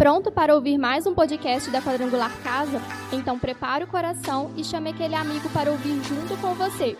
pronto 0.00 0.32
para 0.32 0.54
ouvir 0.54 0.78
mais 0.78 1.06
um 1.06 1.14
podcast 1.14 1.70
da 1.70 1.82
Quadrangular 1.82 2.34
Casa? 2.42 2.80
Então 3.12 3.38
prepare 3.38 3.84
o 3.84 3.86
coração 3.86 4.50
e 4.56 4.64
chame 4.64 4.88
aquele 4.88 5.14
amigo 5.14 5.46
para 5.50 5.70
ouvir 5.70 6.02
junto 6.04 6.38
com 6.40 6.54
você. 6.54 6.96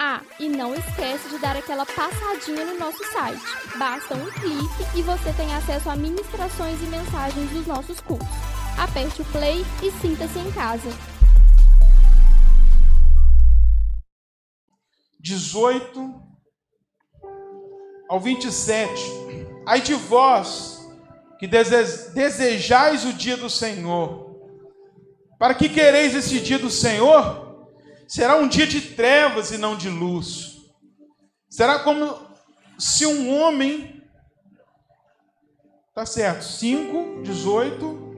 Ah, 0.00 0.22
e 0.40 0.48
não 0.48 0.74
esquece 0.74 1.28
de 1.28 1.36
dar 1.40 1.54
aquela 1.54 1.84
passadinha 1.84 2.64
no 2.64 2.78
nosso 2.78 3.04
site. 3.12 3.42
Basta 3.76 4.14
um 4.14 4.24
clique 4.30 4.98
e 4.98 5.02
você 5.02 5.30
tem 5.34 5.54
acesso 5.54 5.90
a 5.90 5.96
ministrações 5.96 6.82
e 6.82 6.86
mensagens 6.86 7.50
dos 7.50 7.66
nossos 7.66 8.00
cursos. 8.00 8.26
Aperte 8.78 9.20
o 9.20 9.24
play 9.26 9.62
e 9.82 9.90
sinta-se 10.00 10.38
em 10.38 10.50
casa. 10.50 10.88
18 15.20 16.14
ao 18.08 18.18
27. 18.18 19.02
Ai 19.66 19.82
de 19.82 19.92
vós 19.92 20.77
que 21.38 21.46
desejais 21.46 23.04
o 23.04 23.12
dia 23.12 23.36
do 23.36 23.48
Senhor. 23.48 24.36
Para 25.38 25.54
que 25.54 25.68
quereis 25.68 26.14
esse 26.14 26.40
dia 26.40 26.58
do 26.58 26.68
Senhor? 26.68 27.68
Será 28.08 28.36
um 28.36 28.48
dia 28.48 28.66
de 28.66 28.80
trevas 28.80 29.52
e 29.52 29.58
não 29.58 29.76
de 29.76 29.88
luz. 29.88 30.56
Será 31.48 31.78
como 31.78 32.18
se 32.78 33.06
um 33.06 33.32
homem. 33.32 34.02
Tá 35.94 36.04
certo, 36.04 36.42
5, 36.42 37.22
18. 37.22 38.08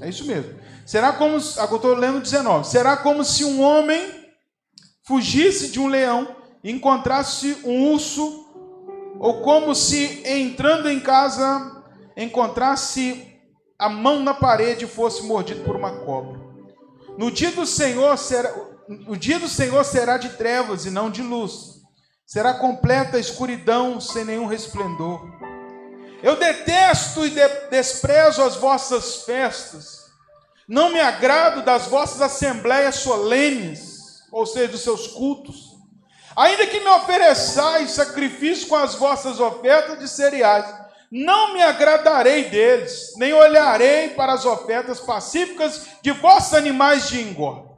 É 0.00 0.08
isso 0.08 0.24
mesmo. 0.24 0.58
Será 0.86 1.12
como. 1.12 1.36
Agora 1.58 1.76
estou 1.76 1.94
lendo 1.94 2.20
19. 2.20 2.66
Será 2.66 2.96
como 2.96 3.22
se 3.22 3.44
um 3.44 3.60
homem 3.60 4.22
fugisse 5.02 5.70
de 5.70 5.78
um 5.78 5.88
leão 5.88 6.36
e 6.64 6.70
encontrasse 6.70 7.58
um 7.64 7.92
urso 7.92 8.46
ou 9.18 9.42
como 9.42 9.74
se 9.74 10.22
entrando 10.26 10.88
em 10.88 11.00
casa 11.00 11.81
encontrasse 12.16 13.40
a 13.78 13.88
mão 13.88 14.20
na 14.20 14.34
parede 14.34 14.84
e 14.84 14.88
fosse 14.88 15.22
mordido 15.24 15.64
por 15.64 15.76
uma 15.76 16.04
cobra. 16.04 16.40
No 17.18 17.30
dia 17.30 17.50
do 17.50 17.66
Senhor 17.66 18.16
será, 18.16 18.54
o 19.06 19.16
dia 19.16 19.38
do 19.38 19.48
Senhor 19.48 19.84
será 19.84 20.16
de 20.16 20.30
trevas 20.30 20.86
e 20.86 20.90
não 20.90 21.10
de 21.10 21.22
luz. 21.22 21.82
Será 22.24 22.54
completa 22.54 23.18
escuridão 23.18 24.00
sem 24.00 24.24
nenhum 24.24 24.46
resplendor. 24.46 25.20
Eu 26.22 26.36
detesto 26.36 27.26
e 27.26 27.30
de, 27.30 27.48
desprezo 27.70 28.42
as 28.42 28.56
vossas 28.56 29.24
festas. 29.24 30.02
Não 30.68 30.90
me 30.90 31.00
agrado 31.00 31.64
das 31.64 31.88
vossas 31.88 32.22
assembleias 32.22 32.96
solenes, 32.96 34.22
ou 34.30 34.46
seja, 34.46 34.68
dos 34.68 34.82
seus 34.82 35.08
cultos. 35.08 35.72
Ainda 36.36 36.66
que 36.66 36.80
me 36.80 36.88
ofereçais 36.88 37.90
sacrifício 37.90 38.68
com 38.68 38.76
as 38.76 38.94
vossas 38.94 39.40
ofertas 39.40 39.98
de 39.98 40.08
cereais, 40.08 40.81
não 41.14 41.52
me 41.52 41.62
agradarei 41.62 42.44
deles, 42.44 43.12
nem 43.18 43.34
olharei 43.34 44.08
para 44.10 44.32
as 44.32 44.46
ofertas 44.46 44.98
pacíficas 44.98 45.86
de 46.00 46.10
vossos 46.10 46.54
animais 46.54 47.10
de 47.10 47.20
engorda. 47.20 47.70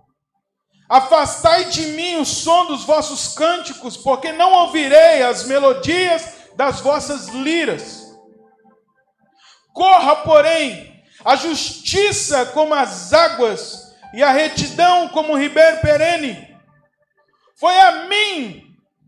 Afastai 0.88 1.64
de 1.64 1.88
mim 1.88 2.18
o 2.18 2.24
som 2.24 2.66
dos 2.66 2.84
vossos 2.84 3.34
cânticos, 3.34 3.96
porque 3.96 4.30
não 4.30 4.52
ouvirei 4.52 5.24
as 5.24 5.46
melodias 5.46 6.34
das 6.54 6.80
vossas 6.80 7.26
liras. 7.28 8.04
Corra, 9.72 10.16
porém, 10.16 11.02
a 11.24 11.34
justiça 11.34 12.46
como 12.46 12.72
as 12.72 13.12
águas, 13.12 13.84
e 14.14 14.22
a 14.22 14.30
retidão 14.30 15.08
como 15.08 15.32
o 15.32 15.36
ribeiro 15.36 15.80
perene 15.80 16.56
foi 17.56 17.76
a 17.80 18.04
mim 18.04 18.63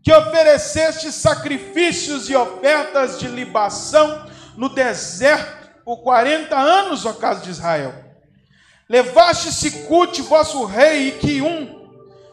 que 0.07 0.13
ofereceste 0.13 1.11
sacrifícios 1.11 2.29
e 2.29 2.35
ofertas 2.37 3.19
de 3.19 3.27
libação 3.27 4.25
no 4.55 4.69
deserto 4.69 5.69
por 5.83 5.97
40 5.97 6.55
anos, 6.55 7.05
ó 7.05 7.11
casa 7.11 7.41
de 7.41 7.49
Israel. 7.49 7.93
Levaste 8.87 9.51
Sicute, 9.51 10.21
vosso 10.21 10.63
rei, 10.63 11.09
e 11.09 11.11
Quium, 11.11 11.91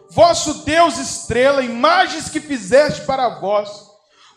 vosso 0.08 0.62
Deus 0.62 0.98
estrela, 0.98 1.64
imagens 1.64 2.28
que 2.28 2.38
fizeste 2.38 3.00
para 3.00 3.40
vós. 3.40 3.68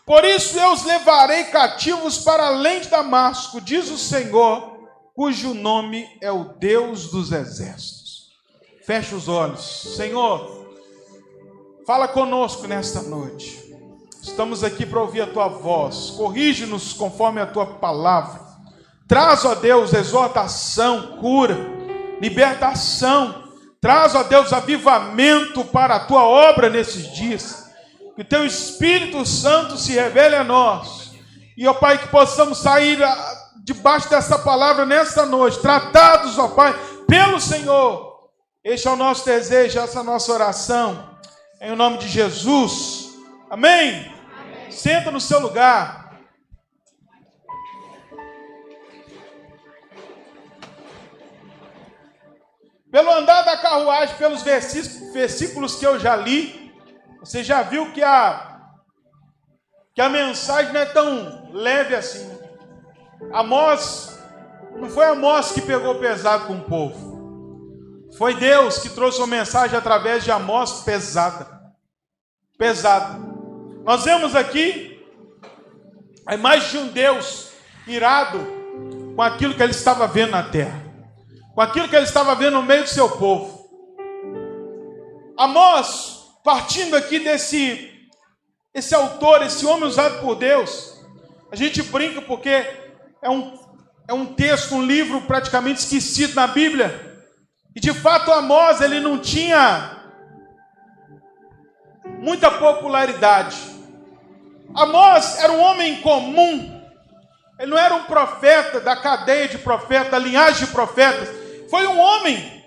Por 0.04 0.24
isso 0.24 0.58
eu 0.58 0.72
os 0.72 0.82
levarei 0.82 1.44
cativos 1.44 2.18
para 2.18 2.48
além 2.48 2.80
de 2.80 2.88
Damasco, 2.88 3.60
diz 3.60 3.88
o 3.88 3.98
Senhor, 3.98 4.80
cujo 5.14 5.54
nome 5.54 6.08
é 6.20 6.32
o 6.32 6.54
Deus 6.58 7.12
dos 7.12 7.30
exércitos. 7.30 8.32
Feche 8.84 9.14
os 9.14 9.28
olhos. 9.28 9.94
Senhor, 9.96 10.57
Fala 11.88 12.06
conosco 12.06 12.66
nesta 12.66 13.00
noite. 13.00 13.64
Estamos 14.22 14.62
aqui 14.62 14.84
para 14.84 15.00
ouvir 15.00 15.22
a 15.22 15.26
tua 15.26 15.48
voz. 15.48 16.10
Corrige-nos 16.18 16.92
conforme 16.92 17.40
a 17.40 17.46
tua 17.46 17.64
palavra. 17.64 18.42
Traz, 19.08 19.42
ó 19.46 19.54
Deus, 19.54 19.94
exortação, 19.94 21.16
cura, 21.16 21.56
libertação. 22.20 23.42
Traz, 23.80 24.14
ó 24.14 24.22
Deus, 24.22 24.52
avivamento 24.52 25.64
para 25.64 25.94
a 25.94 26.00
tua 26.00 26.24
obra 26.24 26.68
nesses 26.68 27.10
dias. 27.14 27.70
Que 28.14 28.22
teu 28.22 28.44
Espírito 28.44 29.24
Santo 29.24 29.78
se 29.78 29.92
revele 29.92 30.36
a 30.36 30.44
nós. 30.44 31.12
E, 31.56 31.66
ó 31.66 31.72
Pai, 31.72 31.96
que 31.96 32.08
possamos 32.08 32.58
sair 32.58 33.02
ah, 33.02 33.34
debaixo 33.64 34.10
dessa 34.10 34.38
palavra 34.38 34.84
nesta 34.84 35.24
noite, 35.24 35.58
tratados, 35.60 36.38
ó 36.38 36.48
Pai, 36.48 36.78
pelo 37.06 37.40
Senhor. 37.40 38.28
Este 38.62 38.86
é 38.86 38.90
o 38.90 38.96
nosso 38.96 39.24
desejo, 39.24 39.78
essa 39.78 40.00
é 40.00 40.02
a 40.02 40.04
nossa 40.04 40.30
oração 40.30 41.07
em 41.60 41.74
nome 41.74 41.98
de 41.98 42.08
Jesus. 42.08 43.16
Amém? 43.50 44.12
Amém? 44.40 44.70
Senta 44.70 45.10
no 45.10 45.20
seu 45.20 45.40
lugar. 45.40 46.08
Pelo 52.90 53.10
andar 53.12 53.42
da 53.42 53.56
carruagem, 53.56 54.16
pelos 54.16 54.42
versículos 54.42 55.76
que 55.76 55.86
eu 55.86 55.98
já 55.98 56.16
li, 56.16 56.72
você 57.20 57.44
já 57.44 57.62
viu 57.62 57.92
que 57.92 58.02
a, 58.02 58.60
que 59.94 60.00
a 60.00 60.08
mensagem 60.08 60.72
não 60.72 60.80
é 60.80 60.86
tão 60.86 61.50
leve 61.52 61.94
assim. 61.94 62.30
Amós, 63.32 64.18
não 64.76 64.88
foi 64.88 65.06
Amós 65.06 65.52
que 65.52 65.60
pegou 65.60 65.96
pesado 65.96 66.46
com 66.46 66.54
o 66.54 66.64
povo. 66.64 67.17
Foi 68.18 68.34
Deus 68.34 68.78
que 68.78 68.88
trouxe 68.88 69.18
uma 69.18 69.28
mensagem 69.28 69.78
através 69.78 70.24
de 70.24 70.32
Amós 70.32 70.82
pesada. 70.82 71.46
Pesada. 72.58 73.16
Nós 73.84 74.02
vemos 74.04 74.34
aqui 74.34 75.00
a 76.26 76.34
imagem 76.34 76.68
de 76.68 76.78
um 76.78 76.88
Deus 76.88 77.50
irado 77.86 78.44
com 79.14 79.22
aquilo 79.22 79.54
que 79.54 79.62
ele 79.62 79.70
estava 79.70 80.08
vendo 80.08 80.32
na 80.32 80.42
terra, 80.42 80.82
com 81.54 81.60
aquilo 81.60 81.88
que 81.88 81.94
ele 81.94 82.06
estava 82.06 82.34
vendo 82.34 82.54
no 82.54 82.62
meio 82.62 82.82
do 82.82 82.88
seu 82.88 83.08
povo. 83.08 83.70
Amós, 85.38 86.26
partindo 86.42 86.96
aqui 86.96 87.20
desse 87.20 88.10
esse 88.74 88.96
autor, 88.96 89.42
esse 89.42 89.64
homem 89.64 89.84
usado 89.84 90.20
por 90.20 90.34
Deus, 90.34 91.00
a 91.52 91.56
gente 91.56 91.84
brinca 91.84 92.20
porque 92.20 92.50
é 93.22 93.30
um, 93.30 93.56
é 94.08 94.12
um 94.12 94.26
texto, 94.26 94.74
um 94.74 94.82
livro 94.82 95.20
praticamente 95.20 95.78
esquecido 95.80 96.34
na 96.34 96.48
Bíblia, 96.48 97.07
e 97.78 97.80
de 97.80 97.94
fato 97.94 98.32
Amós 98.32 98.80
ele 98.80 98.98
não 98.98 99.20
tinha 99.20 99.98
muita 102.18 102.50
popularidade. 102.50 103.56
Amós 104.74 105.38
era 105.38 105.52
um 105.52 105.60
homem 105.60 106.00
comum. 106.00 106.82
Ele 107.56 107.70
não 107.70 107.78
era 107.78 107.94
um 107.94 108.02
profeta 108.02 108.80
da 108.80 108.96
cadeia 108.96 109.46
de 109.46 109.58
profetas, 109.58 110.10
da 110.10 110.18
linhagem 110.18 110.66
de 110.66 110.72
profetas. 110.72 111.28
Foi 111.70 111.86
um 111.86 112.00
homem 112.00 112.64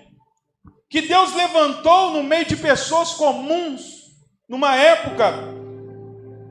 que 0.88 1.02
Deus 1.02 1.34
levantou 1.34 2.12
no 2.12 2.22
meio 2.22 2.46
de 2.46 2.56
pessoas 2.56 3.12
comuns, 3.12 3.82
numa 4.48 4.74
época 4.76 5.34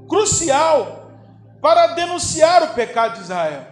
crucial, 0.08 1.12
para 1.60 1.96
denunciar 1.96 2.62
o 2.62 2.76
pecado 2.76 3.16
de 3.16 3.22
Israel. 3.22 3.66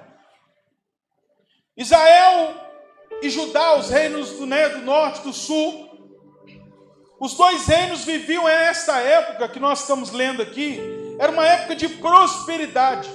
Israel 1.77 2.68
e 3.21 3.29
Judá, 3.29 3.75
os 3.75 3.89
reinos 3.89 4.31
do, 4.31 4.45
norte, 4.45 5.21
do 5.21 5.33
sul. 5.33 5.87
Os 7.19 7.33
dois 7.33 7.65
reinos 7.67 8.05
viviam 8.05 8.45
nessa 8.45 8.97
época 8.99 9.49
que 9.49 9.59
nós 9.59 9.81
estamos 9.81 10.11
lendo 10.11 10.41
aqui, 10.41 10.79
era 11.19 11.31
uma 11.31 11.45
época 11.45 11.75
de 11.75 11.89
prosperidade. 11.89 13.09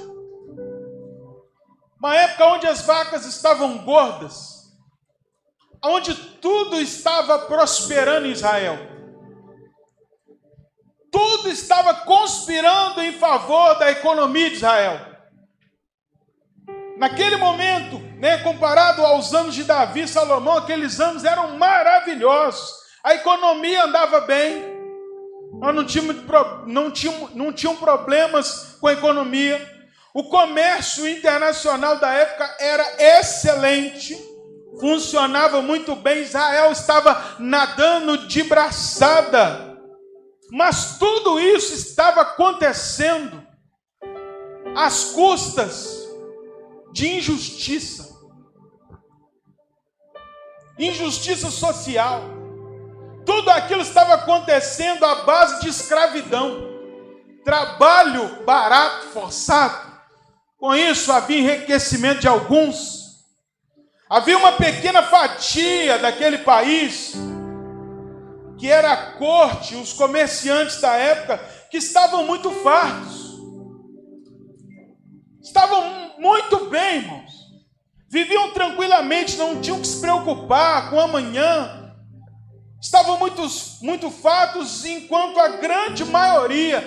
Uma 1.99 2.15
época 2.17 2.47
onde 2.49 2.67
as 2.67 2.83
vacas 2.83 3.25
estavam 3.25 3.79
gordas, 3.79 4.71
onde 5.83 6.15
tudo 6.15 6.79
estava 6.79 7.39
prosperando 7.39 8.27
em 8.27 8.33
Israel. 8.33 8.79
Tudo 11.11 11.49
estava 11.49 11.95
conspirando 11.95 13.00
em 13.00 13.12
favor 13.12 13.79
da 13.79 13.91
economia 13.91 14.50
de 14.50 14.57
Israel. 14.57 15.13
Naquele 17.05 17.37
momento, 17.37 17.99
né, 18.19 18.39
comparado 18.39 19.05
aos 19.05 19.35
anos 19.35 19.55
de 19.55 19.62
Davi 19.62 20.05
e 20.05 20.09
Salomão, 20.09 20.56
aqueles 20.56 20.99
anos 21.01 21.23
eram 21.23 21.55
maravilhosos. 21.59 22.67
A 23.05 23.15
economia 23.15 23.85
andava 23.85 24.23
bem. 24.23 24.65
Nós 25.61 25.75
não 25.75 25.85
tínhamos, 25.85 26.17
não, 26.67 26.91
tínhamos, 26.91 27.35
não 27.35 27.53
tinham 27.53 27.77
problemas 27.77 28.79
com 28.81 28.87
a 28.87 28.95
economia. 28.95 29.61
O 30.15 30.31
comércio 30.31 31.06
internacional 31.06 31.99
da 31.99 32.11
época 32.11 32.56
era 32.59 33.19
excelente, 33.19 34.17
funcionava 34.81 35.61
muito 35.61 35.95
bem. 35.95 36.23
Israel 36.23 36.73
estava 36.73 37.37
nadando 37.39 38.27
de 38.27 38.45
braçada, 38.45 39.77
mas 40.50 40.99
tudo 40.99 41.39
isso 41.39 41.75
estava 41.75 42.23
acontecendo 42.23 43.47
às 44.75 45.05
custas 45.12 45.94
de 46.94 47.08
injustiça, 47.17 48.08
injustiça 50.79 51.50
social. 51.50 52.23
Tudo 53.26 53.50
aquilo 53.50 53.82
estava 53.82 54.14
acontecendo 54.14 55.05
à 55.05 55.25
base 55.25 55.61
de 55.61 55.69
escravidão, 55.69 56.56
trabalho 57.44 58.44
barato, 58.44 59.06
forçado. 59.08 59.93
Com 60.56 60.73
isso 60.73 61.11
havia 61.11 61.41
enriquecimento 61.41 62.20
de 62.20 62.29
alguns. 62.29 63.25
Havia 64.08 64.38
uma 64.38 64.52
pequena 64.52 65.02
fatia 65.02 65.99
daquele 65.99 66.38
país, 66.38 67.14
que 68.56 68.70
era 68.70 68.93
a 68.93 69.12
corte, 69.14 69.75
os 69.75 69.93
comerciantes 69.93 70.81
da 70.81 70.94
época, 70.94 71.38
que 71.73 71.79
estavam 71.79 72.25
muito 72.25 72.52
fartos. 72.62 73.24
Estavam 75.55 76.19
muito 76.19 76.69
bem, 76.69 76.97
irmãos. 76.97 77.33
Viviam 78.09 78.51
tranquilamente, 78.51 79.37
não 79.37 79.61
tinham 79.61 79.81
que 79.81 79.87
se 79.87 80.01
preocupar 80.01 80.91
com 80.91 80.99
amanhã. 80.99 81.95
Estavam 82.83 83.21
muito, 83.21 83.41
muito 83.81 84.11
fartos, 84.11 84.85
enquanto 84.85 85.39
a 85.39 85.47
grande 85.59 86.05
maioria 86.05 86.83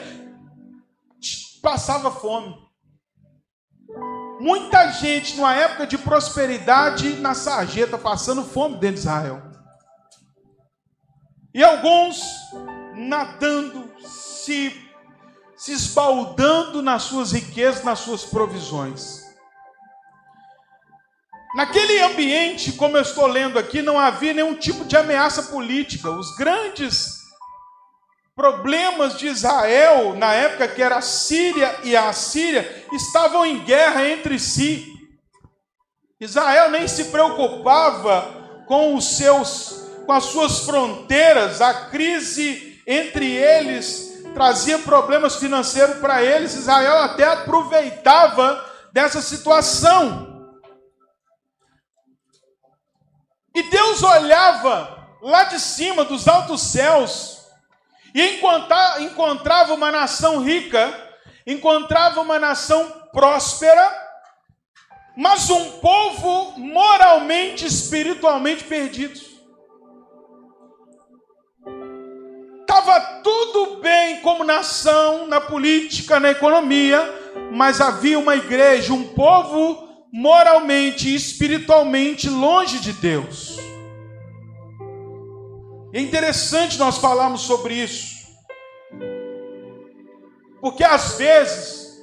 passava 1.62 2.12
fome. 2.12 2.58
Muita 4.42 4.92
gente, 4.92 5.38
numa 5.38 5.56
época 5.56 5.88
de 5.88 5.98
prosperidade, 5.98 7.13
na 7.22 7.34
sarjeta, 7.34 7.98
passando 7.98 8.44
fome 8.44 8.75
dentro 8.75 8.96
de 8.96 9.00
Israel. 9.00 9.44
E 11.54 11.63
alguns 11.63 12.22
nadando, 12.94 13.90
se, 14.02 14.87
se 15.57 15.71
esbaldando 15.71 16.83
nas 16.83 17.04
suas 17.04 17.31
riquezas, 17.31 17.83
nas 17.83 18.00
suas 18.00 18.24
provisões. 18.24 19.25
Naquele 21.56 22.00
ambiente, 22.01 22.74
como 22.74 22.95
eu 22.95 23.01
estou 23.01 23.25
lendo 23.25 23.57
aqui, 23.57 23.81
não 23.81 24.00
havia 24.00 24.33
nenhum 24.33 24.54
tipo 24.54 24.86
de 24.86 24.95
ameaça 24.95 25.44
política. 25.44 26.12
Os 26.12 26.36
grandes 26.36 27.18
problemas 28.36 29.18
de 29.18 29.25
Israel, 29.25 30.13
na 30.13 30.31
época 30.33 30.68
que 30.68 30.81
era 30.83 30.98
a 30.98 31.01
Síria 31.01 31.80
e 31.83 31.95
a 31.95 32.10
Assíria, 32.10 32.86
estavam 32.94 33.44
em 33.44 33.63
guerra 33.63 34.07
entre 34.07 34.38
si. 34.38 34.94
Israel 36.19 36.69
nem 36.69 36.88
se 36.88 37.06
preocupava 37.06 38.63
com 38.68 38.95
os 38.95 39.18
seus 39.18 39.86
com 40.06 40.13
as 40.13 40.25
suas 40.25 40.60
fronteiras, 40.60 41.60
a 41.60 41.74
crise 41.89 42.81
entre 42.88 43.30
eles 43.30 44.06
trazia 44.38 44.78
problemas 44.80 45.38
financeiros 45.38 45.98
para 45.98 46.22
eles. 46.22 46.54
Israel 46.54 47.00
até 47.00 47.24
aproveitava 47.24 48.63
dessa 48.94 49.19
situação. 49.19 50.54
E 53.54 53.63
Deus 53.63 54.04
olhava 54.04 55.10
lá 55.24 55.45
de 55.45 55.60
cima 55.60 56.06
dos 56.06 56.28
altos 56.28 56.62
céus 56.62 57.48
e 58.13 58.39
encontrava 59.00 59.74
uma 59.74 59.92
nação 59.92 60.44
rica, 60.44 60.94
encontrava 61.45 62.22
uma 62.22 62.38
nação 62.38 62.92
próspera, 63.12 63.92
mas 65.16 65.50
um 65.50 65.80
povo 65.80 66.60
moralmente, 66.60 67.66
espiritualmente 67.66 68.63
perdido. 68.63 69.26
Estava 72.88 73.22
tudo 73.22 73.81
bem 73.81 74.22
como 74.22 74.45
nação, 74.45 75.28
na 75.28 75.42
política, 75.42 76.22
na 76.22 76.31
economia, 76.31 77.01
mas 77.51 77.81
havia 77.81 78.18
uma 78.18 78.38
igreja, 78.38 78.94
um 78.94 79.10
povo 79.10 80.06
moralmente 80.10 81.10
e 81.10 81.16
espiritualmente 81.16 82.30
longe 82.30 82.80
de 82.80 82.94
Deus. 82.94 83.57
É 85.94 86.00
interessante 86.00 86.78
nós 86.78 86.98
falarmos 86.98 87.42
sobre 87.42 87.74
isso. 87.74 88.25
Porque 90.62 90.86
às 90.86 91.18
vezes 91.18 92.01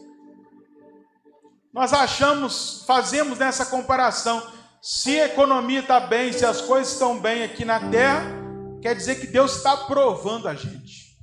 nós 1.73 1.95
achamos, 1.95 2.85
fazemos 2.87 3.39
nessa 3.39 3.65
comparação, 3.65 4.47
se 4.83 5.19
a 5.19 5.25
economia 5.25 5.81
está 5.81 5.99
bem, 5.99 6.31
se 6.31 6.45
as 6.45 6.61
coisas 6.61 6.93
estão 6.93 7.19
bem 7.19 7.43
aqui 7.43 7.65
na 7.65 7.81
terra, 7.89 8.44
quer 8.85 8.95
dizer 8.95 9.19
que 9.19 9.27
Deus 9.27 9.57
está 9.57 9.73
aprovando 9.73 10.47
a 10.47 10.55
gente. 10.55 11.17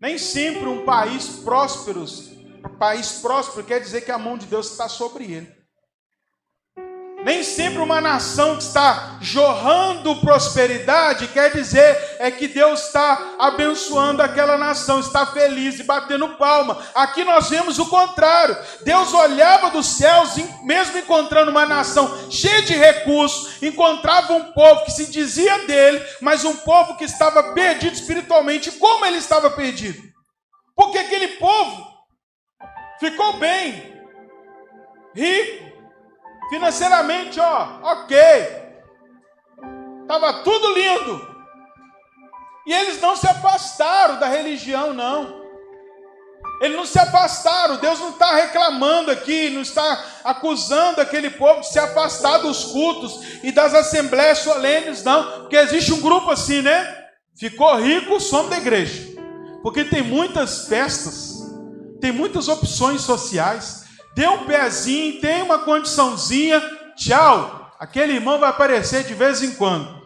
Nem 0.00 0.16
sempre 0.16 0.68
um 0.68 0.84
país 0.84 1.40
próspero, 1.40 2.04
país 2.78 3.18
próspero 3.20 3.66
quer 3.66 3.80
dizer 3.80 4.02
que 4.02 4.12
a 4.12 4.18
mão 4.18 4.38
de 4.38 4.46
Deus 4.46 4.70
está 4.70 4.88
sobre 4.88 5.24
ele. 5.24 5.52
Nem 7.24 7.44
sempre 7.44 7.78
uma 7.80 8.00
nação 8.00 8.56
que 8.56 8.64
está 8.64 9.18
jorrando 9.20 10.16
prosperidade 10.16 11.28
quer 11.28 11.52
dizer 11.52 12.16
é 12.18 12.30
que 12.30 12.48
Deus 12.48 12.86
está 12.86 13.36
abençoando 13.38 14.22
aquela 14.22 14.58
nação, 14.58 14.98
está 14.98 15.24
feliz 15.26 15.78
e 15.78 15.84
batendo 15.84 16.36
palma. 16.36 16.82
Aqui 16.94 17.22
nós 17.22 17.48
vemos 17.48 17.78
o 17.78 17.86
contrário. 17.86 18.56
Deus 18.84 19.14
olhava 19.14 19.70
dos 19.70 19.86
céus, 19.86 20.34
mesmo 20.64 20.98
encontrando 20.98 21.52
uma 21.52 21.64
nação 21.64 22.28
cheia 22.28 22.62
de 22.62 22.74
recursos, 22.74 23.62
encontrava 23.62 24.32
um 24.32 24.52
povo 24.52 24.84
que 24.84 24.90
se 24.90 25.06
dizia 25.06 25.64
dele, 25.66 26.04
mas 26.20 26.44
um 26.44 26.56
povo 26.56 26.96
que 26.96 27.04
estava 27.04 27.52
perdido 27.52 27.94
espiritualmente. 27.94 28.72
Como 28.72 29.06
ele 29.06 29.18
estava 29.18 29.48
perdido? 29.50 30.02
Porque 30.74 30.98
aquele 30.98 31.28
povo 31.28 31.86
ficou 32.98 33.34
bem, 33.34 33.92
rico, 35.14 35.71
Financeiramente, 36.52 37.40
ó, 37.40 37.78
ok. 37.82 38.18
Estava 40.02 40.42
tudo 40.42 40.74
lindo. 40.74 41.26
E 42.66 42.74
eles 42.74 43.00
não 43.00 43.16
se 43.16 43.26
afastaram 43.26 44.18
da 44.18 44.28
religião, 44.28 44.92
não. 44.92 45.40
Eles 46.60 46.76
não 46.76 46.84
se 46.84 46.98
afastaram. 46.98 47.78
Deus 47.78 47.98
não 48.00 48.10
está 48.10 48.34
reclamando 48.34 49.10
aqui, 49.10 49.48
não 49.48 49.62
está 49.62 50.04
acusando 50.22 51.00
aquele 51.00 51.30
povo 51.30 51.62
de 51.62 51.68
se 51.68 51.78
afastar 51.78 52.36
dos 52.42 52.64
cultos 52.64 53.42
e 53.42 53.50
das 53.50 53.72
assembleias 53.72 54.40
solenes, 54.40 55.02
não. 55.02 55.40
Porque 55.40 55.56
existe 55.56 55.94
um 55.94 56.02
grupo 56.02 56.30
assim, 56.30 56.60
né? 56.60 57.02
Ficou 57.34 57.74
rico, 57.76 58.20
somos 58.20 58.50
da 58.50 58.58
igreja. 58.58 59.18
Porque 59.62 59.84
tem 59.84 60.02
muitas 60.02 60.68
festas, 60.68 61.50
tem 61.98 62.12
muitas 62.12 62.46
opções 62.46 63.00
sociais 63.00 63.81
deu 64.14 64.32
um 64.32 64.46
pezinho, 64.46 65.20
tem 65.20 65.42
uma 65.42 65.60
condiçãozinha, 65.60 66.60
tchau. 66.96 67.70
Aquele 67.78 68.14
irmão 68.14 68.38
vai 68.38 68.50
aparecer 68.50 69.04
de 69.04 69.14
vez 69.14 69.42
em 69.42 69.54
quando. 69.54 70.02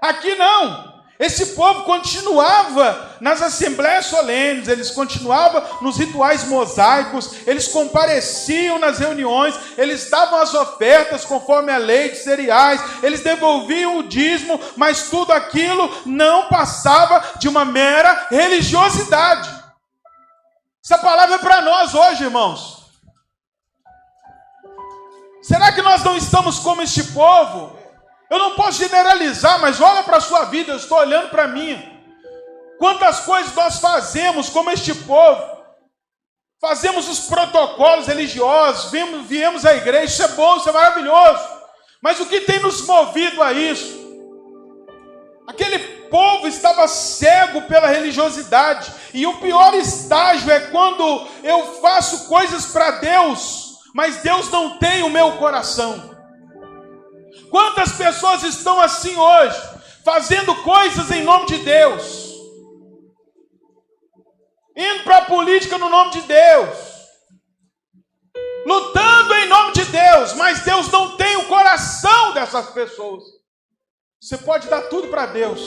Aqui 0.00 0.34
não. 0.34 0.92
Esse 1.22 1.54
povo 1.54 1.84
continuava 1.84 3.16
nas 3.20 3.40
assembleias 3.40 4.06
solenes, 4.06 4.66
eles 4.66 4.90
continuavam 4.90 5.62
nos 5.80 5.96
rituais 5.96 6.42
mosaicos, 6.48 7.46
eles 7.46 7.68
compareciam 7.68 8.76
nas 8.80 8.98
reuniões, 8.98 9.54
eles 9.78 10.10
davam 10.10 10.40
as 10.40 10.52
ofertas 10.52 11.24
conforme 11.24 11.70
a 11.70 11.78
lei 11.78 12.08
de 12.08 12.16
cereais, 12.16 12.82
eles 13.04 13.20
devolviam 13.20 13.98
o 13.98 14.02
dízimo, 14.02 14.60
mas 14.76 15.10
tudo 15.10 15.32
aquilo 15.32 15.88
não 16.04 16.48
passava 16.48 17.38
de 17.38 17.46
uma 17.46 17.64
mera 17.64 18.26
religiosidade. 18.28 19.48
Essa 20.84 20.98
palavra 20.98 21.36
é 21.36 21.38
para 21.38 21.60
nós 21.60 21.94
hoje, 21.94 22.24
irmãos. 22.24 22.81
Será 25.42 25.72
que 25.72 25.82
nós 25.82 26.04
não 26.04 26.16
estamos 26.16 26.60
como 26.60 26.82
este 26.82 27.02
povo? 27.12 27.76
Eu 28.30 28.38
não 28.38 28.54
posso 28.54 28.78
generalizar, 28.78 29.60
mas 29.60 29.80
olha 29.80 30.04
para 30.04 30.18
a 30.18 30.20
sua 30.20 30.44
vida, 30.44 30.72
eu 30.72 30.76
estou 30.76 30.98
olhando 30.98 31.30
para 31.30 31.48
mim. 31.48 31.82
Quantas 32.78 33.20
coisas 33.20 33.52
nós 33.52 33.80
fazemos 33.80 34.48
como 34.48 34.70
este 34.70 34.94
povo? 34.94 35.42
Fazemos 36.60 37.08
os 37.08 37.26
protocolos 37.26 38.06
religiosos, 38.06 38.92
viemos, 38.92 39.26
viemos 39.26 39.66
à 39.66 39.74
igreja, 39.74 40.04
isso 40.04 40.22
é 40.22 40.28
bom, 40.28 40.56
isso 40.56 40.68
é 40.68 40.72
maravilhoso. 40.72 41.44
Mas 42.00 42.20
o 42.20 42.26
que 42.26 42.42
tem 42.42 42.60
nos 42.60 42.86
movido 42.86 43.42
a 43.42 43.52
isso? 43.52 44.00
Aquele 45.48 45.78
povo 46.08 46.46
estava 46.46 46.86
cego 46.86 47.62
pela 47.62 47.88
religiosidade, 47.88 48.92
e 49.12 49.26
o 49.26 49.38
pior 49.38 49.74
estágio 49.74 50.50
é 50.52 50.60
quando 50.60 51.26
eu 51.42 51.80
faço 51.80 52.28
coisas 52.28 52.66
para 52.66 52.92
Deus 52.92 53.61
mas 53.94 54.22
Deus 54.22 54.50
não 54.50 54.78
tem 54.78 55.02
o 55.02 55.10
meu 55.10 55.32
coração. 55.38 56.10
Quantas 57.50 57.92
pessoas 57.92 58.42
estão 58.42 58.80
assim 58.80 59.16
hoje, 59.16 59.60
fazendo 60.04 60.54
coisas 60.62 61.10
em 61.10 61.22
nome 61.22 61.46
de 61.46 61.58
Deus, 61.58 62.32
indo 64.76 65.04
para 65.04 65.18
a 65.18 65.24
política 65.26 65.76
no 65.78 65.88
nome 65.88 66.12
de 66.12 66.22
Deus, 66.22 66.92
lutando 68.64 69.34
em 69.34 69.48
nome 69.48 69.72
de 69.72 69.84
Deus, 69.84 70.32
mas 70.34 70.60
Deus 70.60 70.90
não 70.90 71.16
tem 71.16 71.36
o 71.36 71.48
coração 71.48 72.32
dessas 72.32 72.70
pessoas. 72.70 73.22
Você 74.20 74.38
pode 74.38 74.68
dar 74.68 74.82
tudo 74.82 75.08
para 75.08 75.26
Deus, 75.26 75.60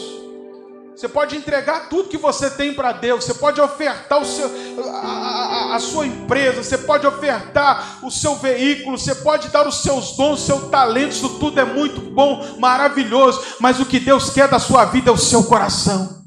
você 0.95 1.09
pode 1.09 1.35
entregar 1.35 1.89
tudo 1.89 2.07
que 2.07 2.17
você 2.17 2.49
tem 2.49 2.73
para 2.73 2.93
Deus. 2.93 3.25
Você 3.25 3.33
pode 3.33 3.59
ofertar 3.59 4.17
o 4.21 4.23
seu, 4.23 4.49
a, 4.81 4.97
a, 4.97 5.75
a, 5.75 5.79
sua 5.79 6.07
empresa. 6.07 6.63
Você 6.63 6.77
pode 6.77 7.05
ofertar 7.05 7.99
o 8.01 8.09
seu 8.09 8.35
veículo. 8.35 8.97
Você 8.97 9.13
pode 9.13 9.49
dar 9.49 9.67
os 9.67 9.81
seus 9.81 10.15
dons, 10.15 10.41
o 10.41 10.45
seu 10.45 10.69
talento. 10.69 11.11
Isso 11.11 11.37
tudo 11.37 11.59
é 11.59 11.65
muito 11.65 11.99
bom, 11.99 12.55
maravilhoso. 12.59 13.43
Mas 13.59 13.77
o 13.81 13.85
que 13.85 13.99
Deus 13.99 14.29
quer 14.29 14.47
da 14.47 14.57
sua 14.57 14.85
vida 14.85 15.09
é 15.09 15.13
o 15.13 15.17
seu 15.17 15.43
coração. 15.43 16.23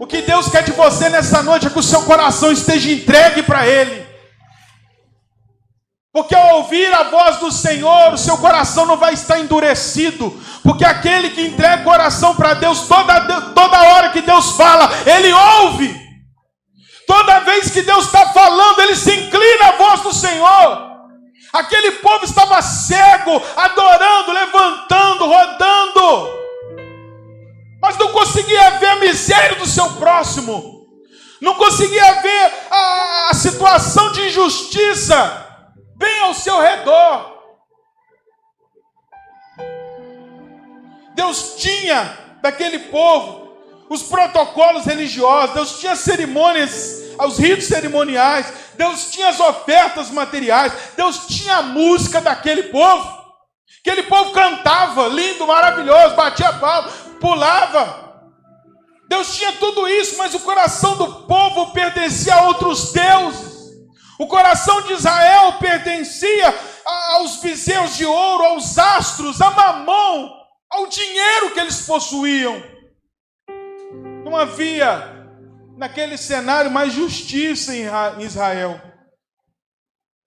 O 0.00 0.06
que 0.08 0.22
Deus 0.22 0.48
quer 0.48 0.64
de 0.64 0.72
você 0.72 1.08
nessa 1.08 1.40
noite 1.40 1.68
é 1.68 1.70
que 1.70 1.78
o 1.78 1.82
seu 1.84 2.02
coração 2.02 2.50
esteja 2.50 2.90
entregue 2.90 3.44
para 3.44 3.64
Ele. 3.64 4.09
Porque 6.12 6.34
ao 6.34 6.56
ouvir 6.56 6.92
a 6.92 7.04
voz 7.04 7.36
do 7.36 7.52
Senhor, 7.52 8.12
o 8.12 8.18
seu 8.18 8.36
coração 8.38 8.84
não 8.84 8.96
vai 8.96 9.14
estar 9.14 9.38
endurecido. 9.38 10.30
Porque 10.62 10.84
aquele 10.84 11.30
que 11.30 11.46
entrega 11.46 11.82
o 11.82 11.84
coração 11.84 12.34
para 12.34 12.54
Deus, 12.54 12.88
toda, 12.88 13.20
toda 13.54 13.82
hora 13.82 14.10
que 14.10 14.20
Deus 14.20 14.52
fala, 14.52 14.90
ele 15.06 15.32
ouve. 15.32 16.10
Toda 17.06 17.40
vez 17.40 17.70
que 17.70 17.82
Deus 17.82 18.06
está 18.06 18.26
falando, 18.32 18.80
ele 18.80 18.96
se 18.96 19.12
inclina 19.12 19.68
à 19.68 19.72
voz 19.72 20.00
do 20.00 20.12
Senhor. 20.12 20.90
Aquele 21.52 21.92
povo 21.92 22.24
estava 22.24 22.60
cego, 22.62 23.42
adorando, 23.56 24.32
levantando, 24.32 25.26
rodando, 25.26 26.28
mas 27.82 27.98
não 27.98 28.12
conseguia 28.12 28.70
ver 28.78 28.90
a 28.90 28.96
miséria 28.96 29.56
do 29.56 29.66
seu 29.66 29.90
próximo, 29.94 30.86
não 31.40 31.54
conseguia 31.54 32.20
ver 32.20 32.52
a, 32.70 33.28
a 33.30 33.34
situação 33.34 34.12
de 34.12 34.28
injustiça 34.28 35.49
bem 36.00 36.20
ao 36.20 36.32
seu 36.32 36.58
redor. 36.58 37.38
Deus 41.14 41.56
tinha 41.58 42.18
daquele 42.40 42.78
povo 42.78 43.50
os 43.90 44.02
protocolos 44.04 44.86
religiosos, 44.86 45.54
Deus 45.54 45.78
tinha 45.78 45.94
cerimônias, 45.94 47.02
os 47.18 47.38
ritos 47.38 47.66
cerimoniais, 47.66 48.46
Deus 48.78 49.10
tinha 49.10 49.28
as 49.28 49.40
ofertas 49.40 50.10
materiais, 50.10 50.72
Deus 50.96 51.26
tinha 51.26 51.56
a 51.56 51.62
música 51.62 52.20
daquele 52.20 52.64
povo. 52.64 53.20
Aquele 53.80 54.04
povo 54.04 54.30
cantava, 54.30 55.08
lindo, 55.08 55.46
maravilhoso, 55.46 56.14
batia 56.14 56.52
palma, 56.54 56.88
pulava. 57.20 58.10
Deus 59.08 59.36
tinha 59.36 59.52
tudo 59.52 59.88
isso, 59.88 60.16
mas 60.16 60.34
o 60.34 60.40
coração 60.40 60.96
do 60.96 61.26
povo 61.26 61.72
pertencia 61.72 62.34
a 62.34 62.44
outros 62.44 62.92
deuses. 62.92 63.49
O 64.20 64.26
coração 64.26 64.82
de 64.82 64.92
Israel 64.92 65.54
pertencia 65.58 66.54
aos 67.14 67.40
viseus 67.40 67.96
de 67.96 68.04
ouro, 68.04 68.44
aos 68.44 68.76
astros, 68.76 69.40
a 69.40 69.50
mamão, 69.50 70.30
ao 70.68 70.86
dinheiro 70.88 71.54
que 71.54 71.58
eles 71.58 71.86
possuíam. 71.86 72.62
Não 74.22 74.36
havia 74.36 75.26
naquele 75.78 76.18
cenário 76.18 76.70
mais 76.70 76.92
justiça 76.92 77.74
em 77.74 78.22
Israel. 78.22 78.78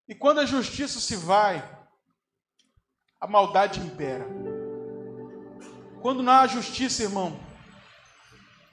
E 0.09 0.15
quando 0.15 0.39
a 0.39 0.45
justiça 0.47 0.99
se 0.99 1.15
vai, 1.15 1.63
a 3.21 3.27
maldade 3.27 3.79
impera. 3.79 4.25
Quando 6.01 6.23
não 6.23 6.33
há 6.33 6.47
justiça, 6.47 7.03
irmão, 7.03 7.39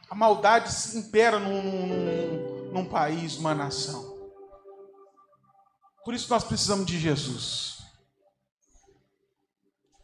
a 0.09 0.15
maldade 0.15 0.71
impera 0.97 1.39
num, 1.39 1.61
num, 1.62 2.73
num 2.73 2.85
país, 2.87 3.37
numa 3.37 3.55
nação. 3.55 4.10
Por 6.04 6.14
isso 6.14 6.30
nós 6.30 6.45
precisamos 6.45 6.87
de 6.87 6.99
Jesus. 6.99 7.78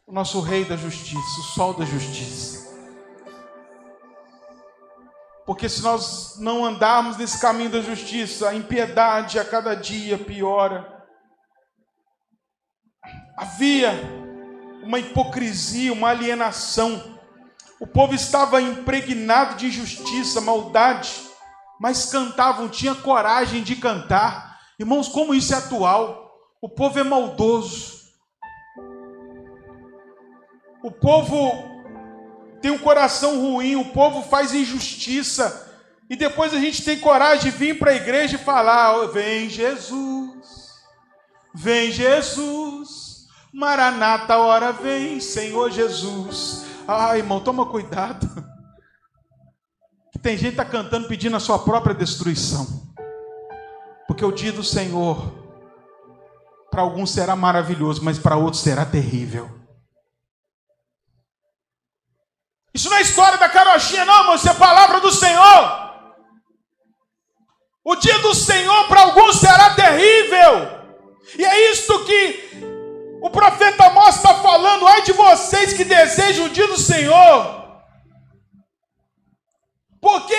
O 0.05 0.13
nosso 0.13 0.39
Rei 0.39 0.63
da 0.63 0.77
Justiça, 0.77 1.39
o 1.39 1.43
Sol 1.43 1.73
da 1.73 1.85
Justiça. 1.85 2.67
Porque 5.45 5.69
se 5.69 5.81
nós 5.81 6.37
não 6.39 6.65
andarmos 6.65 7.17
nesse 7.17 7.39
caminho 7.39 7.69
da 7.69 7.81
justiça, 7.81 8.49
a 8.49 8.53
impiedade 8.53 9.39
a 9.39 9.45
cada 9.45 9.75
dia 9.75 10.17
piora. 10.17 11.05
Havia 13.37 13.93
uma 14.83 14.99
hipocrisia, 14.99 15.93
uma 15.93 16.09
alienação. 16.09 17.17
O 17.79 17.87
povo 17.87 18.13
estava 18.13 18.61
impregnado 18.61 19.55
de 19.55 19.67
injustiça, 19.67 20.41
maldade, 20.41 21.13
mas 21.79 22.11
cantavam, 22.11 22.67
tinha 22.67 22.93
coragem 22.93 23.63
de 23.63 23.77
cantar 23.77 24.46
Irmãos, 24.79 25.07
como 25.07 25.33
isso 25.33 25.53
é 25.53 25.57
atual. 25.57 26.27
O 26.61 26.69
povo 26.69 26.99
é 26.99 27.03
maldoso. 27.03 27.97
O 30.83 30.91
povo 30.91 31.51
tem 32.61 32.71
um 32.71 32.77
coração 32.77 33.41
ruim, 33.41 33.75
o 33.75 33.91
povo 33.91 34.21
faz 34.21 34.53
injustiça. 34.53 35.65
E 36.09 36.15
depois 36.15 36.53
a 36.53 36.59
gente 36.59 36.83
tem 36.83 36.99
coragem 36.99 37.51
de 37.51 37.57
vir 37.57 37.77
para 37.77 37.91
a 37.91 37.95
igreja 37.95 38.35
e 38.35 38.39
falar: 38.39 38.97
oh, 38.97 39.07
Vem 39.09 39.49
Jesus, 39.49 40.73
vem 41.53 41.91
Jesus, 41.91 43.27
Maranata, 43.53 44.37
hora 44.37 44.71
vem, 44.71 45.19
Senhor 45.19 45.71
Jesus. 45.71 46.65
Ai, 46.87 47.19
irmão, 47.19 47.39
toma 47.39 47.65
cuidado. 47.65 48.27
Que 50.09 50.17
tem 50.17 50.37
gente 50.37 50.55
que 50.55 50.61
está 50.61 50.65
cantando 50.65 51.07
pedindo 51.07 51.35
a 51.35 51.39
sua 51.39 51.59
própria 51.59 51.93
destruição. 51.93 52.86
Porque 54.07 54.23
o 54.23 54.31
dia 54.31 54.53
do 54.53 54.63
Senhor, 54.63 55.33
para 56.71 56.81
alguns 56.81 57.11
será 57.11 57.35
maravilhoso, 57.35 58.03
mas 58.03 58.17
para 58.17 58.37
outros 58.37 58.63
será 58.63 58.85
terrível. 58.85 59.49
Isso 62.73 62.89
não 62.89 62.97
é 62.97 63.01
história 63.01 63.37
da 63.37 63.49
carochinha, 63.49 64.05
não. 64.05 64.35
Isso 64.35 64.47
é 64.47 64.53
palavra 64.53 64.99
do 64.99 65.11
Senhor. 65.11 65.87
O 67.83 67.95
dia 67.95 68.19
do 68.19 68.35
Senhor 68.35 68.87
para 68.87 69.01
alguns 69.01 69.37
será 69.37 69.73
terrível. 69.73 70.77
E 71.37 71.43
é 71.43 71.71
isto 71.71 72.05
que 72.05 73.19
o 73.21 73.29
profeta 73.29 73.87
Amós 73.87 74.17
está 74.17 74.35
falando. 74.35 74.87
Ai 74.87 75.01
de 75.01 75.13
vocês 75.13 75.73
que 75.73 75.83
desejam 75.83 76.45
o 76.45 76.49
dia 76.49 76.67
do 76.67 76.77
Senhor. 76.77 77.56
Porque 79.99 80.35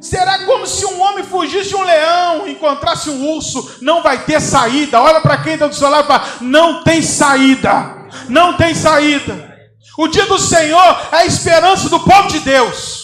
será 0.00 0.44
como 0.44 0.66
se 0.66 0.84
um 0.84 1.00
homem 1.00 1.24
fugisse 1.24 1.70
de 1.70 1.76
um 1.76 1.82
leão, 1.82 2.46
encontrasse 2.46 3.08
um 3.08 3.30
urso, 3.34 3.78
não 3.80 4.02
vai 4.02 4.24
ter 4.24 4.40
saída. 4.40 5.00
Olha 5.00 5.20
para 5.20 5.42
quem 5.42 5.54
está 5.54 5.66
do 5.66 5.74
seu 5.74 5.88
lado 5.88 6.04
e 6.04 6.08
fala: 6.08 6.24
não 6.40 6.84
tem 6.84 7.00
saída, 7.02 8.08
não 8.28 8.56
tem 8.56 8.74
saída. 8.74 9.50
O 9.96 10.08
dia 10.08 10.26
do 10.26 10.38
Senhor 10.38 11.08
é 11.12 11.16
a 11.16 11.26
esperança 11.26 11.88
do 11.88 12.00
povo 12.00 12.28
de 12.28 12.40
Deus. 12.40 13.02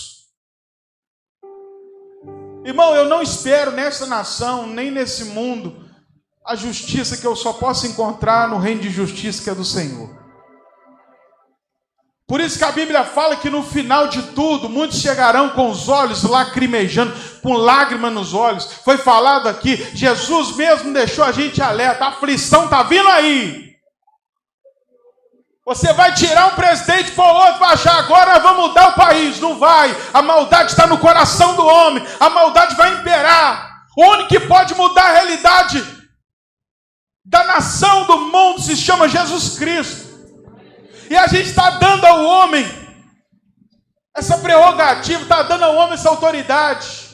Irmão, 2.64 2.94
eu 2.94 3.06
não 3.06 3.22
espero 3.22 3.70
nessa 3.70 4.04
nação, 4.04 4.66
nem 4.66 4.90
nesse 4.90 5.24
mundo, 5.24 5.88
a 6.44 6.54
justiça 6.54 7.16
que 7.16 7.26
eu 7.26 7.34
só 7.34 7.54
posso 7.54 7.86
encontrar 7.86 8.48
no 8.48 8.58
reino 8.58 8.82
de 8.82 8.90
justiça 8.90 9.42
que 9.42 9.48
é 9.48 9.54
do 9.54 9.64
Senhor. 9.64 10.17
Por 12.28 12.42
isso 12.42 12.58
que 12.58 12.64
a 12.64 12.72
Bíblia 12.72 13.04
fala 13.04 13.36
que 13.36 13.48
no 13.48 13.62
final 13.62 14.08
de 14.08 14.22
tudo, 14.34 14.68
muitos 14.68 15.00
chegarão 15.00 15.48
com 15.48 15.70
os 15.70 15.88
olhos 15.88 16.24
lacrimejando, 16.24 17.16
com 17.42 17.54
lágrimas 17.54 18.12
nos 18.12 18.34
olhos. 18.34 18.70
Foi 18.84 18.98
falado 18.98 19.48
aqui, 19.48 19.76
Jesus 19.94 20.54
mesmo 20.54 20.92
deixou 20.92 21.24
a 21.24 21.32
gente 21.32 21.62
alerta, 21.62 22.04
a 22.04 22.08
aflição 22.08 22.64
está 22.64 22.82
vindo 22.82 23.08
aí. 23.08 23.68
Você 25.64 25.90
vai 25.94 26.14
tirar 26.14 26.48
um 26.48 26.54
presidente 26.54 27.12
para 27.12 27.32
outro, 27.32 27.60
vai 27.60 27.72
achar 27.72 27.98
agora 27.98 28.38
vamos 28.38 28.68
mudar 28.68 28.88
o 28.88 28.94
país. 28.94 29.40
Não 29.40 29.58
vai. 29.58 29.94
A 30.14 30.22
maldade 30.22 30.70
está 30.70 30.86
no 30.86 30.96
coração 30.96 31.56
do 31.56 31.66
homem. 31.66 32.02
A 32.18 32.30
maldade 32.30 32.74
vai 32.74 32.94
imperar. 32.94 33.84
O 33.96 34.02
único 34.02 34.28
que 34.30 34.40
pode 34.40 34.74
mudar 34.74 35.04
a 35.04 35.12
realidade 35.12 35.84
da 37.22 37.44
nação, 37.44 38.04
do 38.04 38.18
mundo, 38.18 38.62
se 38.62 38.74
chama 38.76 39.08
Jesus 39.08 39.58
Cristo. 39.58 40.07
E 41.10 41.16
a 41.16 41.26
gente 41.26 41.48
está 41.48 41.70
dando 41.70 42.04
ao 42.04 42.24
homem 42.24 42.64
essa 44.14 44.38
prerrogativa, 44.38 45.22
está 45.22 45.42
dando 45.42 45.64
ao 45.64 45.76
homem 45.76 45.94
essa 45.94 46.10
autoridade. 46.10 47.08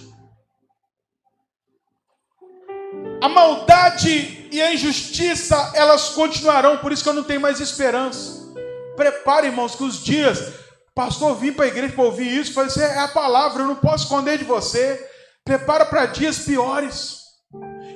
A 3.22 3.28
maldade 3.28 4.48
e 4.50 4.60
a 4.60 4.72
injustiça, 4.72 5.72
elas 5.74 6.10
continuarão, 6.10 6.78
por 6.78 6.92
isso 6.92 7.02
que 7.02 7.08
eu 7.08 7.14
não 7.14 7.22
tenho 7.22 7.40
mais 7.40 7.60
esperança. 7.60 8.52
Prepare, 8.96 9.46
irmãos, 9.46 9.74
que 9.74 9.84
os 9.84 10.02
dias, 10.02 10.54
pastor, 10.94 11.36
vim 11.36 11.52
para 11.52 11.66
a 11.66 11.68
igreja 11.68 11.94
para 11.94 12.04
ouvir 12.04 12.28
isso, 12.28 12.52
falei 12.52 12.70
assim, 12.70 12.80
é 12.80 12.98
a 12.98 13.08
palavra, 13.08 13.62
eu 13.62 13.66
não 13.66 13.76
posso 13.76 14.04
esconder 14.04 14.38
de 14.38 14.44
você. 14.44 15.08
Prepara 15.44 15.84
para 15.84 16.06
dias 16.06 16.40
piores. 16.40 17.22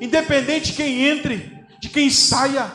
Independente 0.00 0.66
de 0.66 0.72
quem 0.74 1.06
entre, 1.06 1.66
de 1.80 1.88
quem 1.88 2.08
saia 2.08 2.70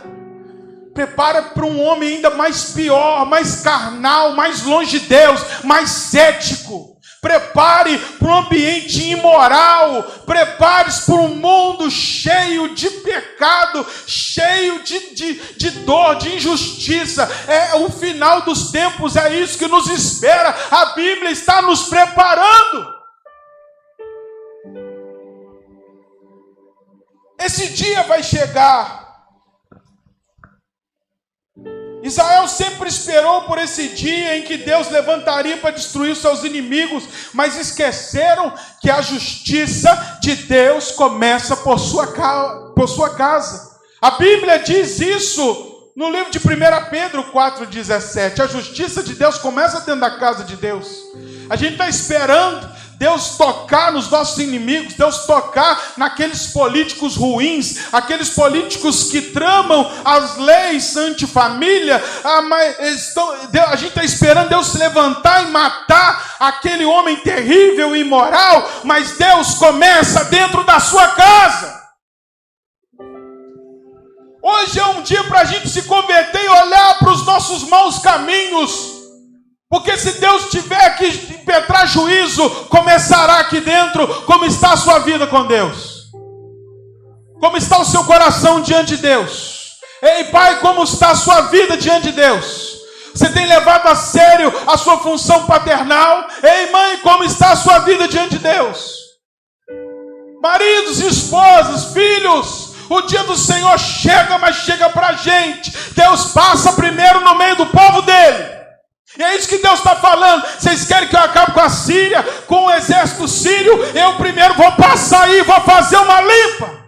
prepara 0.94 1.42
para 1.42 1.66
um 1.66 1.82
homem 1.82 2.16
ainda 2.16 2.30
mais 2.30 2.72
pior, 2.72 3.26
mais 3.26 3.62
carnal, 3.62 4.34
mais 4.34 4.64
longe 4.64 5.00
de 5.00 5.08
Deus, 5.08 5.42
mais 5.64 5.90
cético. 5.90 6.94
Prepare 7.24 7.98
para 8.20 8.28
um 8.28 8.36
ambiente 8.36 9.02
imoral. 9.02 10.04
Prepare-se 10.26 11.06
para 11.06 11.22
um 11.22 11.36
mundo 11.36 11.90
cheio 11.90 12.76
de 12.76 12.90
pecado, 12.90 13.88
cheio 14.06 14.84
de, 14.84 15.16
de, 15.16 15.34
de 15.56 15.70
dor, 15.86 16.16
de 16.16 16.36
injustiça. 16.36 17.24
É 17.48 17.76
o 17.76 17.90
final 17.90 18.42
dos 18.42 18.72
tempos, 18.72 19.16
é 19.16 19.34
isso 19.36 19.58
que 19.58 19.68
nos 19.68 19.88
espera. 19.88 20.54
A 20.70 20.88
Bíblia 20.88 21.32
está 21.32 21.62
nos 21.62 21.84
preparando. 21.84 22.94
Esse 27.40 27.70
dia 27.70 28.04
vai 28.04 28.22
chegar. 28.22 29.03
Israel 32.14 32.48
sempre 32.48 32.88
esperou 32.88 33.42
por 33.42 33.58
esse 33.58 33.90
dia 33.90 34.38
em 34.38 34.44
que 34.44 34.58
Deus 34.58 34.90
levantaria 34.90 35.58
para 35.58 35.72
destruir 35.72 36.16
seus 36.16 36.44
inimigos, 36.44 37.04
mas 37.34 37.58
esqueceram 37.58 38.54
que 38.80 38.90
a 38.90 39.02
justiça 39.02 40.20
de 40.22 40.36
Deus 40.36 40.92
começa 40.92 41.58
por 41.58 41.80
sua, 41.80 42.08
por 42.76 42.88
sua 42.88 43.16
casa. 43.16 43.74
A 44.00 44.12
Bíblia 44.12 44.60
diz 44.60 45.00
isso 45.00 45.90
no 45.96 46.10
livro 46.12 46.32
de 46.32 46.38
1 46.38 46.42
Pedro 46.92 47.24
4,17. 47.32 48.40
A 48.40 48.48
justiça 48.48 49.02
de 49.02 49.16
Deus 49.16 49.38
começa 49.40 49.80
dentro 49.82 50.02
da 50.02 50.12
casa 50.12 50.44
de 50.44 50.56
Deus. 50.56 50.88
A 51.50 51.56
gente 51.56 51.74
está 51.74 51.90
esperando 51.90 52.70
Deus 52.98 53.38
tocar 53.38 53.92
nos 53.92 54.10
nossos 54.10 54.38
inimigos, 54.38 54.94
Deus 54.94 55.26
tocar 55.26 55.94
naqueles 55.98 56.48
políticos 56.48 57.16
ruins, 57.16 57.86
aqueles 57.92 58.30
políticos 58.30 59.10
que 59.12 59.22
tramam 59.22 59.90
as 60.06 60.38
leis 60.38 60.96
antifamília. 60.96 62.02
Ah, 62.24 62.42
a 63.70 63.76
gente 63.76 63.90
está 63.90 64.04
esperando 64.04 64.50
Deus 64.50 64.68
se 64.68 64.78
levantar 64.78 65.44
e 65.44 65.52
matar 65.52 66.36
aquele 66.40 66.86
homem 66.86 67.18
terrível 67.18 67.96
e 67.96 68.02
imoral, 68.02 68.70
mas 68.84 69.18
Deus 69.18 69.56
começa 69.56 70.26
dentro 70.26 70.64
da 70.64 70.80
sua 70.80 71.08
casa. 71.10 71.84
Hoje 74.42 74.78
é 74.78 74.86
um 74.88 75.02
dia 75.02 75.24
para 75.24 75.40
a 75.40 75.46
gente 75.46 75.70
se 75.70 75.84
converter 75.84 76.44
e 76.44 76.50
olhar 76.50 77.00
para 77.00 77.12
os 77.12 77.26
nossos 77.26 77.64
maus 77.70 78.00
caminhos 78.00 78.93
porque 79.74 79.98
se 79.98 80.12
Deus 80.20 80.52
tiver 80.52 80.96
que 80.98 81.08
impetrar 81.08 81.88
juízo, 81.88 82.48
começará 82.70 83.40
aqui 83.40 83.60
dentro 83.60 84.08
como 84.22 84.46
está 84.46 84.74
a 84.74 84.78
sua 84.78 85.00
vida 85.00 85.26
com 85.26 85.48
Deus. 85.48 86.12
Como 87.40 87.58
está 87.58 87.80
o 87.80 87.86
seu 87.86 88.04
coração 88.04 88.62
diante 88.62 88.96
de 88.96 89.02
Deus? 89.02 89.72
Ei, 90.00 90.26
pai, 90.26 90.60
como 90.60 90.84
está 90.84 91.10
a 91.10 91.16
sua 91.16 91.42
vida 91.50 91.76
diante 91.76 92.12
de 92.12 92.12
Deus? 92.12 92.82
Você 93.16 93.30
tem 93.30 93.48
levado 93.48 93.88
a 93.88 93.96
sério 93.96 94.54
a 94.68 94.78
sua 94.78 95.00
função 95.00 95.48
paternal? 95.48 96.28
Ei, 96.44 96.70
mãe, 96.70 97.00
como 97.00 97.24
está 97.24 97.54
a 97.54 97.56
sua 97.56 97.80
vida 97.80 98.08
diante 98.08 98.38
de 98.38 98.44
Deus? 98.44 98.94
Maridos 100.40 101.00
esposas, 101.00 101.86
filhos, 101.94 102.76
o 102.92 103.02
dia 103.02 103.24
do 103.24 103.36
Senhor 103.36 103.80
chega, 103.80 104.38
mas 104.38 104.56
chega 104.58 104.88
para 104.92 105.08
a 105.08 105.14
gente. 105.14 105.76
Deus 105.96 106.26
passa 106.28 106.74
primeiro 106.74 107.22
no 107.22 107.34
meio 107.34 107.56
do 107.56 107.66
povo 107.66 108.04
dele. 108.04 108.63
E 109.18 109.24
é 109.24 109.36
isso 109.36 109.48
que 109.48 109.60
Deus 109.60 109.80
está 109.80 109.96
falando. 109.96 110.44
Vocês 110.60 110.86
querem 110.86 111.08
que 111.08 111.16
eu 111.16 111.20
acabe 111.20 111.54
com 111.54 111.60
a 111.60 111.70
Síria, 111.70 112.24
com 112.48 112.66
o 112.66 112.72
exército 112.72 113.28
sírio? 113.28 113.84
Eu 113.96 114.16
primeiro 114.18 114.56
vou 114.56 114.72
passar 114.74 115.24
aí, 115.24 115.42
vou 115.44 115.62
fazer 115.62 115.98
uma 115.98 116.22
limpa. 116.22 116.84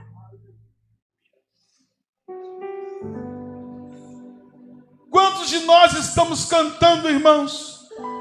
Quantos 5.11 5.49
de 5.49 5.59
nós 5.59 5.93
estamos 5.93 6.45
cantando, 6.45 7.09
irmãos? 7.09 7.75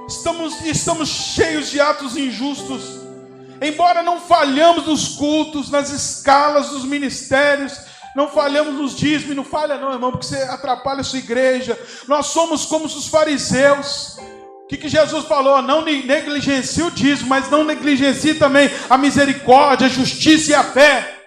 Estamos, 0.06 0.60
estamos 0.64 1.08
cheios 1.08 1.70
de 1.70 1.80
atos 1.80 2.16
injustos. 2.16 2.82
Embora 3.60 4.02
não 4.02 4.20
falhamos 4.20 4.86
nos 4.86 5.08
cultos, 5.16 5.70
nas 5.70 5.90
escalas 5.90 6.68
dos 6.68 6.84
ministérios, 6.84 7.72
não 8.14 8.28
falhamos 8.28 8.74
nos 8.74 8.96
dízimos, 8.96 9.34
não 9.34 9.44
falha 9.44 9.76
não, 9.76 9.92
irmão, 9.92 10.12
porque 10.12 10.26
você 10.26 10.42
atrapalha 10.42 11.00
a 11.00 11.04
sua 11.04 11.18
igreja. 11.18 11.78
Nós 12.06 12.26
somos 12.26 12.64
como 12.64 12.84
os 12.84 13.08
fariseus. 13.08 14.16
O 14.64 14.66
que, 14.68 14.76
que 14.76 14.88
Jesus 14.88 15.26
falou? 15.26 15.60
Não 15.60 15.82
negligencie 15.82 16.82
o 16.82 16.90
dízimo, 16.90 17.28
mas 17.28 17.50
não 17.50 17.64
negligencie 17.64 18.34
também 18.34 18.70
a 18.88 18.96
misericórdia, 18.96 19.86
a 19.86 19.90
justiça 19.90 20.52
e 20.52 20.54
a 20.54 20.62
fé. 20.62 21.22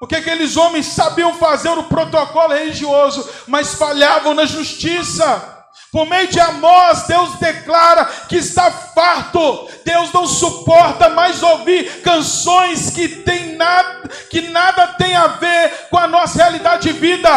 Porque 0.00 0.16
aqueles 0.16 0.56
homens 0.56 0.86
sabiam 0.86 1.34
fazer 1.34 1.70
o 1.70 1.84
protocolo 1.84 2.54
religioso, 2.54 3.28
mas 3.46 3.74
falhavam 3.74 4.34
na 4.34 4.44
justiça. 4.44 5.57
Por 5.90 6.06
meio 6.06 6.28
de 6.28 6.38
Amós, 6.38 7.04
Deus 7.04 7.36
declara 7.38 8.04
que 8.28 8.36
está 8.36 8.70
farto. 8.70 9.68
Deus 9.84 10.12
não 10.12 10.26
suporta 10.26 11.08
mais 11.08 11.42
ouvir 11.42 12.02
canções 12.02 12.90
que 12.90 13.08
tem 13.08 13.56
nada, 13.56 14.08
que 14.30 14.42
nada 14.50 14.88
tem 14.88 15.16
a 15.16 15.28
ver 15.28 15.88
com 15.90 15.96
a 15.96 16.06
nossa 16.06 16.38
realidade 16.38 16.92
de 16.92 16.98
vida. 16.98 17.28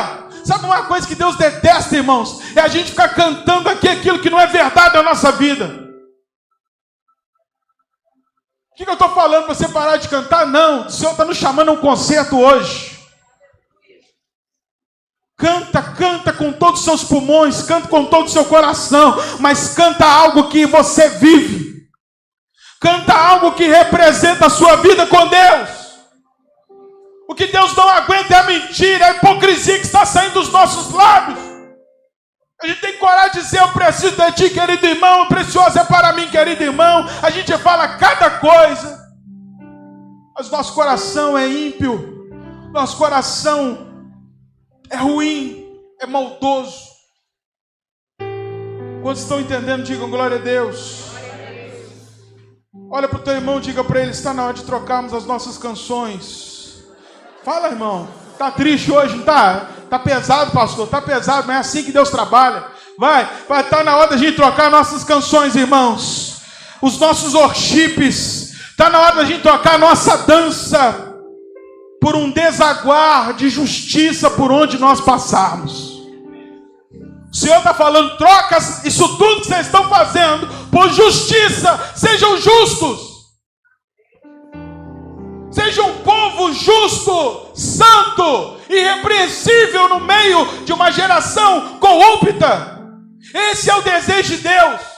Sabe 0.43 0.65
uma 0.65 0.83
coisa 0.85 1.07
que 1.07 1.15
Deus 1.15 1.37
detesta, 1.37 1.95
irmãos? 1.95 2.41
É 2.55 2.59
a 2.59 2.67
gente 2.67 2.89
ficar 2.89 3.09
cantando 3.09 3.69
aqui 3.69 3.87
aquilo 3.87 4.19
que 4.19 4.29
não 4.29 4.39
é 4.39 4.47
verdade 4.47 4.95
na 4.95 5.03
nossa 5.03 5.31
vida. 5.31 5.65
O 8.71 8.75
que, 8.75 8.83
que 8.83 8.89
eu 8.89 8.93
estou 8.93 9.09
falando 9.13 9.45
para 9.45 9.53
você 9.53 9.67
parar 9.69 9.97
de 9.97 10.09
cantar? 10.09 10.45
Não, 10.47 10.87
o 10.87 10.89
Senhor 10.89 11.11
está 11.11 11.23
nos 11.23 11.37
chamando 11.37 11.69
a 11.69 11.73
um 11.73 11.77
concerto 11.77 12.37
hoje. 12.39 13.00
Canta, 15.41 15.81
canta 15.81 16.31
com 16.31 16.53
todos 16.53 16.81
os 16.81 16.85
seus 16.85 17.03
pulmões, 17.03 17.63
canta 17.63 17.87
com 17.87 18.05
todo 18.05 18.27
o 18.27 18.29
seu 18.29 18.45
coração, 18.45 19.15
mas 19.39 19.73
canta 19.73 20.05
algo 20.05 20.49
que 20.49 20.67
você 20.67 21.09
vive. 21.09 21.87
Canta 22.79 23.11
algo 23.11 23.53
que 23.53 23.65
representa 23.65 24.45
a 24.45 24.49
sua 24.51 24.75
vida 24.75 25.07
com 25.07 25.27
Deus. 25.27 25.69
O 27.27 27.33
que 27.33 27.47
Deus 27.47 27.75
não 27.75 27.89
aguenta 27.89 28.35
é 28.35 28.37
a 28.37 28.43
mentira, 28.43 29.07
a 29.07 29.11
hipocrisia 29.11 29.79
que 29.79 29.85
está 29.85 30.05
saindo 30.05 30.33
dos 30.33 30.51
nossos 30.51 30.93
lábios. 30.93 31.39
A 32.61 32.67
gente 32.67 32.81
tem 32.81 32.97
coragem 32.99 33.31
de 33.31 33.41
dizer: 33.41 33.61
Eu 33.61 33.69
preciso 33.69 34.15
de 34.15 34.31
ti, 34.33 34.49
querido 34.51 34.85
irmão, 34.85 35.27
precioso 35.27 35.79
é 35.79 35.83
para 35.83 36.13
mim, 36.13 36.27
querido 36.27 36.61
irmão. 36.61 37.03
A 37.23 37.31
gente 37.31 37.51
fala 37.57 37.97
cada 37.97 38.29
coisa, 38.37 38.99
mas 40.35 40.51
nosso 40.51 40.75
coração 40.75 41.35
é 41.35 41.47
ímpio, 41.47 42.29
nosso 42.71 42.95
coração 42.95 43.90
é 44.91 44.97
ruim, 44.97 45.65
é 45.99 46.05
maldoso. 46.05 46.91
Quantos 49.01 49.23
estão 49.23 49.39
entendendo, 49.39 49.83
digam 49.83 50.09
glória 50.09 50.37
a 50.37 50.41
Deus. 50.41 51.05
Olha 52.91 53.07
para 53.07 53.17
o 53.17 53.23
teu 53.23 53.33
irmão, 53.33 53.59
diga 53.59 53.83
para 53.83 54.01
ele: 54.01 54.11
está 54.11 54.33
na 54.33 54.43
hora 54.43 54.53
de 54.53 54.63
trocarmos 54.63 55.13
as 55.13 55.25
nossas 55.25 55.57
canções. 55.57 56.83
Fala, 57.43 57.69
irmão. 57.69 58.07
Tá 58.37 58.51
triste 58.51 58.91
hoje, 58.91 59.15
não 59.15 59.23
tá? 59.23 59.67
Tá 59.89 59.97
pesado, 59.97 60.51
pastor. 60.51 60.87
Tá 60.87 61.01
pesado, 61.01 61.47
mas 61.47 61.55
é 61.55 61.59
assim 61.59 61.83
que 61.83 61.91
Deus 61.91 62.09
trabalha. 62.09 62.65
Vai, 62.97 63.27
vai 63.47 63.61
estar 63.61 63.77
tá 63.77 63.83
na 63.83 63.95
hora 63.95 64.11
da 64.11 64.17
gente 64.17 64.35
trocar 64.35 64.69
nossas 64.69 65.03
canções, 65.03 65.55
irmãos. 65.55 66.41
Os 66.81 66.99
nossos 66.99 67.33
worships. 67.33 68.51
Está 68.71 68.89
na 68.89 68.99
hora 68.99 69.15
da 69.17 69.25
gente 69.25 69.41
trocar 69.41 69.75
a 69.75 69.77
nossa 69.77 70.17
dança 70.19 71.10
por 72.01 72.15
um 72.15 72.31
desaguar 72.31 73.33
de 73.33 73.47
justiça 73.47 74.31
por 74.31 74.51
onde 74.51 74.79
nós 74.79 74.99
passarmos. 74.99 76.01
O 77.31 77.35
Senhor 77.35 77.59
está 77.59 77.75
falando, 77.75 78.17
troca 78.17 78.57
isso 78.83 79.07
tudo 79.17 79.41
que 79.41 79.47
vocês 79.47 79.67
estão 79.67 79.87
fazendo 79.87 80.47
por 80.71 80.89
justiça, 80.89 81.93
sejam 81.95 82.35
justos. 82.37 83.11
Seja 85.51 85.83
um 85.83 85.99
povo 85.99 86.51
justo, 86.53 87.51
santo, 87.53 88.57
irrepreensível 88.67 89.87
no 89.87 89.99
meio 89.99 90.63
de 90.65 90.73
uma 90.73 90.91
geração 90.91 91.77
corrupta. 91.77 92.79
Esse 93.33 93.69
é 93.69 93.75
o 93.75 93.81
desejo 93.81 94.37
de 94.37 94.41
Deus. 94.41 94.90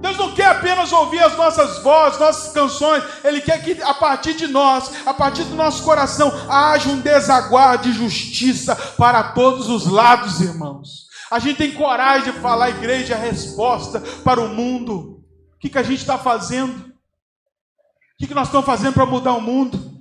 Deus 0.00 0.16
não 0.16 0.34
quer 0.34 0.46
apenas 0.46 0.92
ouvir 0.92 1.20
as 1.20 1.36
nossas 1.36 1.82
vozes, 1.82 2.18
nossas 2.18 2.52
canções, 2.52 3.02
Ele 3.24 3.40
quer 3.40 3.62
que 3.62 3.82
a 3.82 3.94
partir 3.94 4.34
de 4.34 4.46
nós, 4.46 4.90
a 5.06 5.14
partir 5.14 5.44
do 5.44 5.54
nosso 5.54 5.82
coração, 5.82 6.32
haja 6.48 6.88
um 6.88 7.00
desaguar 7.00 7.78
de 7.78 7.92
justiça 7.92 8.76
para 8.96 9.32
todos 9.32 9.68
os 9.68 9.86
lados, 9.86 10.40
irmãos. 10.40 11.06
A 11.30 11.38
gente 11.38 11.56
tem 11.56 11.72
coragem 11.72 12.32
de 12.32 12.38
falar, 12.40 12.70
igreja, 12.70 13.14
a 13.14 13.18
resposta 13.18 14.00
para 14.22 14.40
o 14.40 14.48
mundo. 14.48 15.22
O 15.54 15.58
que, 15.58 15.68
que 15.68 15.78
a 15.78 15.82
gente 15.82 16.00
está 16.00 16.16
fazendo? 16.16 16.78
O 16.78 18.18
que, 18.18 18.26
que 18.28 18.34
nós 18.34 18.48
estamos 18.48 18.66
fazendo 18.66 18.94
para 18.94 19.06
mudar 19.06 19.32
o 19.32 19.40
mundo? 19.40 19.96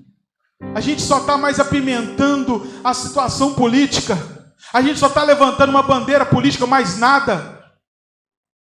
A 0.73 0.81
gente 0.81 1.01
só 1.01 1.19
está 1.19 1.37
mais 1.37 1.59
apimentando 1.59 2.65
a 2.83 2.93
situação 2.93 3.53
política. 3.53 4.17
A 4.71 4.81
gente 4.81 4.99
só 4.99 5.07
está 5.07 5.23
levantando 5.23 5.69
uma 5.69 5.83
bandeira 5.83 6.25
política, 6.25 6.67
mais 6.67 6.97
nada. 6.97 7.54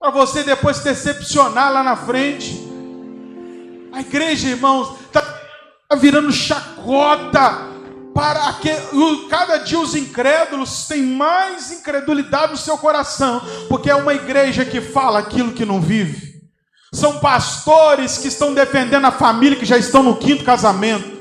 Para 0.00 0.10
você 0.10 0.44
depois 0.44 0.76
se 0.76 0.84
decepcionar 0.84 1.72
lá 1.72 1.82
na 1.82 1.96
frente. 1.96 2.68
A 3.92 4.00
igreja, 4.00 4.48
irmãos, 4.48 4.96
está 5.00 5.40
virando 5.96 6.30
chacota 6.30 7.66
para 8.14 8.52
que 8.54 8.70
cada 9.28 9.58
dia 9.58 9.78
os 9.78 9.94
incrédulos 9.94 10.86
têm 10.86 11.02
mais 11.02 11.72
incredulidade 11.72 12.52
no 12.52 12.58
seu 12.58 12.78
coração, 12.78 13.40
porque 13.68 13.90
é 13.90 13.94
uma 13.94 14.14
igreja 14.14 14.64
que 14.64 14.80
fala 14.80 15.18
aquilo 15.18 15.52
que 15.52 15.64
não 15.64 15.80
vive. 15.80 16.42
São 16.92 17.18
pastores 17.18 18.18
que 18.18 18.28
estão 18.28 18.54
defendendo 18.54 19.04
a 19.04 19.12
família 19.12 19.58
que 19.58 19.66
já 19.66 19.76
estão 19.76 20.02
no 20.02 20.16
quinto 20.16 20.44
casamento. 20.44 21.18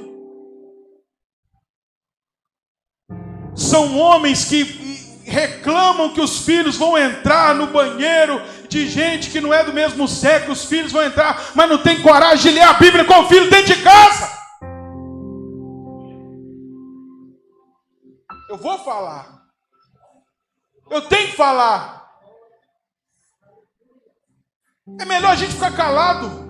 São 3.56 3.98
homens 3.98 4.46
que 4.46 4.87
reclamam 5.28 6.13
que 6.13 6.22
os 6.22 6.46
filhos 6.46 6.78
vão 6.78 6.98
entrar 6.98 7.54
no 7.54 7.68
banheiro 7.68 8.42
de 8.70 8.88
gente 8.88 9.30
que 9.30 9.42
não 9.42 9.54
é 9.54 9.63
do 9.63 9.74
mesmo 9.74 10.08
sexo, 10.08 10.52
os 10.52 10.63
filhos 10.66 10.92
vão 10.92 11.04
entrar, 11.04 11.52
mas 11.54 11.70
não 11.70 11.78
tem 11.78 12.02
coragem 12.02 12.52
de 12.52 12.58
ler 12.58 12.63
a 12.63 12.74
Bíblia 12.74 13.04
com 13.04 13.20
o 13.20 13.28
filho 13.28 13.50
dentro 13.50 13.76
de 13.76 13.82
casa. 13.84 14.38
Eu 18.50 18.58
vou 18.58 18.80
falar. 18.80 19.44
Eu 20.90 21.02
tenho 21.02 21.28
que 21.28 21.36
falar. 21.36 22.08
É 25.00 25.04
melhor 25.04 25.32
a 25.32 25.36
gente 25.36 25.54
ficar 25.54 25.76
calado. 25.76 26.48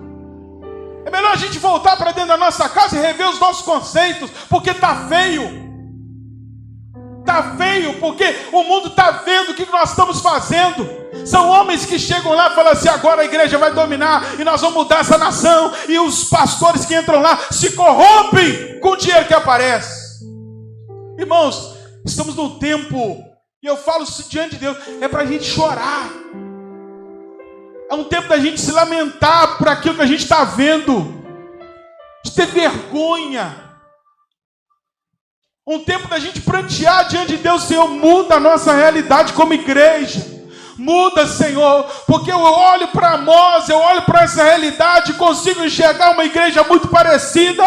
É 1.04 1.10
melhor 1.10 1.32
a 1.32 1.36
gente 1.36 1.58
voltar 1.58 1.96
para 1.96 2.12
dentro 2.12 2.28
da 2.28 2.36
nossa 2.36 2.68
casa 2.68 2.96
e 2.96 3.00
rever 3.00 3.28
os 3.28 3.40
nossos 3.40 3.64
conceitos, 3.64 4.30
porque 4.48 4.72
tá 4.72 5.08
feio. 5.08 5.67
Tá 7.28 7.56
feio, 7.58 7.92
porque 8.00 8.24
o 8.50 8.62
mundo 8.62 8.88
tá 8.88 9.10
vendo 9.10 9.50
o 9.50 9.54
que 9.54 9.70
nós 9.70 9.90
estamos 9.90 10.22
fazendo. 10.22 10.88
São 11.26 11.50
homens 11.50 11.84
que 11.84 11.98
chegam 11.98 12.32
lá 12.32 12.50
e 12.50 12.54
falam 12.54 12.72
assim: 12.72 12.88
agora 12.88 13.20
a 13.20 13.24
igreja 13.26 13.58
vai 13.58 13.70
dominar 13.70 14.40
e 14.40 14.44
nós 14.44 14.62
vamos 14.62 14.76
mudar 14.76 15.00
essa 15.00 15.18
nação. 15.18 15.70
E 15.86 15.98
os 15.98 16.24
pastores 16.24 16.86
que 16.86 16.94
entram 16.94 17.20
lá 17.20 17.38
se 17.50 17.72
corrompem 17.72 18.80
com 18.80 18.92
o 18.92 18.96
dinheiro 18.96 19.26
que 19.26 19.34
aparece. 19.34 20.24
Irmãos, 21.18 21.76
estamos 22.02 22.34
num 22.34 22.58
tempo, 22.58 23.22
e 23.62 23.66
eu 23.66 23.76
falo 23.76 24.04
isso 24.04 24.26
diante 24.30 24.52
de 24.52 24.60
Deus, 24.60 24.78
é 24.98 25.06
para 25.06 25.20
a 25.20 25.26
gente 25.26 25.44
chorar. 25.44 26.08
É 27.90 27.94
um 27.94 28.04
tempo 28.04 28.26
da 28.26 28.38
gente 28.38 28.58
se 28.58 28.72
lamentar 28.72 29.58
por 29.58 29.68
aquilo 29.68 29.96
que 29.96 30.02
a 30.02 30.06
gente 30.06 30.22
está 30.22 30.44
vendo, 30.44 31.22
de 32.24 32.32
ter 32.32 32.46
vergonha. 32.46 33.67
Um 35.70 35.80
tempo 35.80 36.08
da 36.08 36.18
gente 36.18 36.40
prantear 36.40 37.06
diante 37.08 37.36
de 37.36 37.42
Deus, 37.42 37.64
Senhor, 37.64 37.86
muda 37.86 38.36
a 38.36 38.40
nossa 38.40 38.72
realidade 38.72 39.34
como 39.34 39.52
igreja. 39.52 40.26
Muda, 40.78 41.26
Senhor, 41.26 41.84
porque 42.06 42.32
eu 42.32 42.38
olho 42.38 42.88
para 42.88 43.18
nós, 43.18 43.68
eu 43.68 43.76
olho 43.76 44.00
para 44.00 44.22
essa 44.22 44.42
realidade 44.42 45.10
e 45.10 45.16
consigo 45.16 45.62
enxergar 45.62 46.12
uma 46.12 46.24
igreja 46.24 46.64
muito 46.64 46.88
parecida, 46.88 47.62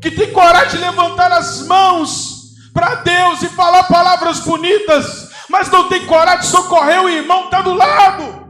que 0.00 0.12
tem 0.12 0.30
coragem 0.30 0.78
de 0.78 0.86
levantar 0.86 1.32
as 1.32 1.66
mãos 1.66 2.52
para 2.72 2.94
Deus 2.96 3.42
e 3.42 3.48
falar 3.48 3.82
palavras 3.84 4.38
bonitas, 4.38 5.28
mas 5.48 5.68
não 5.72 5.88
tem 5.88 6.06
coragem 6.06 6.42
de 6.42 6.46
socorrer 6.46 7.02
o 7.02 7.08
irmão 7.08 7.40
que 7.40 7.44
está 7.46 7.62
do 7.62 7.74
lado. 7.74 8.46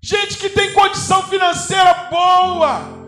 Gente 0.00 0.38
que 0.38 0.48
tem 0.48 0.72
condição 0.72 1.24
financeira 1.24 2.06
boa, 2.08 3.01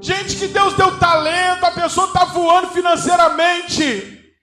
gente 0.00 0.36
que 0.36 0.48
Deus 0.48 0.74
deu 0.74 0.98
talento, 0.98 1.64
a 1.64 1.70
pessoa 1.70 2.06
está 2.06 2.24
voando 2.24 2.68
financeiramente, 2.68 4.34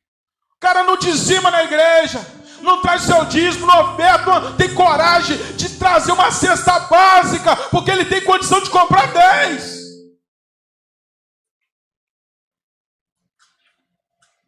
o 0.56 0.60
cara 0.60 0.84
não 0.84 0.98
dizima 0.98 1.52
na 1.52 1.64
igreja 1.64 2.38
não 2.62 2.82
traz 2.82 3.04
seu 3.04 3.26
dízimo, 3.26 3.66
não 3.66 3.94
oferta, 3.94 4.40
não 4.40 4.56
tem 4.56 4.74
coragem 4.74 5.38
de 5.56 5.78
trazer 5.78 6.12
uma 6.12 6.32
cesta 6.32 6.80
básica, 6.82 7.56
porque 7.70 7.92
ele 7.92 8.06
tem 8.06 8.24
condição 8.24 8.62
de 8.62 8.70
comprar 8.70 9.12
10. 9.14 9.78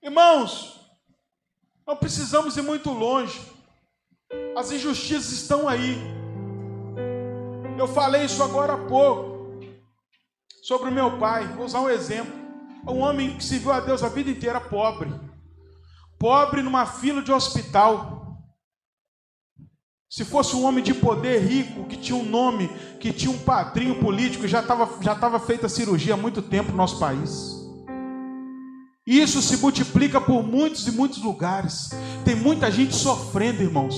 Irmãos, 0.02 0.80
não 1.86 1.96
precisamos 1.96 2.58
ir 2.58 2.62
muito 2.62 2.92
longe. 2.92 3.40
As 4.56 4.72
injustiças 4.72 5.32
estão 5.32 5.68
aí. 5.68 5.98
Eu 7.78 7.88
falei 7.88 8.26
isso 8.26 8.44
agora 8.44 8.74
há 8.74 8.78
pouco 8.78 9.39
sobre 10.70 10.92
o 10.92 10.94
meu 10.94 11.18
pai. 11.18 11.48
Vou 11.56 11.66
usar 11.66 11.80
um 11.80 11.90
exemplo. 11.90 12.32
Um 12.88 13.00
homem 13.00 13.36
que 13.36 13.44
serviu 13.44 13.72
a 13.72 13.80
Deus 13.80 14.04
a 14.04 14.08
vida 14.08 14.30
inteira 14.30 14.62
pobre 14.62 15.12
pobre 16.20 16.62
numa 16.62 16.86
fila 16.86 17.24
de 17.24 17.32
hospital. 17.32 18.38
Se 20.12 20.26
fosse 20.26 20.56
um 20.56 20.66
homem 20.66 20.84
de 20.84 20.94
poder 20.94 21.40
rico, 21.40 21.86
que 21.86 21.96
tinha 21.96 22.18
um 22.18 22.26
nome, 22.26 22.68
que 23.00 23.14
tinha 23.14 23.32
um 23.32 23.40
padrinho 23.40 24.00
político, 24.00 24.48
já 24.48 24.60
estava 24.60 25.02
já 25.02 25.16
tava 25.16 25.40
feita 25.40 25.66
a 25.66 25.70
cirurgia 25.70 26.14
há 26.16 26.18
muito 26.18 26.42
tempo 26.42 26.72
no 26.72 26.78
nosso 26.78 27.00
país. 27.00 27.56
Isso 29.08 29.42
se 29.42 29.58
multiplica 29.58 30.22
por 30.22 30.44
muitos 30.44 30.86
e 30.88 30.92
muitos 30.92 31.24
lugares. 31.24 31.90
Tem 32.24 32.36
muita 32.36 32.70
gente 32.70 32.94
sofrendo, 32.94 33.64
irmãos, 33.64 33.96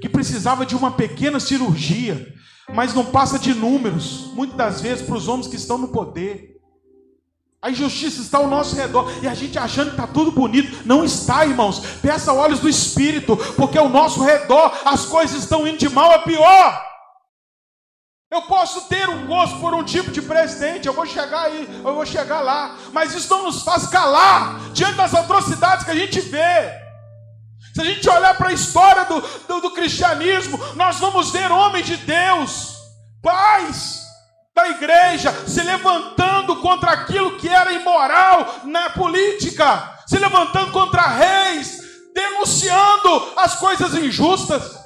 que 0.00 0.08
precisava 0.08 0.66
de 0.66 0.76
uma 0.76 0.92
pequena 0.92 1.40
cirurgia, 1.40 2.32
mas 2.72 2.94
não 2.94 3.04
passa 3.04 3.38
de 3.38 3.54
números, 3.54 4.32
muitas 4.34 4.56
das 4.56 4.80
vezes 4.80 5.06
para 5.06 5.16
os 5.16 5.28
homens 5.28 5.46
que 5.46 5.56
estão 5.56 5.78
no 5.78 5.88
poder. 5.88 6.54
A 7.60 7.70
injustiça 7.70 8.20
está 8.20 8.38
ao 8.38 8.46
nosso 8.46 8.76
redor 8.76 9.10
e 9.22 9.26
a 9.26 9.32
gente 9.32 9.58
achando 9.58 9.86
que 9.86 9.94
está 9.94 10.06
tudo 10.06 10.30
bonito. 10.30 10.82
Não 10.84 11.02
está, 11.02 11.46
irmãos. 11.46 11.80
Peça 12.02 12.30
olhos 12.30 12.60
do 12.60 12.68
Espírito, 12.68 13.38
porque 13.56 13.78
ao 13.78 13.88
nosso 13.88 14.22
redor 14.22 14.70
as 14.84 15.06
coisas 15.06 15.42
estão 15.42 15.66
indo 15.66 15.78
de 15.78 15.88
mal 15.88 16.12
a 16.12 16.18
pior. 16.18 16.84
Eu 18.30 18.42
posso 18.42 18.88
ter 18.88 19.08
um 19.08 19.26
gosto 19.26 19.60
por 19.60 19.72
um 19.72 19.82
tipo 19.82 20.10
de 20.10 20.20
presidente, 20.20 20.86
eu 20.86 20.92
vou 20.92 21.06
chegar 21.06 21.44
aí, 21.44 21.66
eu 21.84 21.94
vou 21.94 22.04
chegar 22.04 22.40
lá, 22.40 22.76
mas 22.92 23.14
isso 23.14 23.30
não 23.30 23.44
nos 23.44 23.62
faz 23.62 23.86
calar 23.86 24.58
diante 24.72 24.96
das 24.96 25.14
atrocidades 25.14 25.84
que 25.84 25.90
a 25.90 25.96
gente 25.96 26.20
vê. 26.20 26.83
Se 27.74 27.80
a 27.80 27.84
gente 27.84 28.08
olhar 28.08 28.36
para 28.36 28.50
a 28.50 28.52
história 28.52 29.04
do, 29.04 29.20
do, 29.20 29.60
do 29.62 29.70
cristianismo, 29.72 30.56
nós 30.76 31.00
vamos 31.00 31.32
ver 31.32 31.50
homens 31.50 31.86
de 31.86 31.96
Deus, 31.96 32.76
pais, 33.20 34.00
da 34.54 34.68
igreja 34.68 35.32
se 35.48 35.60
levantando 35.60 36.60
contra 36.60 36.92
aquilo 36.92 37.36
que 37.36 37.48
era 37.48 37.72
imoral 37.72 38.60
na 38.62 38.90
política, 38.90 39.98
se 40.06 40.16
levantando 40.18 40.70
contra 40.70 41.02
reis, 41.02 41.82
denunciando 42.14 43.32
as 43.36 43.56
coisas 43.56 43.92
injustas. 43.94 44.78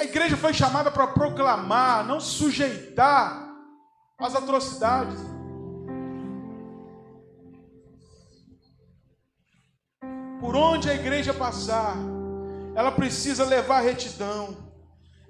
A 0.00 0.04
igreja 0.04 0.38
foi 0.38 0.54
chamada 0.54 0.90
para 0.90 1.08
proclamar, 1.08 2.06
não 2.06 2.18
sujeitar 2.20 3.50
às 4.18 4.34
atrocidades. 4.34 5.33
Por 10.44 10.54
onde 10.56 10.90
a 10.90 10.94
igreja 10.94 11.32
passar, 11.32 11.96
ela 12.76 12.92
precisa 12.92 13.44
levar 13.44 13.80
retidão 13.80 14.64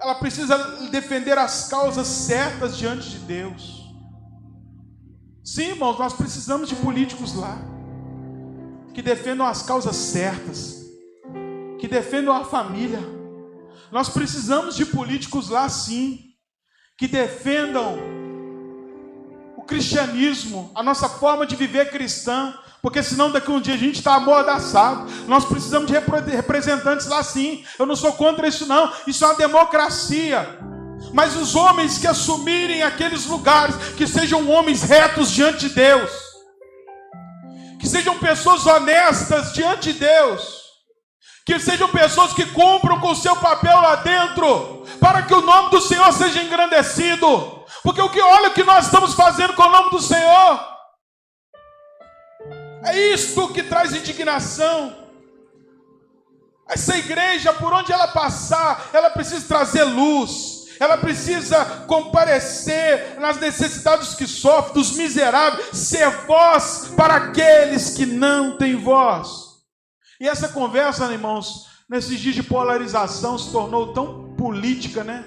ela 0.05 0.14
precisa 0.16 0.59
defender 0.90 1.38
as 1.38 1.68
causas 1.68 2.07
certas 2.07 2.77
diante 2.77 3.11
de 3.11 3.18
Deus. 3.20 3.85
Sim, 5.42 5.70
irmãos, 5.70 5.98
nós 5.98 6.12
precisamos 6.12 6.68
de 6.68 6.74
políticos 6.77 7.35
lá 7.35 7.59
que 8.92 9.03
defendam 9.03 9.46
as 9.46 9.62
causas 9.62 9.96
certas, 9.96 10.85
que 11.81 11.88
defendam 11.88 12.35
a 12.35 12.44
família. 12.44 13.00
Nós 13.90 14.09
precisamos 14.09 14.77
de 14.77 14.87
políticos 14.87 15.48
lá, 15.48 15.68
sim, 15.68 16.20
que 16.96 17.09
defendam 17.09 17.96
o 19.57 19.62
cristianismo, 19.62 20.70
a 20.74 20.83
nossa 20.83 21.09
forma 21.09 21.46
de 21.46 21.57
viver 21.57 21.90
cristã, 21.90 22.57
porque 22.85 23.03
senão 23.03 23.31
daqui 23.31 23.51
um 23.51 23.62
dia 23.62 23.73
a 23.73 23.79
gente 23.79 23.94
está 23.94 24.16
amordaçado. 24.16 25.11
Nós 25.27 25.47
precisamos 25.47 25.90
de 25.90 25.94
representantes 26.31 27.07
lá 27.07 27.23
sim. 27.23 27.64
Eu 27.79 27.87
não 27.87 27.97
sou 27.97 28.12
contra 28.12 28.47
isso, 28.47 28.66
não. 28.66 28.92
Isso 29.07 29.25
é 29.25 29.29
uma 29.29 29.37
democracia. 29.37 30.59
Mas 31.11 31.35
os 31.35 31.55
homens 31.55 31.97
que 31.97 32.07
assumirem 32.07 32.83
aqueles 32.83 33.25
lugares, 33.25 33.75
que 33.97 34.07
sejam 34.07 34.51
homens 34.51 34.83
retos 34.83 35.31
diante 35.31 35.66
de 35.66 35.75
Deus, 35.75 36.11
que 37.81 37.88
sejam 37.88 38.18
pessoas 38.18 38.66
honestas 38.66 39.55
diante 39.55 39.94
de 39.94 40.01
Deus, 40.01 40.42
que 41.47 41.59
sejam 41.59 41.88
pessoas 41.88 42.35
que 42.35 42.44
cumpram 42.44 43.01
com 43.01 43.12
o 43.12 43.16
seu 43.16 43.35
papel 43.37 43.81
lá 43.81 43.94
dentro, 43.97 44.85
para 45.01 45.23
que 45.23 45.33
o 45.33 45.40
nome 45.40 45.70
do 45.70 45.81
Senhor 45.81 46.12
seja 46.12 46.42
engrandecido. 46.42 47.64
Porque 47.83 48.03
o 48.03 48.11
que 48.11 48.20
olha 48.20 48.51
o 48.51 48.53
que 48.53 48.62
nós 48.62 48.85
estamos 48.85 49.14
fazendo 49.14 49.55
com 49.55 49.62
o 49.62 49.70
nome 49.70 49.88
do 49.88 50.03
Senhor. 50.03 50.73
É 52.85 53.14
isto 53.14 53.49
que 53.49 53.62
traz 53.62 53.94
indignação. 53.94 55.05
Essa 56.68 56.97
igreja, 56.97 57.53
por 57.53 57.73
onde 57.73 57.92
ela 57.92 58.09
passar, 58.09 58.90
ela 58.92 59.11
precisa 59.11 59.47
trazer 59.47 59.85
luz, 59.85 60.66
ela 60.81 60.97
precisa 60.97 61.64
comparecer 61.87 63.18
nas 63.20 63.38
necessidades 63.38 64.14
que 64.14 64.27
sofrem, 64.27 64.75
dos 64.75 64.97
miseráveis, 64.97 65.77
ser 65.77 66.09
voz 66.27 66.90
para 66.97 67.16
aqueles 67.16 67.90
que 67.90 68.07
não 68.07 68.57
têm 68.57 68.77
voz. 68.77 69.29
E 70.20 70.29
essa 70.29 70.49
conversa, 70.49 71.12
irmãos, 71.12 71.66
nesses 71.88 72.18
dias 72.18 72.35
de 72.35 72.42
polarização 72.42 73.38
se 73.38 73.51
tornou 73.51 73.92
tão 73.92 74.35
política, 74.37 75.05
né? 75.05 75.25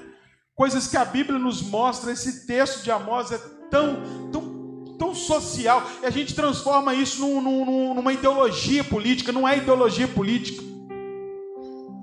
Coisas 0.56 0.88
que 0.88 0.98
a 0.98 1.06
Bíblia 1.06 1.38
nos 1.38 1.62
mostra, 1.62 2.12
esse 2.12 2.48
texto 2.48 2.84
de 2.84 2.90
Amós 2.92 3.32
é 3.32 3.38
tão, 3.70 4.32
tão, 4.32 4.57
tão 4.98 5.14
social, 5.14 5.84
e 6.02 6.06
a 6.06 6.10
gente 6.10 6.34
transforma 6.34 6.94
isso 6.94 7.22
num, 7.22 7.42
num, 7.42 7.94
numa 7.94 8.14
ideologia 8.14 8.84
política. 8.84 9.32
Não 9.32 9.48
é 9.48 9.58
ideologia 9.58 10.08
política. 10.08 10.64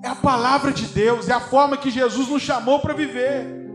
É 0.03 0.07
a 0.07 0.15
palavra 0.15 0.71
de 0.71 0.85
Deus, 0.85 1.29
é 1.29 1.33
a 1.33 1.39
forma 1.39 1.77
que 1.77 1.89
Jesus 1.89 2.27
nos 2.27 2.41
chamou 2.41 2.79
para 2.79 2.93
viver. 2.93 3.65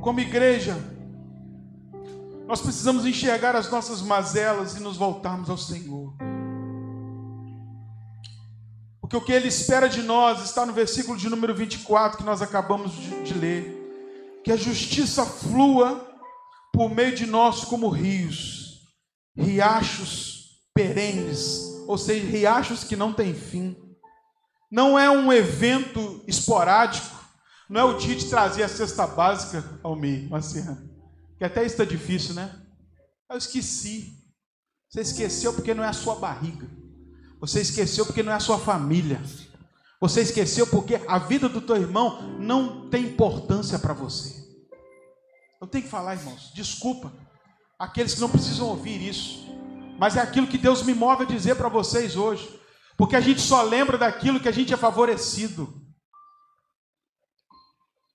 Como 0.00 0.20
igreja, 0.20 0.76
nós 2.46 2.60
precisamos 2.60 3.04
enxergar 3.04 3.56
as 3.56 3.68
nossas 3.68 4.00
mazelas 4.00 4.76
e 4.76 4.80
nos 4.80 4.96
voltarmos 4.96 5.50
ao 5.50 5.58
Senhor. 5.58 6.14
Porque 9.06 9.16
o 9.16 9.20
que 9.20 9.32
Ele 9.32 9.46
espera 9.46 9.88
de 9.88 10.02
nós 10.02 10.42
está 10.42 10.66
no 10.66 10.72
versículo 10.72 11.16
de 11.16 11.28
número 11.28 11.54
24 11.54 12.18
que 12.18 12.24
nós 12.24 12.42
acabamos 12.42 12.92
de, 12.92 13.22
de 13.22 13.34
ler: 13.34 14.40
que 14.42 14.50
a 14.50 14.56
justiça 14.56 15.24
flua 15.24 16.04
por 16.72 16.92
meio 16.92 17.14
de 17.14 17.24
nós 17.24 17.64
como 17.64 17.88
rios, 17.88 18.80
riachos 19.36 20.60
perenes, 20.74 21.84
ou 21.86 21.96
seja, 21.96 22.26
riachos 22.26 22.82
que 22.82 22.96
não 22.96 23.12
têm 23.12 23.32
fim. 23.32 23.76
Não 24.68 24.98
é 24.98 25.08
um 25.08 25.32
evento 25.32 26.24
esporádico, 26.26 27.16
não 27.70 27.80
é 27.80 27.84
o 27.84 27.98
dia 27.98 28.16
de 28.16 28.28
trazer 28.28 28.64
a 28.64 28.68
cesta 28.68 29.06
básica 29.06 29.64
ao 29.84 29.94
meio, 29.94 30.28
Marciano. 30.28 30.90
Que 31.38 31.44
até 31.44 31.64
está 31.64 31.84
difícil, 31.84 32.34
né? 32.34 32.52
Eu 33.30 33.38
esqueci. 33.38 34.18
Você 34.90 35.02
esqueceu 35.02 35.54
porque 35.54 35.74
não 35.74 35.84
é 35.84 35.88
a 35.88 35.92
sua 35.92 36.16
barriga. 36.16 36.68
Você 37.40 37.60
esqueceu 37.60 38.06
porque 38.06 38.22
não 38.22 38.32
é 38.32 38.36
a 38.36 38.40
sua 38.40 38.58
família. 38.58 39.20
Você 40.00 40.20
esqueceu 40.20 40.66
porque 40.66 41.00
a 41.06 41.18
vida 41.18 41.48
do 41.48 41.60
teu 41.60 41.76
irmão 41.76 42.36
não 42.38 42.88
tem 42.88 43.04
importância 43.04 43.78
para 43.78 43.94
você. 43.94 44.44
Eu 45.60 45.66
tenho 45.66 45.84
que 45.84 45.90
falar, 45.90 46.14
irmãos, 46.14 46.52
desculpa 46.54 47.12
aqueles 47.78 48.14
que 48.14 48.20
não 48.20 48.28
precisam 48.28 48.66
ouvir 48.66 49.02
isso, 49.02 49.46
mas 49.98 50.16
é 50.16 50.20
aquilo 50.20 50.46
que 50.46 50.58
Deus 50.58 50.82
me 50.82 50.94
move 50.94 51.24
a 51.24 51.26
dizer 51.26 51.56
para 51.56 51.68
vocês 51.68 52.16
hoje, 52.16 52.60
porque 52.96 53.16
a 53.16 53.20
gente 53.20 53.40
só 53.40 53.62
lembra 53.62 53.96
daquilo 53.96 54.40
que 54.40 54.48
a 54.48 54.52
gente 54.52 54.72
é 54.72 54.76
favorecido. 54.76 55.85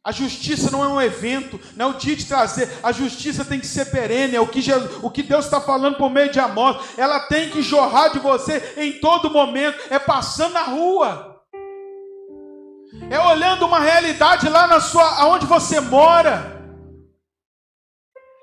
A 0.03 0.11
justiça 0.11 0.71
não 0.71 0.83
é 0.83 0.87
um 0.87 0.99
evento, 0.99 1.59
não 1.75 1.85
é 1.85 1.89
o 1.89 1.97
dia 1.97 2.15
de 2.15 2.25
trazer. 2.25 2.79
A 2.81 2.91
justiça 2.91 3.45
tem 3.45 3.59
que 3.59 3.67
ser 3.67 3.85
perene, 3.85 4.35
é 4.35 4.41
o 4.41 4.47
que, 4.47 4.59
Jesus, 4.59 4.89
o 5.03 5.11
que 5.11 5.21
Deus 5.21 5.45
está 5.45 5.61
falando 5.61 5.95
por 5.95 6.09
meio 6.09 6.31
de 6.31 6.39
Amós. 6.39 6.97
Ela 6.97 7.19
tem 7.27 7.51
que 7.51 7.61
jorrar 7.61 8.09
de 8.09 8.17
você 8.17 8.73
em 8.77 8.93
todo 8.93 9.29
momento, 9.29 9.77
é 9.91 9.99
passando 9.99 10.53
na 10.53 10.63
rua. 10.63 11.43
É 13.11 13.19
olhando 13.19 13.65
uma 13.67 13.79
realidade 13.79 14.49
lá 14.49 14.65
na 14.65 14.79
sua, 14.79 15.05
aonde 15.19 15.45
você 15.45 15.79
mora 15.79 16.60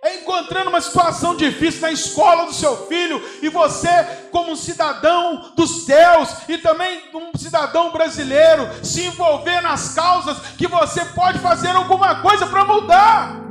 é 0.02 0.20
encontrando 0.20 0.70
uma 0.70 0.80
situação 0.80 1.34
difícil 1.34 1.80
na 1.80 1.90
escola 1.90 2.46
do 2.46 2.52
seu 2.52 2.86
filho 2.86 3.20
e 3.42 3.48
você, 3.48 3.88
como 4.30 4.52
um 4.52 4.56
cidadão 4.56 5.52
dos 5.56 5.84
céus 5.84 6.48
e 6.48 6.56
também 6.58 7.02
um 7.12 7.36
cidadão 7.36 7.90
brasileiro, 7.90 8.68
se 8.84 9.02
envolver 9.06 9.60
nas 9.60 9.94
causas 9.94 10.38
que 10.56 10.68
você 10.68 11.04
pode 11.06 11.40
fazer 11.40 11.70
alguma 11.70 12.22
coisa 12.22 12.46
para 12.46 12.64
mudar. 12.64 13.48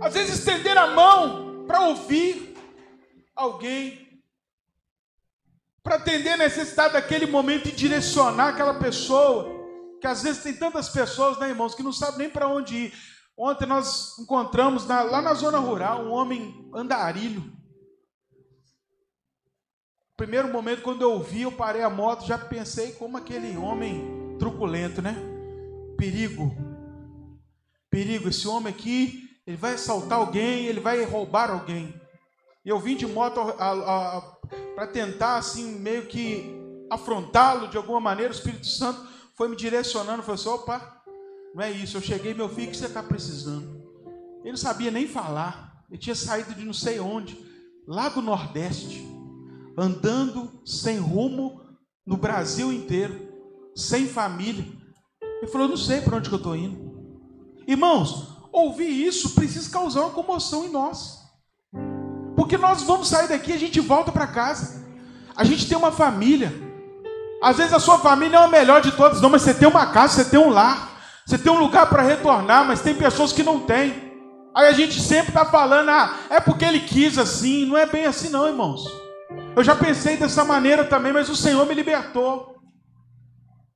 Às 0.00 0.14
vezes 0.14 0.38
estender 0.38 0.76
a 0.76 0.86
mão 0.86 1.64
para 1.66 1.80
ouvir 1.80 2.56
alguém, 3.36 4.22
para 5.82 5.96
atender 5.96 6.30
a 6.30 6.36
necessidade 6.38 6.94
daquele 6.94 7.26
momento 7.26 7.68
e 7.68 7.72
direcionar 7.72 8.48
aquela 8.48 8.74
pessoa. 8.74 9.53
Que 10.04 10.08
às 10.08 10.22
vezes 10.22 10.42
tem 10.42 10.52
tantas 10.52 10.90
pessoas, 10.90 11.38
né, 11.38 11.48
irmãos, 11.48 11.74
que 11.74 11.82
não 11.82 11.90
sabem 11.90 12.18
nem 12.18 12.28
para 12.28 12.46
onde 12.46 12.76
ir. 12.76 12.94
Ontem 13.34 13.64
nós 13.64 14.18
encontramos 14.18 14.86
na, 14.86 15.00
lá 15.00 15.22
na 15.22 15.32
zona 15.32 15.58
rural 15.58 16.04
um 16.04 16.12
homem 16.12 16.70
andarilho. 16.74 17.42
Primeiro 20.14 20.48
momento, 20.48 20.82
quando 20.82 21.00
eu 21.00 21.12
ouvi, 21.12 21.40
eu 21.40 21.52
parei 21.52 21.82
a 21.82 21.88
moto, 21.88 22.26
já 22.26 22.36
pensei 22.36 22.92
como 22.92 23.16
aquele 23.16 23.56
homem 23.56 24.36
truculento, 24.38 25.00
né? 25.00 25.16
Perigo. 25.96 26.54
Perigo, 27.88 28.28
esse 28.28 28.46
homem 28.46 28.74
aqui, 28.74 29.30
ele 29.46 29.56
vai 29.56 29.72
assaltar 29.72 30.18
alguém, 30.18 30.66
ele 30.66 30.80
vai 30.80 31.02
roubar 31.06 31.50
alguém. 31.50 31.98
E 32.62 32.68
eu 32.68 32.78
vim 32.78 32.94
de 32.94 33.06
moto 33.06 33.40
para 34.74 34.86
tentar, 34.86 35.38
assim, 35.38 35.78
meio 35.78 36.04
que 36.04 36.44
afrontá-lo 36.90 37.68
de 37.68 37.78
alguma 37.78 38.00
maneira. 38.00 38.30
O 38.30 38.36
Espírito 38.36 38.66
Santo 38.66 39.13
foi 39.36 39.48
me 39.48 39.56
direcionando, 39.56 40.22
falou 40.22 40.34
assim: 40.34 40.48
opa, 40.48 41.02
não 41.54 41.62
é 41.62 41.70
isso. 41.70 41.96
Eu 41.96 42.00
cheguei, 42.00 42.34
meu 42.34 42.48
filho, 42.48 42.68
o 42.68 42.70
que 42.70 42.76
você 42.76 42.86
está 42.86 43.02
precisando? 43.02 43.82
Ele 44.40 44.50
não 44.50 44.56
sabia 44.56 44.90
nem 44.90 45.06
falar. 45.06 45.84
Ele 45.90 45.98
tinha 45.98 46.14
saído 46.14 46.54
de 46.54 46.64
não 46.64 46.72
sei 46.72 46.98
onde, 46.98 47.38
lá 47.86 48.08
do 48.08 48.22
Nordeste, 48.22 49.06
andando 49.76 50.50
sem 50.64 50.98
rumo 50.98 51.60
no 52.06 52.16
Brasil 52.16 52.72
inteiro, 52.72 53.28
sem 53.74 54.06
família. 54.06 54.64
Ele 55.40 55.50
falou: 55.50 55.68
não 55.68 55.76
sei 55.76 56.00
para 56.00 56.16
onde 56.16 56.28
que 56.28 56.34
eu 56.34 56.38
estou 56.38 56.56
indo. 56.56 56.94
Irmãos, 57.66 58.38
ouvir 58.52 58.88
isso 58.88 59.34
precisa 59.34 59.70
causar 59.70 60.00
uma 60.00 60.10
comoção 60.10 60.64
em 60.64 60.70
nós. 60.70 61.24
Porque 62.36 62.58
nós 62.58 62.82
vamos 62.82 63.08
sair 63.08 63.28
daqui, 63.28 63.52
a 63.52 63.58
gente 63.58 63.80
volta 63.80 64.12
para 64.12 64.26
casa. 64.26 64.84
A 65.36 65.44
gente 65.44 65.68
tem 65.68 65.76
uma 65.76 65.92
família. 65.92 66.52
Às 67.44 67.58
vezes 67.58 67.74
a 67.74 67.78
sua 67.78 67.98
família 67.98 68.38
não 68.38 68.46
é 68.46 68.48
a 68.48 68.50
melhor 68.50 68.80
de 68.80 68.90
todas, 68.92 69.20
não, 69.20 69.28
mas 69.28 69.42
você 69.42 69.52
tem 69.52 69.68
uma 69.68 69.84
casa, 69.84 70.14
você 70.14 70.30
tem 70.30 70.40
um 70.40 70.48
lar, 70.48 70.98
você 71.26 71.36
tem 71.36 71.52
um 71.52 71.58
lugar 71.58 71.84
para 71.90 72.02
retornar, 72.02 72.64
mas 72.64 72.80
tem 72.80 72.94
pessoas 72.94 73.34
que 73.34 73.42
não 73.42 73.60
têm. 73.60 74.14
Aí 74.56 74.66
a 74.66 74.72
gente 74.72 74.98
sempre 74.98 75.28
está 75.28 75.44
falando, 75.44 75.90
ah, 75.90 76.14
é 76.30 76.40
porque 76.40 76.64
ele 76.64 76.80
quis 76.80 77.18
assim, 77.18 77.66
não 77.66 77.76
é 77.76 77.84
bem 77.84 78.06
assim, 78.06 78.30
não, 78.30 78.46
irmãos. 78.48 78.90
Eu 79.54 79.62
já 79.62 79.74
pensei 79.74 80.16
dessa 80.16 80.42
maneira 80.42 80.84
também, 80.84 81.12
mas 81.12 81.28
o 81.28 81.36
Senhor 81.36 81.66
me 81.66 81.74
libertou. 81.74 82.54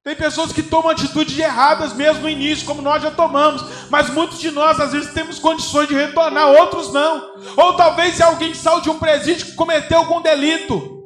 Tem 0.02 0.16
pessoas 0.16 0.50
que 0.50 0.62
tomam 0.62 0.90
atitudes 0.90 1.38
erradas 1.38 1.92
mesmo 1.92 2.22
no 2.22 2.30
início, 2.30 2.64
como 2.64 2.80
nós 2.80 3.02
já 3.02 3.10
tomamos, 3.10 3.62
mas 3.90 4.08
muitos 4.08 4.40
de 4.40 4.50
nós 4.50 4.80
às 4.80 4.92
vezes 4.92 5.12
temos 5.12 5.38
condições 5.38 5.88
de 5.88 5.94
retornar, 5.94 6.48
outros 6.48 6.90
não. 6.90 7.34
Ou 7.54 7.74
talvez 7.74 8.18
alguém 8.18 8.54
saiu 8.54 8.80
de 8.80 8.88
um 8.88 8.98
presídio 8.98 9.44
que 9.44 9.52
cometeu 9.52 9.98
algum 9.98 10.22
delito. 10.22 10.97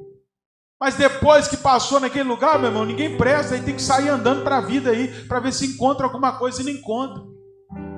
Mas 0.83 0.97
depois 0.97 1.47
que 1.47 1.57
passou 1.57 2.01
naquele 2.01 2.29
lugar, 2.29 2.59
meu 2.59 2.69
irmão, 2.69 2.85
ninguém 2.85 3.17
presta, 3.17 3.55
aí 3.55 3.63
tem 3.63 3.77
que 3.77 3.81
sair 3.81 4.09
andando 4.09 4.43
para 4.43 4.57
a 4.57 4.61
vida 4.61 4.91
aí, 4.91 5.07
para 5.29 5.39
ver 5.39 5.53
se 5.53 5.65
encontra 5.65 6.05
alguma 6.05 6.37
coisa 6.37 6.61
e 6.61 6.65
não 6.65 6.73
encontra. 6.73 7.23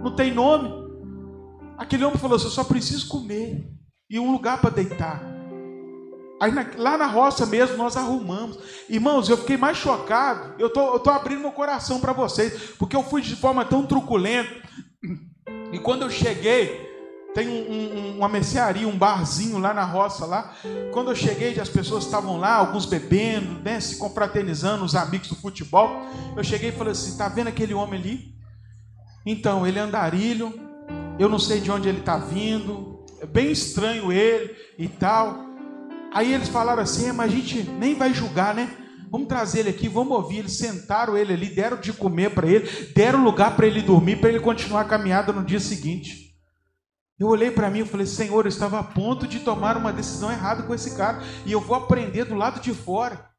Não 0.02 0.14
tem 0.14 0.34
nome. 0.34 0.70
Aquele 1.78 2.04
homem 2.04 2.18
falou 2.18 2.36
assim: 2.36 2.44
eu 2.44 2.50
só 2.50 2.62
preciso 2.62 3.08
comer 3.08 3.66
e 4.10 4.20
um 4.20 4.30
lugar 4.30 4.60
para 4.60 4.68
deitar. 4.68 5.22
Aí 6.38 6.52
na, 6.52 6.66
lá 6.76 6.98
na 6.98 7.06
roça 7.06 7.46
mesmo 7.46 7.78
nós 7.78 7.96
arrumamos. 7.96 8.58
Irmãos, 8.86 9.30
eu 9.30 9.38
fiquei 9.38 9.56
mais 9.56 9.78
chocado. 9.78 10.52
Eu 10.58 10.68
tô, 10.68 11.00
tô 11.00 11.08
abrindo 11.08 11.40
meu 11.40 11.52
coração 11.52 12.02
para 12.02 12.12
vocês, 12.12 12.74
porque 12.78 12.94
eu 12.94 13.02
fui 13.02 13.22
de 13.22 13.34
forma 13.34 13.64
tão 13.64 13.86
truculenta. 13.86 14.60
E 15.72 15.78
quando 15.78 16.02
eu 16.02 16.10
cheguei, 16.10 16.93
tem 17.34 17.48
um, 17.48 17.72
um, 17.72 18.18
uma 18.18 18.28
mercearia, 18.28 18.86
um 18.86 18.96
barzinho 18.96 19.58
lá 19.58 19.74
na 19.74 19.84
roça 19.84 20.24
lá. 20.24 20.54
Quando 20.92 21.10
eu 21.10 21.16
cheguei, 21.16 21.58
as 21.58 21.68
pessoas 21.68 22.04
estavam 22.04 22.38
lá, 22.38 22.54
alguns 22.54 22.86
bebendo, 22.86 23.60
né, 23.60 23.80
se 23.80 23.96
confraternizando, 23.96 24.84
os 24.84 24.94
amigos 24.94 25.28
do 25.28 25.34
futebol. 25.34 26.06
Eu 26.36 26.44
cheguei 26.44 26.68
e 26.68 26.72
falei 26.72 26.92
assim: 26.92 27.18
tá 27.18 27.28
vendo 27.28 27.48
aquele 27.48 27.74
homem 27.74 28.00
ali? 28.00 28.34
Então, 29.26 29.66
ele 29.66 29.78
é 29.78 29.82
andarilho, 29.82 30.54
eu 31.18 31.28
não 31.28 31.38
sei 31.38 31.60
de 31.60 31.70
onde 31.70 31.88
ele 31.88 31.98
está 31.98 32.18
vindo, 32.18 33.04
é 33.20 33.26
bem 33.26 33.50
estranho 33.50 34.12
ele 34.12 34.54
e 34.78 34.86
tal. 34.86 35.44
Aí 36.12 36.32
eles 36.32 36.48
falaram 36.48 36.82
assim: 36.82 37.08
é, 37.08 37.12
mas 37.12 37.32
a 37.32 37.34
gente 37.34 37.64
nem 37.64 37.96
vai 37.96 38.14
julgar, 38.14 38.54
né? 38.54 38.70
Vamos 39.10 39.26
trazer 39.28 39.60
ele 39.60 39.70
aqui, 39.70 39.88
vamos 39.88 40.16
ouvir. 40.16 40.38
Eles 40.38 40.52
sentaram 40.52 41.16
ele 41.16 41.32
ali, 41.32 41.46
deram 41.46 41.78
de 41.78 41.92
comer 41.92 42.30
para 42.30 42.46
ele, 42.46 42.68
deram 42.94 43.24
lugar 43.24 43.56
para 43.56 43.66
ele 43.66 43.82
dormir, 43.82 44.16
para 44.16 44.28
ele 44.28 44.40
continuar 44.40 44.82
a 44.82 44.84
caminhada 44.84 45.32
no 45.32 45.44
dia 45.44 45.60
seguinte. 45.60 46.33
Eu 47.18 47.28
olhei 47.28 47.50
para 47.50 47.70
mim 47.70 47.80
e 47.80 47.84
falei: 47.84 48.06
Senhor, 48.06 48.44
eu 48.44 48.48
estava 48.48 48.78
a 48.78 48.82
ponto 48.82 49.26
de 49.26 49.40
tomar 49.40 49.76
uma 49.76 49.92
decisão 49.92 50.30
errada 50.30 50.64
com 50.64 50.74
esse 50.74 50.96
cara, 50.96 51.22
e 51.46 51.52
eu 51.52 51.60
vou 51.60 51.76
aprender 51.76 52.24
do 52.24 52.34
lado 52.34 52.60
de 52.60 52.72
fora, 52.74 53.30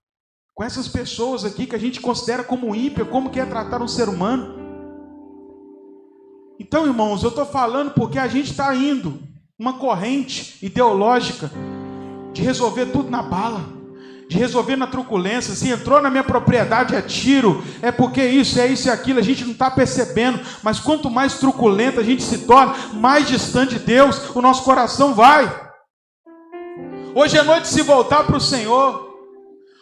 com 0.53 0.63
essas 0.63 0.87
pessoas 0.87 1.43
aqui 1.43 1.65
que 1.65 1.75
a 1.75 1.79
gente 1.79 1.99
considera 1.99 2.43
como 2.43 2.73
ímpio, 2.73 3.05
como 3.05 3.29
que 3.29 3.39
é 3.39 3.45
tratar 3.45 3.81
um 3.81 3.87
ser 3.87 4.07
humano. 4.07 4.63
Então, 6.57 6.85
irmãos, 6.85 7.21
eu 7.21 7.29
estou 7.29 7.45
falando 7.45 7.91
porque 7.91 8.17
a 8.17 8.27
gente 8.27 8.51
está 8.51 8.73
indo 8.73 9.19
uma 9.59 9.77
corrente 9.77 10.57
ideológica 10.65 11.51
de 12.31 12.41
resolver 12.41 12.87
tudo 12.87 13.09
na 13.09 13.21
bala 13.21 13.75
de 14.27 14.37
resolver 14.37 14.75
na 14.75 14.87
truculência. 14.87 15.53
Se 15.53 15.69
entrou 15.69 16.01
na 16.01 16.09
minha 16.09 16.23
propriedade 16.23 16.95
é 16.95 17.01
tiro, 17.01 17.63
é 17.81 17.91
porque 17.91 18.23
isso, 18.23 18.59
é 18.59 18.67
isso 18.67 18.87
e 18.87 18.91
aquilo, 18.91 19.19
a 19.19 19.23
gente 19.23 19.43
não 19.43 19.51
está 19.51 19.69
percebendo. 19.69 20.39
Mas 20.63 20.79
quanto 20.79 21.09
mais 21.09 21.35
truculento 21.35 21.99
a 21.99 22.03
gente 22.03 22.23
se 22.23 22.39
torna, 22.39 22.75
mais 22.93 23.27
distante 23.27 23.77
de 23.77 23.85
Deus 23.85 24.35
o 24.35 24.41
nosso 24.41 24.63
coração 24.63 25.13
vai. 25.13 25.65
Hoje 27.13 27.37
é 27.37 27.43
noite 27.43 27.67
se 27.67 27.81
voltar 27.81 28.23
para 28.25 28.37
o 28.37 28.41
Senhor. 28.41 29.05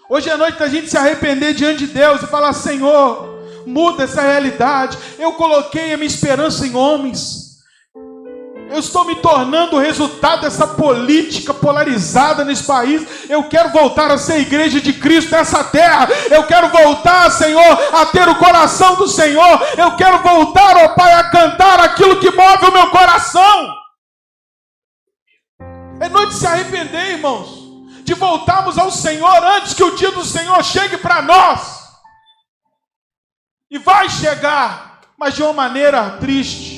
Hoje 0.10 0.30
é 0.30 0.38
noite 0.38 0.60
da 0.60 0.68
gente 0.68 0.90
se 0.90 0.98
arrepender 0.98 1.54
diante 1.54 1.88
de 1.88 1.94
Deus 1.94 2.22
e 2.22 2.28
falar: 2.28 2.54
Senhor, 2.54 3.34
muda 3.66 4.04
essa 4.04 4.22
realidade. 4.22 4.98
Eu 5.18 5.34
coloquei 5.34 5.94
a 5.94 5.98
minha 5.98 6.08
esperança 6.08 6.68
em 6.68 6.76
homens. 6.76 7.43
Eu 8.74 8.80
estou 8.80 9.06
me 9.06 9.16
tornando 9.18 9.76
o 9.76 9.80
resultado 9.80 10.42
dessa 10.42 10.66
política 10.66 11.54
polarizada 11.54 12.44
nesse 12.44 12.64
país. 12.64 13.30
Eu 13.30 13.48
quero 13.48 13.70
voltar 13.70 14.10
a 14.10 14.18
ser 14.18 14.40
igreja 14.40 14.82
de 14.82 14.94
Cristo 14.94 15.30
nessa 15.30 15.64
terra. 15.64 16.08
Eu 16.32 16.48
quero 16.48 16.70
voltar, 16.70 17.30
Senhor, 17.30 17.62
a 17.94 18.04
ter 18.08 18.28
o 18.28 18.34
coração 18.34 18.96
do 18.96 19.08
Senhor. 19.08 19.62
Eu 19.78 19.96
quero 19.96 20.24
voltar, 20.24 20.76
ó 20.78 20.88
Pai, 20.96 21.14
a 21.14 21.30
cantar 21.30 21.82
aquilo 21.82 22.20
que 22.20 22.32
move 22.32 22.66
o 22.66 22.72
meu 22.72 22.90
coração. 22.90 23.76
É 26.00 26.10
noite 26.10 26.30
de 26.30 26.40
se 26.40 26.48
arrepender, 26.48 27.12
irmãos. 27.12 27.62
De 28.04 28.16
voltarmos 28.16 28.80
ao 28.80 28.90
Senhor 28.90 29.44
antes 29.44 29.76
que 29.76 29.84
o 29.84 29.96
dia 29.96 30.10
do 30.10 30.26
Senhor 30.26 30.64
chegue 30.64 30.98
para 30.98 31.22
nós. 31.22 31.84
E 33.70 33.78
vai 33.78 34.10
chegar, 34.10 35.02
mas 35.16 35.36
de 35.36 35.44
uma 35.44 35.54
maneira 35.54 36.18
triste. 36.20 36.73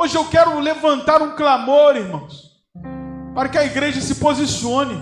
Hoje 0.00 0.16
eu 0.16 0.24
quero 0.26 0.60
levantar 0.60 1.20
um 1.20 1.34
clamor, 1.34 1.96
irmãos, 1.96 2.52
para 3.34 3.48
que 3.48 3.58
a 3.58 3.64
igreja 3.64 4.00
se 4.00 4.14
posicione. 4.14 4.94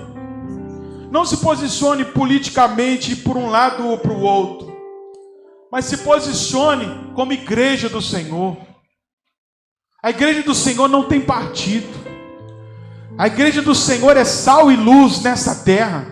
Não 1.11 1.22
se 1.26 1.37
posicione 1.37 2.02
politicamente 2.02 3.14
por 3.14 3.37
um 3.37 3.50
lado 3.50 3.87
ou 3.87 3.98
para 3.98 4.14
o 4.14 4.22
outro, 4.22 4.74
mas 5.70 5.85
se 5.85 5.98
posicione 5.98 7.12
como 7.14 7.35
igreja 7.35 7.90
do 7.90 8.00
Senhor. 8.00 8.56
A 10.02 10.09
igreja 10.09 10.42
do 10.42 10.54
Senhor 10.54 10.88
não 10.88 11.06
tem 11.06 11.20
partido. 11.20 11.92
A 13.18 13.26
igreja 13.26 13.61
do 13.61 13.74
Senhor 13.74 14.16
é 14.16 14.24
sal 14.24 14.72
e 14.72 14.76
luz 14.76 15.20
nessa 15.20 15.62
terra. 15.62 16.06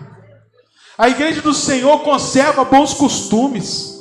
A 0.95 1.09
igreja 1.09 1.41
do 1.41 1.55
Senhor 1.55 2.03
conserva 2.03 2.63
bons 2.63 2.93
costumes. 2.93 3.94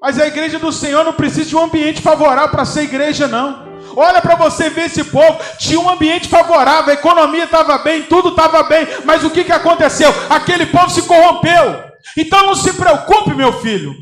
Mas 0.00 0.18
a 0.18 0.26
igreja 0.26 0.58
do 0.58 0.72
Senhor 0.72 1.04
não 1.04 1.12
precisa 1.12 1.50
de 1.50 1.56
um 1.56 1.64
ambiente 1.64 2.00
favorável 2.00 2.50
para 2.50 2.64
ser 2.64 2.82
igreja, 2.84 3.28
não. 3.28 3.68
Olha 3.96 4.22
para 4.22 4.36
você 4.36 4.70
ver 4.70 4.86
esse 4.86 5.04
povo, 5.04 5.38
tinha 5.58 5.78
um 5.78 5.90
ambiente 5.90 6.28
favorável, 6.28 6.90
a 6.90 6.94
economia 6.94 7.44
estava 7.44 7.78
bem, 7.78 8.04
tudo 8.04 8.30
estava 8.30 8.62
bem, 8.62 8.86
mas 9.04 9.24
o 9.24 9.30
que, 9.30 9.44
que 9.44 9.52
aconteceu? 9.52 10.12
Aquele 10.30 10.66
povo 10.66 10.88
se 10.90 11.02
corrompeu. 11.02 11.84
Então 12.16 12.46
não 12.46 12.54
se 12.54 12.72
preocupe, 12.72 13.34
meu 13.34 13.52
filho. 13.60 13.94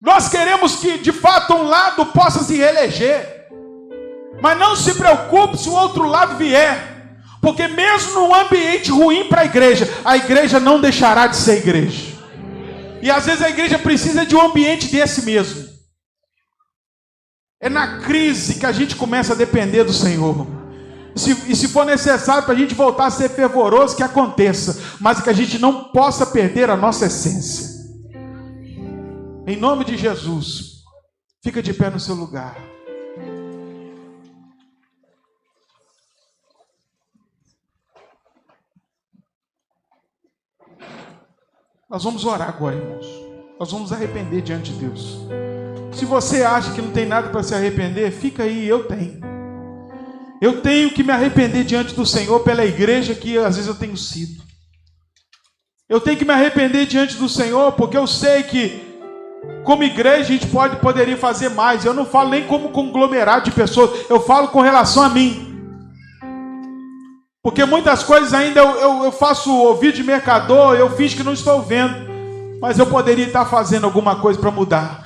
Nós 0.00 0.28
queremos 0.28 0.76
que 0.76 0.98
de 0.98 1.12
fato 1.12 1.54
um 1.54 1.64
lado 1.64 2.06
possa 2.06 2.42
se 2.42 2.56
reeleger, 2.56 3.48
mas 4.40 4.58
não 4.58 4.74
se 4.74 4.94
preocupe 4.94 5.58
se 5.58 5.68
o 5.68 5.74
outro 5.74 6.08
lado 6.08 6.36
vier, 6.36 7.18
porque 7.42 7.68
mesmo 7.68 8.14
num 8.14 8.34
ambiente 8.34 8.90
ruim 8.90 9.28
para 9.28 9.42
a 9.42 9.44
igreja, 9.44 9.88
a 10.04 10.16
igreja 10.16 10.58
não 10.58 10.80
deixará 10.80 11.26
de 11.26 11.36
ser 11.36 11.58
igreja. 11.58 12.18
E 13.02 13.10
às 13.10 13.26
vezes 13.26 13.42
a 13.42 13.50
igreja 13.50 13.78
precisa 13.78 14.26
de 14.26 14.36
um 14.36 14.40
ambiente 14.40 14.90
desse 14.90 15.24
mesmo. 15.24 15.68
É 17.60 17.68
na 17.68 18.00
crise 18.00 18.58
que 18.58 18.66
a 18.66 18.72
gente 18.72 18.96
começa 18.96 19.32
a 19.32 19.36
depender 19.36 19.84
do 19.84 19.92
Senhor. 19.92 20.46
Se, 21.14 21.32
e 21.50 21.56
se 21.56 21.68
for 21.68 21.84
necessário 21.84 22.44
para 22.44 22.54
a 22.54 22.56
gente 22.56 22.74
voltar 22.74 23.06
a 23.06 23.10
ser 23.10 23.28
fervoroso, 23.28 23.96
que 23.96 24.02
aconteça, 24.02 24.96
mas 25.00 25.20
que 25.20 25.28
a 25.28 25.32
gente 25.32 25.58
não 25.58 25.84
possa 25.84 26.24
perder 26.24 26.70
a 26.70 26.76
nossa 26.76 27.06
essência. 27.06 27.80
Em 29.46 29.56
nome 29.56 29.84
de 29.84 29.96
Jesus, 29.96 30.84
fica 31.42 31.62
de 31.62 31.74
pé 31.74 31.90
no 31.90 31.98
seu 31.98 32.14
lugar. 32.14 32.69
Nós 41.90 42.04
vamos 42.04 42.24
orar 42.24 42.48
agora, 42.48 42.76
irmãos. 42.76 43.04
Nós 43.58 43.72
vamos 43.72 43.92
arrepender 43.92 44.42
diante 44.42 44.72
de 44.72 44.78
Deus. 44.78 45.18
Se 45.92 46.04
você 46.04 46.44
acha 46.44 46.72
que 46.72 46.80
não 46.80 46.92
tem 46.92 47.04
nada 47.04 47.30
para 47.30 47.42
se 47.42 47.52
arrepender, 47.52 48.12
fica 48.12 48.44
aí, 48.44 48.68
eu 48.68 48.84
tenho. 48.84 49.18
Eu 50.40 50.62
tenho 50.62 50.92
que 50.92 51.02
me 51.02 51.10
arrepender 51.10 51.64
diante 51.64 51.92
do 51.92 52.06
Senhor 52.06 52.44
pela 52.44 52.64
igreja 52.64 53.12
que 53.12 53.36
às 53.36 53.56
vezes 53.56 53.66
eu 53.66 53.74
tenho 53.74 53.96
sido. 53.96 54.40
Eu 55.88 56.00
tenho 56.00 56.16
que 56.16 56.24
me 56.24 56.32
arrepender 56.32 56.86
diante 56.86 57.16
do 57.16 57.28
Senhor 57.28 57.72
porque 57.72 57.96
eu 57.96 58.06
sei 58.06 58.44
que 58.44 58.80
como 59.64 59.82
igreja 59.82 60.20
a 60.20 60.22
gente 60.22 60.46
pode 60.46 60.76
poderia 60.76 61.16
fazer 61.16 61.48
mais. 61.48 61.84
Eu 61.84 61.92
não 61.92 62.06
falo 62.06 62.30
nem 62.30 62.46
como 62.46 62.68
conglomerado 62.68 63.46
de 63.46 63.50
pessoas, 63.50 64.08
eu 64.08 64.20
falo 64.20 64.46
com 64.48 64.60
relação 64.60 65.02
a 65.02 65.08
mim. 65.08 65.49
Porque 67.42 67.64
muitas 67.64 68.02
coisas 68.02 68.34
ainda 68.34 68.60
eu, 68.60 68.70
eu, 68.76 69.04
eu 69.04 69.12
faço 69.12 69.50
ouvido 69.50 69.94
de 69.94 70.02
mercador, 70.02 70.74
eu 70.74 70.90
fiz 70.90 71.14
que 71.14 71.22
não 71.22 71.32
estou 71.32 71.62
vendo, 71.62 71.96
mas 72.60 72.78
eu 72.78 72.86
poderia 72.86 73.26
estar 73.26 73.46
fazendo 73.46 73.84
alguma 73.84 74.16
coisa 74.16 74.38
para 74.38 74.50
mudar. 74.50 75.02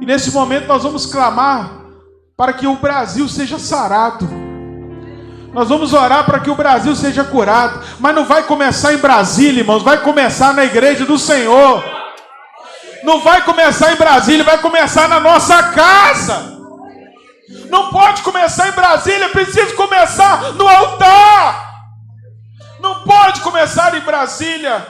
E 0.00 0.06
nesse 0.06 0.30
momento 0.32 0.66
nós 0.66 0.82
vamos 0.82 1.04
clamar 1.04 1.82
para 2.34 2.54
que 2.54 2.66
o 2.66 2.76
Brasil 2.76 3.28
seja 3.28 3.58
sarado. 3.58 4.26
Nós 5.52 5.68
vamos 5.68 5.92
orar 5.92 6.24
para 6.24 6.40
que 6.40 6.50
o 6.50 6.54
Brasil 6.54 6.96
seja 6.96 7.22
curado, 7.24 7.84
mas 8.00 8.14
não 8.14 8.24
vai 8.24 8.44
começar 8.44 8.94
em 8.94 8.98
Brasília, 8.98 9.60
irmãos, 9.60 9.82
vai 9.82 9.98
começar 10.00 10.54
na 10.54 10.64
igreja 10.64 11.04
do 11.04 11.18
Senhor. 11.18 11.84
Não 13.04 13.20
vai 13.20 13.42
começar 13.44 13.92
em 13.92 13.96
Brasília, 13.96 14.44
vai 14.44 14.58
começar 14.58 15.08
na 15.08 15.20
nossa 15.20 15.62
casa. 15.72 16.51
Não 17.72 17.88
pode 17.88 18.20
começar 18.20 18.68
em 18.68 18.72
Brasília, 18.72 19.30
precisa 19.30 19.74
começar 19.74 20.52
no 20.52 20.68
altar. 20.68 21.72
Não 22.78 23.02
pode 23.02 23.40
começar 23.40 23.96
em 23.96 24.00
Brasília. 24.00 24.86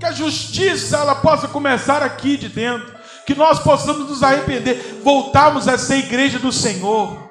Que 0.00 0.06
a 0.06 0.12
justiça 0.12 0.96
ela 0.96 1.16
possa 1.16 1.46
começar 1.46 2.02
aqui 2.02 2.38
de 2.38 2.48
dentro. 2.48 2.94
Que 3.26 3.34
nós 3.34 3.58
possamos 3.58 4.08
nos 4.08 4.22
arrepender, 4.22 5.00
voltarmos 5.04 5.68
a 5.68 5.76
ser 5.76 5.98
igreja 5.98 6.38
do 6.38 6.50
Senhor. 6.50 7.30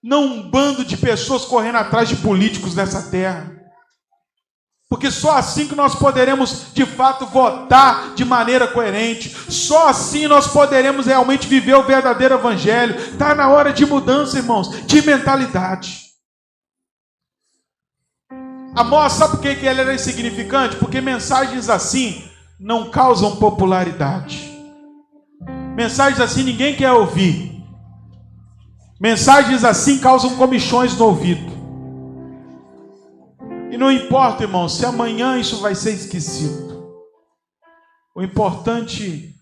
Não 0.00 0.26
um 0.26 0.48
bando 0.48 0.84
de 0.84 0.96
pessoas 0.96 1.44
correndo 1.44 1.78
atrás 1.78 2.08
de 2.08 2.14
políticos 2.14 2.76
nessa 2.76 3.10
terra. 3.10 3.59
Porque 4.90 5.08
só 5.08 5.36
assim 5.36 5.68
que 5.68 5.76
nós 5.76 5.94
poderemos 5.94 6.72
de 6.74 6.84
fato 6.84 7.24
votar 7.24 8.12
de 8.16 8.24
maneira 8.24 8.66
coerente, 8.66 9.30
só 9.48 9.88
assim 9.88 10.26
nós 10.26 10.48
poderemos 10.48 11.06
realmente 11.06 11.46
viver 11.46 11.76
o 11.76 11.84
verdadeiro 11.84 12.34
evangelho. 12.34 12.96
Está 12.96 13.32
na 13.32 13.48
hora 13.48 13.72
de 13.72 13.86
mudança, 13.86 14.38
irmãos, 14.38 14.84
de 14.86 15.00
mentalidade. 15.02 16.10
Amós, 18.74 19.12
sabe 19.12 19.36
por 19.36 19.40
que 19.40 19.64
ele 19.64 19.80
era 19.80 19.94
insignificante? 19.94 20.74
Porque 20.74 21.00
mensagens 21.00 21.70
assim 21.70 22.24
não 22.58 22.90
causam 22.90 23.36
popularidade. 23.36 24.50
Mensagens 25.76 26.20
assim 26.20 26.42
ninguém 26.42 26.74
quer 26.74 26.90
ouvir. 26.90 27.62
Mensagens 29.00 29.62
assim 29.62 29.98
causam 29.98 30.34
comichões 30.36 30.96
no 30.96 31.04
ouvido. 31.04 31.59
E 33.70 33.78
não 33.78 33.90
importa, 33.90 34.42
irmão, 34.42 34.68
se 34.68 34.84
amanhã 34.84 35.38
isso 35.38 35.60
vai 35.60 35.76
ser 35.76 35.92
esquecido. 35.92 36.70
O 38.14 38.22
importante 38.22 39.32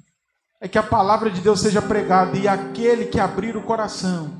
é 0.61 0.69
que 0.69 0.77
a 0.77 0.83
palavra 0.83 1.31
de 1.31 1.41
Deus 1.41 1.61
seja 1.61 1.81
pregada 1.81 2.37
e 2.37 2.47
aquele 2.47 3.07
que 3.07 3.19
abrir 3.19 3.57
o 3.57 3.63
coração, 3.63 4.31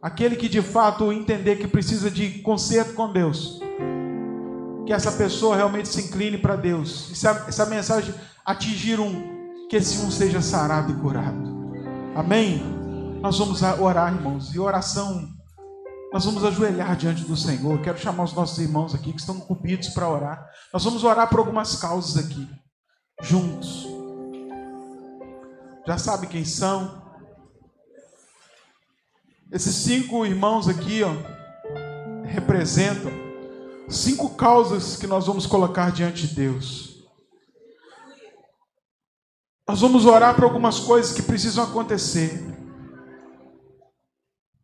aquele 0.00 0.36
que 0.36 0.48
de 0.48 0.62
fato 0.62 1.12
entender 1.12 1.56
que 1.56 1.68
precisa 1.68 2.10
de 2.10 2.38
conserto 2.38 2.94
com 2.94 3.12
Deus, 3.12 3.60
que 4.86 4.92
essa 4.92 5.12
pessoa 5.12 5.54
realmente 5.54 5.88
se 5.88 6.00
incline 6.00 6.38
para 6.38 6.56
Deus. 6.56 7.10
E 7.10 7.16
se 7.16 7.26
essa 7.26 7.66
mensagem 7.66 8.14
atingir 8.44 8.98
um, 8.98 9.68
que 9.68 9.76
esse 9.76 9.98
um 9.98 10.10
seja 10.10 10.40
sarado 10.40 10.92
e 10.92 10.96
curado. 10.96 11.74
Amém? 12.14 12.62
Nós 13.20 13.38
vamos 13.38 13.60
orar, 13.62 14.14
irmãos, 14.14 14.54
e 14.54 14.58
oração 14.58 15.35
nós 16.16 16.24
vamos 16.24 16.46
ajoelhar 16.46 16.96
diante 16.96 17.24
do 17.24 17.36
Senhor. 17.36 17.78
Quero 17.82 17.98
chamar 17.98 18.24
os 18.24 18.32
nossos 18.32 18.56
irmãos 18.56 18.94
aqui 18.94 19.12
que 19.12 19.20
estão 19.20 19.38
cumpridos 19.38 19.90
para 19.90 20.08
orar. 20.08 20.50
Nós 20.72 20.82
vamos 20.82 21.04
orar 21.04 21.28
por 21.28 21.40
algumas 21.40 21.76
causas 21.76 22.24
aqui, 22.24 22.48
juntos. 23.20 23.86
Já 25.86 25.98
sabe 25.98 26.26
quem 26.26 26.42
são? 26.42 27.02
Esses 29.52 29.74
cinco 29.74 30.24
irmãos 30.24 30.66
aqui, 30.68 31.02
ó, 31.02 31.12
representam 32.24 33.12
cinco 33.86 34.30
causas 34.36 34.96
que 34.96 35.06
nós 35.06 35.26
vamos 35.26 35.44
colocar 35.44 35.92
diante 35.92 36.28
de 36.28 36.34
Deus. 36.34 37.04
Nós 39.68 39.82
vamos 39.82 40.06
orar 40.06 40.34
por 40.34 40.44
algumas 40.44 40.80
coisas 40.80 41.12
que 41.12 41.20
precisam 41.20 41.64
acontecer. 41.64 42.55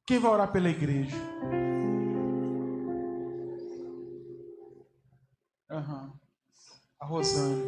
Quem 0.05 0.19
vai 0.19 0.33
orar 0.33 0.51
pela 0.51 0.69
igreja? 0.69 1.17
Uhum. 5.71 6.13
A 7.01 7.07
Rosane. 7.07 7.63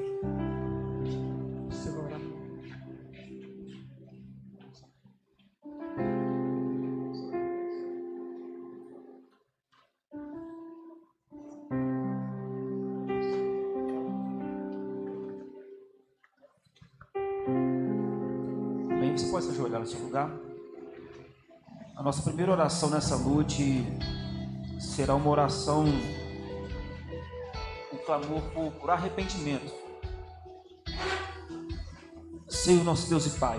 Você 1.70 1.90
vai 1.90 2.04
orar. 2.04 2.20
Bem, 19.00 19.16
você 19.16 19.30
pode 19.30 19.44
se 19.44 19.50
ajoelhar 19.52 19.80
no 19.80 19.86
seu 19.86 20.00
lugar? 20.00 20.43
Nossa 22.04 22.20
primeira 22.20 22.52
oração 22.52 22.90
nessa 22.90 23.16
noite 23.16 23.82
será 24.78 25.14
uma 25.14 25.30
oração, 25.30 25.86
um 27.90 27.96
clamor 28.04 28.42
por, 28.52 28.70
por 28.72 28.90
arrependimento. 28.90 29.72
Senhor 32.46 32.84
nosso 32.84 33.08
Deus 33.08 33.24
e 33.24 33.30
Pai, 33.30 33.58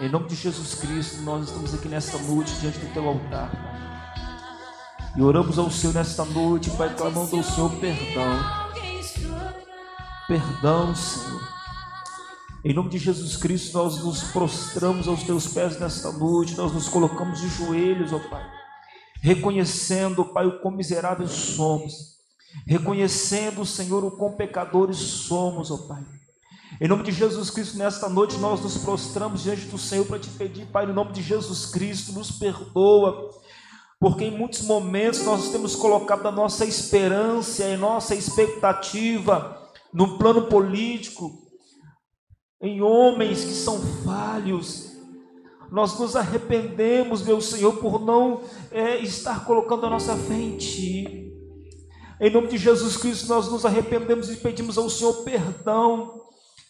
em 0.00 0.08
nome 0.08 0.28
de 0.28 0.34
Jesus 0.34 0.76
Cristo, 0.76 1.20
nós 1.20 1.48
estamos 1.48 1.74
aqui 1.74 1.88
nesta 1.88 2.16
noite 2.16 2.54
diante 2.54 2.78
do 2.78 2.90
Teu 2.94 3.06
altar. 3.06 3.50
E 5.14 5.20
oramos 5.20 5.58
ao 5.58 5.70
Senhor 5.70 5.92
nesta 5.92 6.24
noite, 6.24 6.70
Pai, 6.70 6.96
clamando 6.96 7.36
ao 7.36 7.42
Senhor 7.42 7.70
perdão. 7.72 8.32
Perdão, 10.26 10.94
Senhor. 10.96 11.61
Em 12.64 12.72
nome 12.72 12.90
de 12.90 12.98
Jesus 12.98 13.36
Cristo, 13.36 13.76
nós 13.76 14.04
nos 14.04 14.22
prostramos 14.22 15.08
aos 15.08 15.24
teus 15.24 15.48
pés 15.48 15.80
nesta 15.80 16.12
noite, 16.12 16.56
nós 16.56 16.72
nos 16.72 16.88
colocamos 16.88 17.40
de 17.40 17.48
joelhos, 17.48 18.12
ó 18.12 18.20
Pai, 18.20 18.48
reconhecendo, 19.20 20.24
Pai, 20.24 20.46
o 20.46 20.60
quão 20.60 20.72
miseráveis 20.72 21.32
somos, 21.32 22.18
reconhecendo, 22.64 23.66
Senhor, 23.66 24.04
o 24.04 24.12
quão 24.12 24.36
pecadores 24.36 24.96
somos, 24.96 25.72
ó 25.72 25.76
Pai. 25.76 26.04
Em 26.80 26.86
nome 26.86 27.02
de 27.02 27.10
Jesus 27.10 27.50
Cristo, 27.50 27.76
nesta 27.76 28.08
noite 28.08 28.38
nós 28.38 28.60
nos 28.60 28.78
prostramos 28.78 29.42
diante 29.42 29.62
do 29.62 29.76
Senhor 29.76 30.06
para 30.06 30.20
te 30.20 30.30
pedir, 30.30 30.66
Pai, 30.66 30.86
no 30.86 30.94
nome 30.94 31.10
de 31.10 31.20
Jesus 31.20 31.66
Cristo, 31.66 32.12
nos 32.12 32.30
perdoa, 32.30 33.28
porque 33.98 34.26
em 34.26 34.38
muitos 34.38 34.62
momentos 34.62 35.24
nós 35.24 35.50
temos 35.50 35.74
colocado 35.74 36.28
a 36.28 36.30
nossa 36.30 36.64
esperança 36.64 37.64
e 37.64 37.74
a 37.74 37.76
nossa 37.76 38.14
expectativa 38.14 39.60
no 39.92 40.16
plano 40.16 40.42
político, 40.46 41.41
em 42.62 42.80
homens 42.80 43.44
que 43.44 43.52
são 43.52 43.80
falhos. 44.04 44.92
Nós 45.70 45.98
nos 45.98 46.14
arrependemos, 46.14 47.22
meu 47.22 47.40
Senhor, 47.40 47.76
por 47.78 48.00
não 48.00 48.42
é, 48.70 48.98
estar 48.98 49.44
colocando 49.44 49.86
a 49.86 49.90
nossa 49.90 50.16
fé 50.16 50.34
em 50.34 50.56
Ti. 50.56 51.32
Em 52.20 52.30
nome 52.30 52.46
de 52.46 52.56
Jesus 52.56 52.96
Cristo, 52.96 53.26
nós 53.26 53.50
nos 53.50 53.66
arrependemos 53.66 54.30
e 54.30 54.36
pedimos 54.36 54.78
ao 54.78 54.88
Senhor 54.88 55.24
perdão 55.24 56.22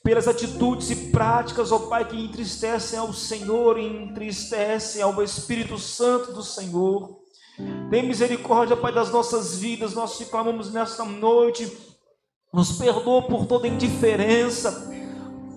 pelas 0.02 0.26
atitudes 0.26 0.90
e 0.90 0.96
práticas, 1.10 1.70
ó 1.70 1.78
Pai, 1.78 2.08
que 2.08 2.16
entristecem 2.16 2.98
ao 2.98 3.12
Senhor 3.12 3.78
e 3.78 3.86
entristecem 3.86 5.02
ao 5.02 5.22
Espírito 5.22 5.78
Santo 5.78 6.32
do 6.32 6.42
Senhor. 6.42 7.20
Tem 7.90 8.02
misericórdia, 8.02 8.76
Pai, 8.76 8.92
das 8.92 9.10
nossas 9.10 9.58
vidas, 9.58 9.94
nós 9.94 10.16
te 10.16 10.24
clamamos 10.24 10.72
nesta 10.72 11.04
noite. 11.04 11.70
Nos 12.52 12.72
perdoa 12.72 13.22
por 13.22 13.46
toda 13.46 13.68
indiferença, 13.68 14.90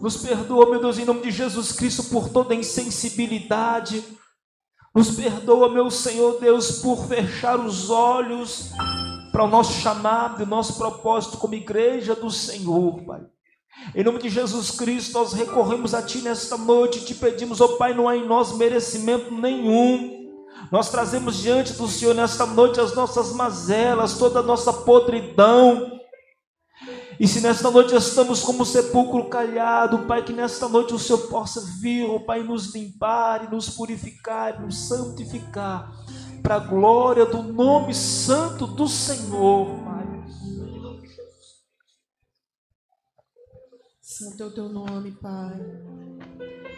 nos 0.01 0.17
perdoa, 0.17 0.69
meu 0.69 0.79
Deus, 0.79 0.97
em 0.97 1.05
nome 1.05 1.21
de 1.21 1.31
Jesus 1.31 1.71
Cristo, 1.71 2.03
por 2.05 2.29
toda 2.29 2.55
insensibilidade. 2.55 4.03
Nos 4.93 5.11
perdoa, 5.11 5.69
meu 5.69 5.89
Senhor 5.91 6.39
Deus, 6.39 6.79
por 6.79 7.07
fechar 7.07 7.59
os 7.59 7.89
olhos 7.89 8.71
para 9.31 9.43
o 9.43 9.49
nosso 9.49 9.73
chamado 9.81 10.41
e 10.41 10.43
o 10.43 10.47
nosso 10.47 10.77
propósito 10.77 11.37
como 11.37 11.55
igreja 11.55 12.15
do 12.15 12.31
Senhor, 12.31 13.03
Pai. 13.03 13.21
Em 13.93 14.03
nome 14.03 14.19
de 14.19 14.29
Jesus 14.29 14.71
Cristo, 14.71 15.13
nós 15.13 15.33
recorremos 15.33 15.93
a 15.93 16.01
Ti 16.01 16.19
nesta 16.19 16.57
noite 16.57 16.99
e 16.99 17.01
te 17.01 17.13
pedimos, 17.13 17.59
ó 17.59 17.65
oh, 17.65 17.69
Pai, 17.77 17.93
não 17.93 18.07
há 18.07 18.15
em 18.15 18.25
nós 18.25 18.55
merecimento 18.55 19.33
nenhum. 19.33 20.31
Nós 20.71 20.89
trazemos 20.89 21.37
diante 21.37 21.73
do 21.73 21.87
Senhor 21.87 22.15
nesta 22.15 22.45
noite 22.45 22.79
as 22.79 22.95
nossas 22.95 23.33
mazelas, 23.33 24.17
toda 24.17 24.39
a 24.39 24.43
nossa 24.43 24.71
podridão, 24.71 25.99
e 27.19 27.27
se 27.27 27.39
nesta 27.39 27.71
noite 27.71 27.95
estamos 27.95 28.41
como 28.41 28.65
sepulcro 28.65 29.29
calhado, 29.29 29.99
Pai, 29.99 30.23
que 30.23 30.33
nesta 30.33 30.67
noite 30.67 30.93
o 30.93 30.99
Senhor 30.99 31.27
possa 31.27 31.61
vir, 31.79 32.03
oh, 32.09 32.19
Pai, 32.19 32.43
nos 32.43 32.73
limpar 32.73 33.45
e 33.45 33.53
nos 33.53 33.69
purificar, 33.69 34.59
e 34.59 34.65
nos 34.65 34.87
santificar, 34.87 35.91
para 36.43 36.55
a 36.55 36.59
glória 36.59 37.25
do 37.25 37.41
nome 37.41 37.93
santo 37.93 38.67
do 38.67 38.87
Senhor, 38.87 39.67
Pai. 39.83 40.05
Santo 44.01 44.43
é 44.43 44.45
o 44.45 44.51
teu 44.51 44.69
nome, 44.69 45.11
Pai. 45.11 45.59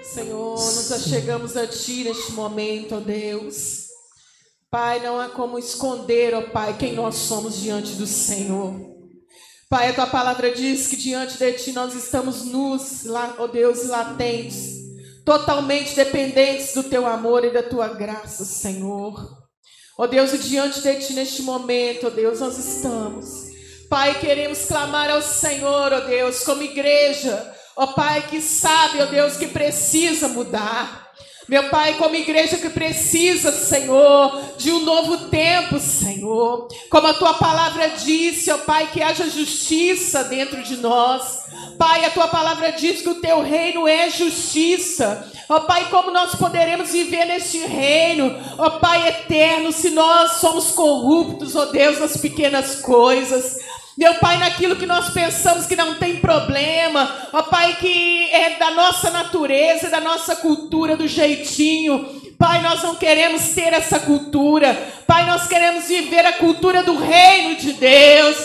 Senhor, 0.01 0.53
nos 0.53 0.91
achegamos 0.91 1.57
a 1.57 1.67
Ti 1.67 2.05
neste 2.05 2.31
momento, 2.31 2.95
ó 2.95 2.99
Deus. 2.99 3.87
Pai, 4.69 5.01
não 5.01 5.19
há 5.19 5.29
como 5.29 5.57
esconder, 5.57 6.33
ó 6.33 6.41
Pai, 6.49 6.77
quem 6.77 6.93
nós 6.93 7.15
somos 7.15 7.57
diante 7.57 7.93
do 7.93 8.07
Senhor. 8.07 8.96
Pai, 9.69 9.89
a 9.89 9.93
tua 9.93 10.07
palavra 10.07 10.49
diz 10.49 10.87
que 10.87 10.95
diante 10.95 11.37
de 11.37 11.51
ti 11.51 11.73
nós 11.73 11.93
estamos 11.93 12.45
nus, 12.45 13.05
ó 13.37 13.47
Deus, 13.47 13.85
latentes, 13.89 14.77
totalmente 15.25 15.93
dependentes 15.93 16.73
do 16.73 16.83
teu 16.83 17.05
amor 17.05 17.43
e 17.43 17.51
da 17.51 17.61
tua 17.61 17.89
graça, 17.89 18.45
Senhor. 18.45 19.29
Ó 19.97 20.07
Deus, 20.07 20.31
e 20.31 20.37
diante 20.37 20.79
de 20.79 20.95
ti 20.95 21.11
neste 21.11 21.41
momento, 21.41 22.07
ó 22.07 22.09
Deus, 22.09 22.39
nós 22.39 22.57
estamos. 22.57 23.47
Pai, 23.89 24.17
queremos 24.21 24.63
clamar 24.65 25.09
ao 25.09 25.21
Senhor, 25.21 25.91
ó 25.91 25.99
Deus, 25.99 26.45
como 26.45 26.63
igreja, 26.63 27.53
ó 27.75 27.87
Pai, 27.87 28.25
que 28.25 28.41
sabe, 28.41 29.01
ó 29.01 29.05
Deus, 29.07 29.35
que 29.35 29.47
precisa 29.47 30.29
mudar. 30.29 31.06
Meu 31.47 31.69
Pai, 31.69 31.93
como 31.93 32.13
igreja 32.13 32.57
que 32.57 32.69
precisa, 32.69 33.53
Senhor, 33.53 34.41
de 34.57 34.69
um 34.69 34.81
novo 34.81 35.29
tempo, 35.29 35.79
Senhor. 35.79 36.67
Como 36.89 37.07
a 37.07 37.13
tua 37.13 37.35
palavra 37.35 37.87
disse, 37.89 38.51
ó 38.51 38.57
Pai, 38.57 38.89
que 38.91 39.01
haja 39.01 39.29
justiça 39.29 40.25
dentro 40.25 40.61
de 40.61 40.75
nós. 40.75 41.45
Pai, 41.77 42.03
a 42.03 42.09
tua 42.09 42.27
palavra 42.27 42.71
diz 42.71 43.01
que 43.01 43.09
o 43.09 43.21
teu 43.21 43.41
reino 43.41 43.87
é 43.87 44.09
justiça. 44.09 45.31
Ó 45.47 45.61
Pai, 45.61 45.89
como 45.89 46.11
nós 46.11 46.35
poderemos 46.35 46.91
viver 46.91 47.23
neste 47.23 47.59
reino, 47.59 48.35
ó 48.57 48.71
Pai 48.71 49.07
eterno, 49.07 49.71
se 49.71 49.91
nós 49.91 50.33
somos 50.41 50.71
corruptos, 50.71 51.55
ó 51.55 51.67
Deus, 51.67 51.99
nas 51.99 52.17
pequenas 52.17 52.81
coisas. 52.81 53.57
Meu 53.97 54.13
Pai, 54.15 54.37
naquilo 54.37 54.75
que 54.75 54.85
nós 54.85 55.09
pensamos 55.09 55.65
que 55.65 55.75
não 55.75 55.95
tem 55.95 56.17
problema, 56.17 57.29
ó 57.33 57.41
Pai, 57.41 57.77
que 57.79 58.29
é 58.31 58.51
da 58.51 58.69
nossa 58.69 59.09
natureza, 59.09 59.89
da 59.89 59.99
nossa 59.99 60.35
cultura, 60.35 60.95
do 60.95 61.07
jeitinho. 61.07 62.21
Pai, 62.37 62.61
nós 62.61 62.83
não 62.83 62.93
queremos 62.93 63.41
ter 63.55 63.73
essa 63.73 63.97
cultura. 63.97 64.75
Pai, 65.07 65.25
nós 65.25 65.47
queremos 65.47 65.87
viver 65.87 66.23
a 66.27 66.33
cultura 66.33 66.83
do 66.83 66.95
reino 66.95 67.55
de 67.55 67.73
Deus. 67.73 68.37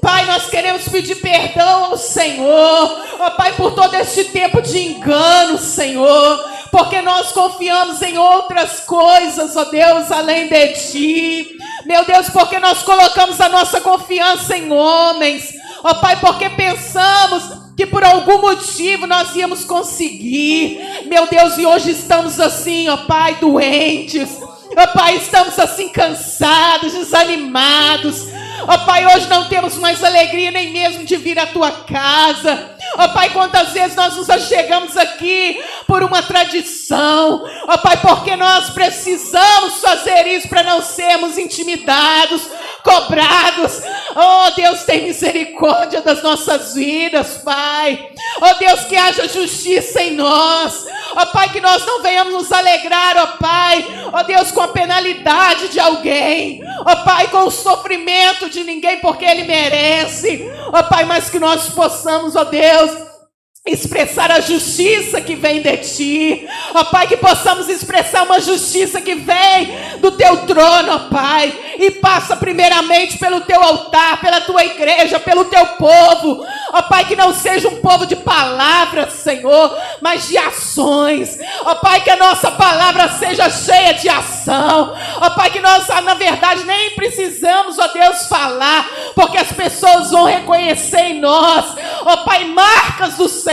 Pai, 0.00 0.26
nós 0.26 0.48
queremos 0.48 0.88
pedir 0.88 1.16
perdão 1.16 1.86
ao 1.86 1.98
Senhor, 1.98 3.04
ó 3.18 3.30
Pai, 3.30 3.52
por 3.56 3.74
todo 3.74 3.94
este 3.96 4.26
tempo 4.26 4.62
de 4.62 4.78
engano, 4.78 5.58
Senhor, 5.58 6.38
porque 6.70 7.02
nós 7.02 7.32
confiamos 7.32 8.00
em 8.00 8.16
outras 8.16 8.78
coisas, 8.80 9.56
ó 9.56 9.64
Deus, 9.64 10.12
além 10.12 10.46
de 10.46 10.68
Ti. 10.68 11.59
Meu 11.84 12.04
Deus, 12.04 12.28
porque 12.30 12.58
nós 12.58 12.82
colocamos 12.82 13.40
a 13.40 13.48
nossa 13.48 13.80
confiança 13.80 14.56
em 14.56 14.70
homens. 14.70 15.54
Ó 15.82 15.94
Pai, 15.94 16.20
porque 16.20 16.50
pensamos 16.50 17.42
que 17.76 17.86
por 17.86 18.04
algum 18.04 18.40
motivo 18.40 19.06
nós 19.06 19.34
íamos 19.34 19.64
conseguir. 19.64 20.80
Meu 21.06 21.26
Deus, 21.26 21.56
e 21.56 21.64
hoje 21.64 21.92
estamos 21.92 22.38
assim, 22.38 22.88
ó 22.88 22.98
Pai, 22.98 23.36
doentes. 23.36 24.38
Ó 24.76 24.86
Pai, 24.88 25.16
estamos 25.16 25.58
assim 25.58 25.88
cansados, 25.88 26.92
desanimados. 26.92 28.26
Ó 28.68 28.78
Pai, 28.84 29.06
hoje 29.06 29.28
não 29.28 29.48
temos 29.48 29.76
mais 29.78 30.04
alegria 30.04 30.50
nem 30.50 30.70
mesmo 30.70 31.04
de 31.04 31.16
vir 31.16 31.38
à 31.38 31.46
tua 31.46 31.70
casa. 31.70 32.76
Ó 32.96 33.08
Pai, 33.08 33.30
quantas 33.30 33.70
vezes 33.70 33.96
nós 33.96 34.16
nos 34.16 34.30
achegamos 34.30 34.96
aqui 34.96 35.62
por 35.86 36.02
uma 36.02 36.22
tradição. 36.22 37.44
Ó 37.66 37.76
Pai, 37.78 37.96
porque 37.98 38.36
nós 38.36 38.70
precisamos 38.70 39.80
fazer 39.80 40.26
isso 40.26 40.48
para 40.48 40.62
não 40.62 40.80
sermos 40.82 41.38
intimidados, 41.38 42.42
cobrados. 42.82 43.82
Oh 44.14 44.50
Deus, 44.56 44.82
tem 44.84 45.04
misericórdia 45.04 46.00
das 46.00 46.22
nossas 46.22 46.74
vidas, 46.74 47.38
Pai. 47.38 48.10
Oh 48.40 48.54
Deus, 48.54 48.84
que 48.84 48.96
haja 48.96 49.28
justiça 49.28 50.02
em 50.02 50.12
nós. 50.12 50.86
Ó 51.14 51.26
Pai, 51.26 51.50
que 51.50 51.60
nós 51.60 51.84
não 51.84 52.02
venhamos 52.02 52.32
nos 52.32 52.52
alegrar, 52.52 53.16
ó 53.16 53.26
Pai. 53.38 53.84
Ó 54.12 54.22
Deus, 54.22 54.50
com 54.50 54.62
a 54.62 54.68
penalidade 54.68 55.68
de 55.68 55.80
alguém. 55.80 56.62
Ó 56.84 56.96
Pai, 56.96 57.28
com 57.28 57.44
o 57.44 57.50
sofrimento 57.50 58.48
de 58.48 58.64
ninguém, 58.64 59.00
porque 59.00 59.24
Ele 59.24 59.44
merece. 59.44 60.50
Ó 60.72 60.82
Pai, 60.84 61.04
mas 61.04 61.28
que 61.28 61.38
nós 61.38 61.68
possamos, 61.70 62.36
ó 62.36 62.44
Deus 62.44 62.69
Deus! 62.70 63.09
Expressar 63.66 64.30
a 64.30 64.40
justiça 64.40 65.20
que 65.20 65.34
vem 65.34 65.60
de 65.60 65.76
ti. 65.78 66.48
Ó 66.74 66.84
Pai, 66.84 67.06
que 67.06 67.16
possamos 67.18 67.68
expressar 67.68 68.22
uma 68.22 68.40
justiça 68.40 69.02
que 69.02 69.14
vem 69.14 69.98
do 69.98 70.12
teu 70.12 70.46
trono, 70.46 70.94
ó 70.94 70.98
Pai, 71.10 71.52
e 71.78 71.90
passa 71.90 72.36
primeiramente 72.36 73.18
pelo 73.18 73.42
teu 73.42 73.62
altar, 73.62 74.18
pela 74.20 74.40
tua 74.40 74.64
igreja, 74.64 75.20
pelo 75.20 75.44
teu 75.44 75.64
povo. 75.66 76.44
Ó 76.72 76.82
Pai, 76.82 77.04
que 77.04 77.14
não 77.14 77.34
seja 77.34 77.68
um 77.68 77.76
povo 77.82 78.06
de 78.06 78.16
palavras, 78.16 79.12
Senhor, 79.12 79.76
mas 80.00 80.26
de 80.26 80.38
ações. 80.38 81.38
Ó 81.62 81.74
Pai, 81.76 82.00
que 82.00 82.10
a 82.10 82.16
nossa 82.16 82.50
palavra 82.52 83.10
seja 83.10 83.50
cheia 83.50 83.92
de 83.92 84.08
ação. 84.08 84.96
Ó 85.20 85.30
Pai, 85.30 85.50
que 85.50 85.60
nós, 85.60 85.86
na 86.02 86.14
verdade, 86.14 86.64
nem 86.64 86.90
precisamos, 86.94 87.78
ó 87.78 87.88
Deus, 87.88 88.26
falar, 88.26 88.88
porque 89.14 89.36
as 89.36 89.52
pessoas 89.52 90.10
vão 90.10 90.24
reconhecer 90.24 91.00
em 91.00 91.20
nós. 91.20 91.74
Ó 92.06 92.16
Pai, 92.24 92.44
marca 92.46 93.00
marcas 93.00 93.16
do 93.16 93.28
Senhor, 93.28 93.49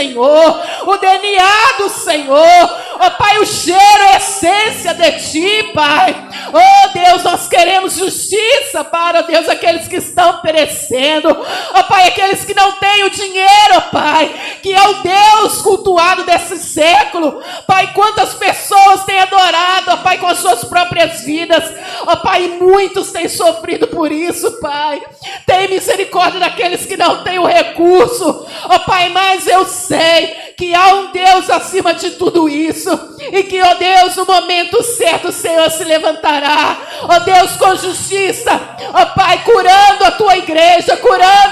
o 0.86 0.96
DNA 0.96 1.72
do 1.78 1.88
Senhor. 1.88 2.88
Ó 3.00 3.10
Pai, 3.10 3.38
o 3.38 3.46
cheiro, 3.46 4.02
a 4.12 4.16
essência 4.16 4.94
de 4.94 5.12
Ti, 5.12 5.72
Pai. 5.72 6.28
Oh 6.52 6.88
Deus, 6.92 7.22
nós 7.22 7.46
queremos 7.46 7.96
justiça 7.96 8.82
para, 8.84 9.22
Deus, 9.22 9.48
aqueles 9.48 9.86
que 9.86 9.96
estão 9.96 10.40
perecendo. 10.40 11.28
Ó 11.28 11.82
Pai, 11.84 12.08
aqueles 12.08 12.44
que 12.44 12.54
não 12.54 12.72
têm 12.72 13.04
o 13.04 13.10
dinheiro, 13.10 13.82
Pai, 13.92 14.34
que 14.62 14.72
é 14.72 14.88
o 14.88 14.94
Deus 14.94 15.62
cultuado 15.62 16.24
desse 16.24 16.58
século. 16.58 17.42
Pai, 17.66 17.92
quantas 17.94 18.34
pessoas 18.34 19.04
têm 19.04 19.20
adorado, 19.20 19.92
ó 19.92 19.96
Pai, 19.98 20.18
com 20.18 20.26
as 20.26 20.38
suas 20.38 20.64
próprias 20.64 21.22
vidas. 21.22 21.64
Ó 22.06 22.16
Pai, 22.16 22.56
muitos 22.60 23.12
têm 23.12 23.28
sofrido 23.28 23.86
por 23.88 24.10
isso, 24.10 24.60
Pai. 24.60 25.00
Tem 25.46 25.68
misericórdia 25.68 26.40
daqueles 26.40 26.84
que 26.84 26.96
não 26.96 27.22
têm 27.22 27.38
o 27.38 27.46
recurso. 27.46 28.46
Ó 28.68 28.78
Pai, 28.80 29.08
mas 29.08 29.46
eu 29.46 29.64
sei 29.64 30.52
que 30.56 30.74
há 30.74 30.94
um 30.94 31.12
Deus 31.12 31.48
acima 31.48 31.94
de 31.94 32.10
tudo 32.12 32.48
isso. 32.48 32.90
E 33.32 33.42
que, 33.44 33.60
ó 33.62 33.74
Deus, 33.74 34.16
no 34.16 34.26
momento 34.26 34.82
certo 34.82 35.28
o 35.28 35.32
Senhor 35.32 35.70
se 35.70 35.84
levantará. 35.84 36.76
Ó 37.02 37.18
Deus, 37.20 37.52
com 37.56 37.74
justiça. 37.76 38.60
Ó 38.92 39.06
Pai, 39.06 39.42
curando 39.44 40.04
a 40.04 40.10
tua 40.10 40.36
igreja, 40.36 40.96
curando 40.96 41.47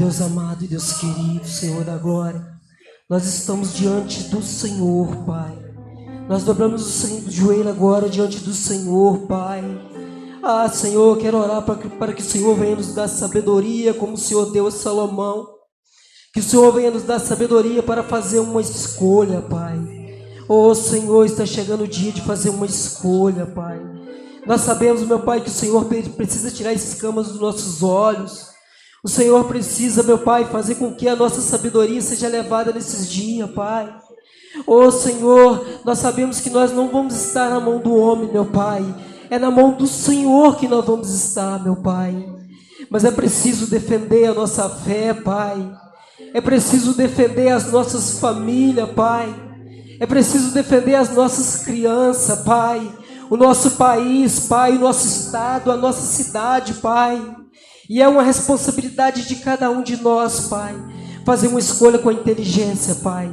Deus 0.00 0.22
amado 0.22 0.64
e 0.64 0.66
Deus 0.66 0.94
querido, 0.94 1.46
Senhor 1.46 1.84
da 1.84 1.98
glória, 1.98 2.42
nós 3.06 3.26
estamos 3.26 3.74
diante 3.74 4.30
do 4.30 4.42
Senhor, 4.42 5.14
Pai. 5.26 5.54
Nós 6.26 6.42
dobramos 6.42 7.04
o 7.04 7.30
joelho 7.30 7.68
agora 7.68 8.08
diante 8.08 8.38
do 8.38 8.54
Senhor, 8.54 9.26
Pai. 9.26 9.62
Ah, 10.42 10.66
Senhor, 10.70 11.18
quero 11.18 11.36
orar 11.36 11.60
para 11.66 11.74
que, 11.74 11.88
para 11.90 12.12
que 12.14 12.22
o 12.22 12.24
Senhor 12.24 12.56
venha 12.56 12.76
nos 12.76 12.94
dar 12.94 13.08
sabedoria, 13.08 13.92
como 13.92 14.14
o 14.14 14.16
Senhor 14.16 14.50
deu 14.50 14.68
a 14.68 14.70
Salomão. 14.70 15.46
Que 16.32 16.40
o 16.40 16.42
Senhor 16.42 16.72
venha 16.72 16.90
nos 16.90 17.02
dar 17.02 17.18
sabedoria 17.18 17.82
para 17.82 18.02
fazer 18.02 18.38
uma 18.38 18.62
escolha, 18.62 19.42
Pai. 19.42 19.78
Oh, 20.48 20.74
Senhor, 20.74 21.26
está 21.26 21.44
chegando 21.44 21.84
o 21.84 21.88
dia 21.88 22.10
de 22.10 22.22
fazer 22.22 22.48
uma 22.48 22.64
escolha, 22.64 23.44
Pai. 23.44 23.78
Nós 24.46 24.62
sabemos, 24.62 25.02
meu 25.02 25.20
Pai, 25.20 25.42
que 25.42 25.50
o 25.50 25.52
Senhor 25.52 25.84
precisa 26.16 26.50
tirar 26.50 26.72
escamas 26.72 27.28
dos 27.28 27.38
nossos 27.38 27.82
olhos. 27.82 28.49
O 29.02 29.08
Senhor 29.08 29.44
precisa, 29.44 30.02
meu 30.02 30.18
Pai, 30.18 30.44
fazer 30.44 30.74
com 30.74 30.94
que 30.94 31.08
a 31.08 31.16
nossa 31.16 31.40
sabedoria 31.40 32.00
seja 32.02 32.28
levada 32.28 32.70
nesses 32.72 33.10
dias, 33.10 33.50
Pai. 33.50 33.92
Oh 34.66 34.90
Senhor, 34.90 35.64
nós 35.84 35.98
sabemos 35.98 36.40
que 36.40 36.50
nós 36.50 36.72
não 36.72 36.88
vamos 36.88 37.14
estar 37.14 37.48
na 37.48 37.60
mão 37.60 37.78
do 37.78 37.94
homem, 37.94 38.30
meu 38.30 38.44
Pai. 38.44 38.84
É 39.30 39.38
na 39.38 39.50
mão 39.50 39.72
do 39.72 39.86
Senhor 39.86 40.56
que 40.56 40.68
nós 40.68 40.84
vamos 40.84 41.14
estar, 41.14 41.62
meu 41.62 41.76
Pai. 41.76 42.14
Mas 42.90 43.04
é 43.04 43.10
preciso 43.10 43.70
defender 43.70 44.26
a 44.26 44.34
nossa 44.34 44.68
fé, 44.68 45.14
Pai. 45.14 45.72
É 46.34 46.40
preciso 46.40 46.94
defender 46.94 47.48
as 47.48 47.70
nossas 47.72 48.18
famílias, 48.18 48.90
Pai. 48.90 49.34
É 49.98 50.06
preciso 50.06 50.52
defender 50.52 50.96
as 50.96 51.14
nossas 51.14 51.64
crianças, 51.64 52.40
Pai. 52.40 52.92
O 53.30 53.36
nosso 53.36 53.72
país, 53.72 54.40
Pai, 54.40 54.76
o 54.76 54.80
nosso 54.80 55.06
estado, 55.06 55.70
a 55.70 55.76
nossa 55.76 56.02
cidade, 56.02 56.74
Pai. 56.74 57.22
E 57.90 58.00
é 58.00 58.06
uma 58.06 58.22
responsabilidade 58.22 59.26
de 59.26 59.34
cada 59.34 59.68
um 59.68 59.82
de 59.82 60.00
nós, 60.00 60.46
Pai, 60.46 60.80
fazer 61.26 61.48
uma 61.48 61.58
escolha 61.58 61.98
com 61.98 62.08
a 62.08 62.12
inteligência, 62.12 62.94
Pai. 62.94 63.28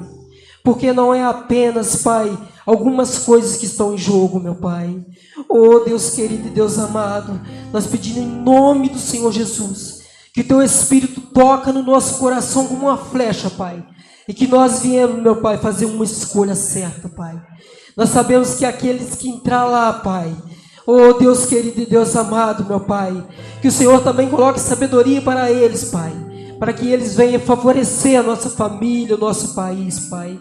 Porque 0.63 0.91
não 0.91 1.13
é 1.13 1.23
apenas, 1.23 1.97
Pai, 1.97 2.35
algumas 2.65 3.19
coisas 3.19 3.57
que 3.57 3.67
estão 3.67 3.93
em 3.93 3.99
jogo, 3.99 4.39
meu 4.39 4.55
Pai. 4.55 5.05
Oh, 5.47 5.81
Deus 5.81 6.09
querido 6.09 6.47
e 6.47 6.49
Deus 6.49 6.79
amado, 6.79 7.39
nós 7.71 7.85
pedimos 7.85 8.17
em 8.17 8.25
nome 8.25 8.89
do 8.89 8.97
Senhor 8.97 9.31
Jesus, 9.31 9.99
que 10.33 10.43
teu 10.43 10.59
Espírito 10.59 11.21
toca 11.21 11.71
no 11.71 11.83
nosso 11.83 12.17
coração 12.17 12.65
como 12.65 12.87
uma 12.87 12.97
flecha, 12.97 13.51
Pai. 13.51 13.85
E 14.27 14.33
que 14.33 14.47
nós 14.47 14.79
viemos, 14.79 15.21
meu 15.21 15.35
Pai, 15.35 15.59
fazer 15.59 15.85
uma 15.85 16.03
escolha 16.03 16.55
certa, 16.55 17.07
Pai. 17.07 17.39
Nós 17.95 18.09
sabemos 18.09 18.55
que 18.55 18.65
aqueles 18.65 19.13
que 19.13 19.29
entrar 19.29 19.65
lá, 19.65 19.93
Pai, 19.93 20.35
Oh 20.89 21.11
Deus 21.11 21.45
querido 21.45 21.81
e 21.81 21.85
Deus 21.85 22.15
amado, 22.15 22.63
meu 22.63 22.79
Pai, 22.79 23.21
que 23.61 23.67
o 23.67 23.71
Senhor 23.71 24.01
também 24.01 24.29
coloque 24.29 24.57
sabedoria 24.57 25.21
para 25.21 25.51
eles, 25.51 25.83
Pai, 25.83 26.13
para 26.57 26.71
que 26.71 26.87
eles 26.87 27.13
venham 27.13 27.41
favorecer 27.41 28.17
a 28.17 28.23
nossa 28.23 28.49
família, 28.49 29.17
o 29.17 29.19
nosso 29.19 29.53
país, 29.53 30.07
Pai. 30.07 30.39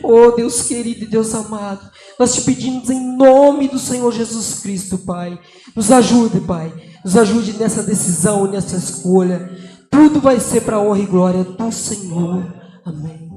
Oh 0.00 0.30
Deus 0.30 0.62
querido 0.62 1.02
e 1.02 1.08
Deus 1.08 1.34
amado, 1.34 1.80
nós 2.16 2.32
te 2.32 2.42
pedimos 2.42 2.88
em 2.88 3.16
nome 3.16 3.66
do 3.66 3.78
Senhor 3.78 4.12
Jesus 4.12 4.60
Cristo, 4.60 4.98
Pai. 4.98 5.36
Nos 5.74 5.90
ajude, 5.90 6.38
Pai, 6.42 6.72
nos 7.04 7.16
ajude 7.16 7.54
nessa 7.54 7.82
decisão, 7.82 8.46
nessa 8.46 8.76
escolha. 8.76 9.50
Tudo 9.90 10.20
vai 10.20 10.38
ser 10.38 10.60
para 10.60 10.78
honra 10.78 11.00
e 11.00 11.06
glória 11.06 11.42
do 11.42 11.72
Senhor. 11.72 12.54
Amém. 12.84 13.28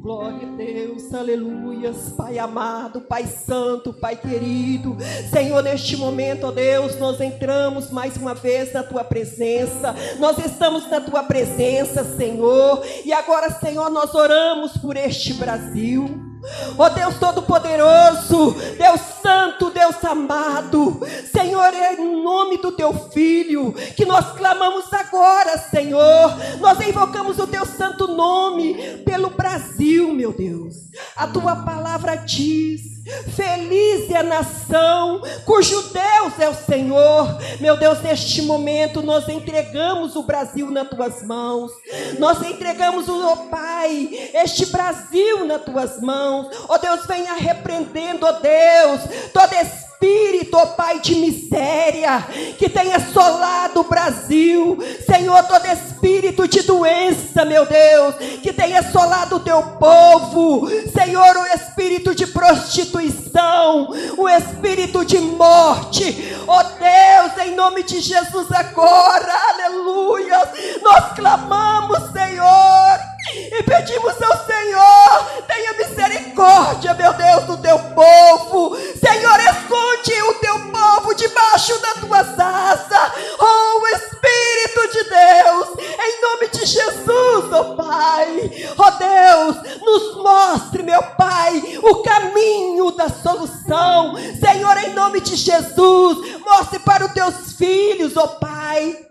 Glória 0.00 0.41
Deus, 0.64 1.12
aleluias, 1.12 2.10
Pai 2.16 2.38
amado, 2.38 3.00
Pai 3.00 3.26
santo, 3.26 3.92
Pai 3.92 4.14
querido. 4.14 4.96
Senhor, 5.30 5.62
neste 5.62 5.96
momento, 5.96 6.46
ó 6.46 6.52
Deus, 6.52 6.96
nós 6.98 7.20
entramos 7.20 7.90
mais 7.90 8.16
uma 8.16 8.32
vez 8.32 8.72
na 8.72 8.84
tua 8.84 9.02
presença. 9.02 9.94
Nós 10.18 10.38
estamos 10.38 10.88
na 10.88 11.00
tua 11.00 11.24
presença, 11.24 12.04
Senhor. 12.04 12.84
E 13.04 13.12
agora, 13.12 13.50
Senhor, 13.50 13.90
nós 13.90 14.14
oramos 14.14 14.76
por 14.76 14.96
este 14.96 15.34
Brasil. 15.34 16.31
Ó 16.76 16.86
oh 16.86 16.90
Deus 16.90 17.16
Todo-Poderoso, 17.18 18.56
Deus 18.76 19.00
Santo, 19.22 19.70
Deus 19.70 20.04
amado, 20.04 21.00
Senhor, 21.30 21.72
é 21.72 21.94
em 21.94 22.22
nome 22.22 22.58
do 22.58 22.72
Teu 22.72 22.92
Filho 23.10 23.72
que 23.96 24.04
nós 24.04 24.32
clamamos 24.32 24.92
agora, 24.92 25.56
Senhor. 25.58 26.34
Nós 26.58 26.80
invocamos 26.80 27.38
o 27.38 27.46
Teu 27.46 27.64
santo 27.64 28.08
nome 28.08 29.02
pelo 29.04 29.30
Brasil, 29.30 30.12
meu 30.12 30.32
Deus. 30.32 30.90
A 31.16 31.26
Tua 31.26 31.56
palavra 31.56 32.16
diz 32.16 32.92
Feliz 33.34 34.08
é 34.10 34.18
a 34.18 34.22
nação 34.22 35.20
cujo 35.44 35.82
Deus 35.90 36.38
é 36.38 36.48
o 36.48 36.54
Senhor. 36.54 37.36
Meu 37.60 37.76
Deus, 37.76 38.00
neste 38.00 38.42
momento 38.42 39.02
nós 39.02 39.28
entregamos 39.28 40.14
o 40.14 40.22
Brasil 40.22 40.70
nas 40.70 40.88
tuas 40.88 41.22
mãos. 41.22 41.72
Nós 42.18 42.40
entregamos 42.42 43.08
o 43.08 43.32
oh 43.32 43.36
Pai, 43.48 44.08
este 44.34 44.66
Brasil 44.66 45.44
nas 45.46 45.62
tuas 45.62 46.00
mãos. 46.00 46.48
Ó 46.68 46.74
oh 46.74 46.78
Deus, 46.78 47.04
venha 47.06 47.34
repreendendo, 47.34 48.24
ó 48.24 48.30
oh 48.30 48.32
Deus, 48.34 49.00
todo 49.32 49.52
esse 49.54 49.91
espírito, 50.02 50.56
ó 50.56 50.66
Pai, 50.66 50.98
de 50.98 51.14
miséria 51.14 52.26
que 52.58 52.68
tem 52.68 52.92
assolado 52.92 53.80
o 53.80 53.84
Brasil. 53.84 54.76
Senhor, 55.06 55.42
todo 55.44 55.66
espírito 55.66 56.48
de 56.48 56.62
doença, 56.62 57.44
meu 57.44 57.64
Deus, 57.64 58.16
que 58.42 58.52
tem 58.52 58.76
assolado 58.76 59.36
o 59.36 59.40
teu 59.40 59.62
povo. 59.78 60.68
Senhor, 60.92 61.36
o 61.36 61.46
espírito 61.46 62.14
de 62.14 62.26
prostituição, 62.26 63.88
o 64.16 64.28
espírito 64.28 65.04
de 65.04 65.18
morte. 65.18 66.34
Ó 66.46 66.62
Deus, 66.62 67.46
em 67.46 67.54
nome 67.54 67.84
de 67.84 68.00
Jesus 68.00 68.50
agora, 68.50 69.32
aleluia. 69.54 70.42
Nós 70.82 71.12
clamamos, 71.14 72.12
Senhor, 72.12 73.11
e 73.30 73.62
pedimos 73.62 74.20
ao 74.20 74.46
Senhor, 74.46 75.42
tenha 75.46 75.72
misericórdia, 75.74 76.94
meu 76.94 77.12
Deus, 77.12 77.44
do 77.44 77.56
teu 77.58 77.78
povo. 77.78 78.76
Senhor, 78.76 79.40
esconde 79.40 80.22
o 80.22 80.34
teu 80.34 80.58
povo 80.70 81.14
debaixo 81.14 81.78
da 81.80 81.94
tua 81.94 82.20
asas. 82.20 83.12
Oh, 83.38 83.86
Espírito 83.86 84.92
de 84.92 85.04
Deus, 85.04 85.68
em 85.78 86.20
nome 86.20 86.48
de 86.48 86.66
Jesus, 86.66 87.52
oh 87.52 87.76
Pai. 87.76 88.50
Oh 88.76 88.90
Deus, 88.90 89.80
nos 89.80 90.16
mostre, 90.16 90.82
meu 90.82 91.02
Pai, 91.16 91.78
o 91.82 92.02
caminho 92.02 92.90
da 92.92 93.08
solução. 93.08 94.16
Senhor, 94.40 94.76
em 94.78 94.94
nome 94.94 95.20
de 95.20 95.36
Jesus, 95.36 96.40
mostre 96.40 96.78
para 96.80 97.06
os 97.06 97.12
teus 97.12 97.52
filhos, 97.52 98.16
oh 98.16 98.28
Pai, 98.28 99.06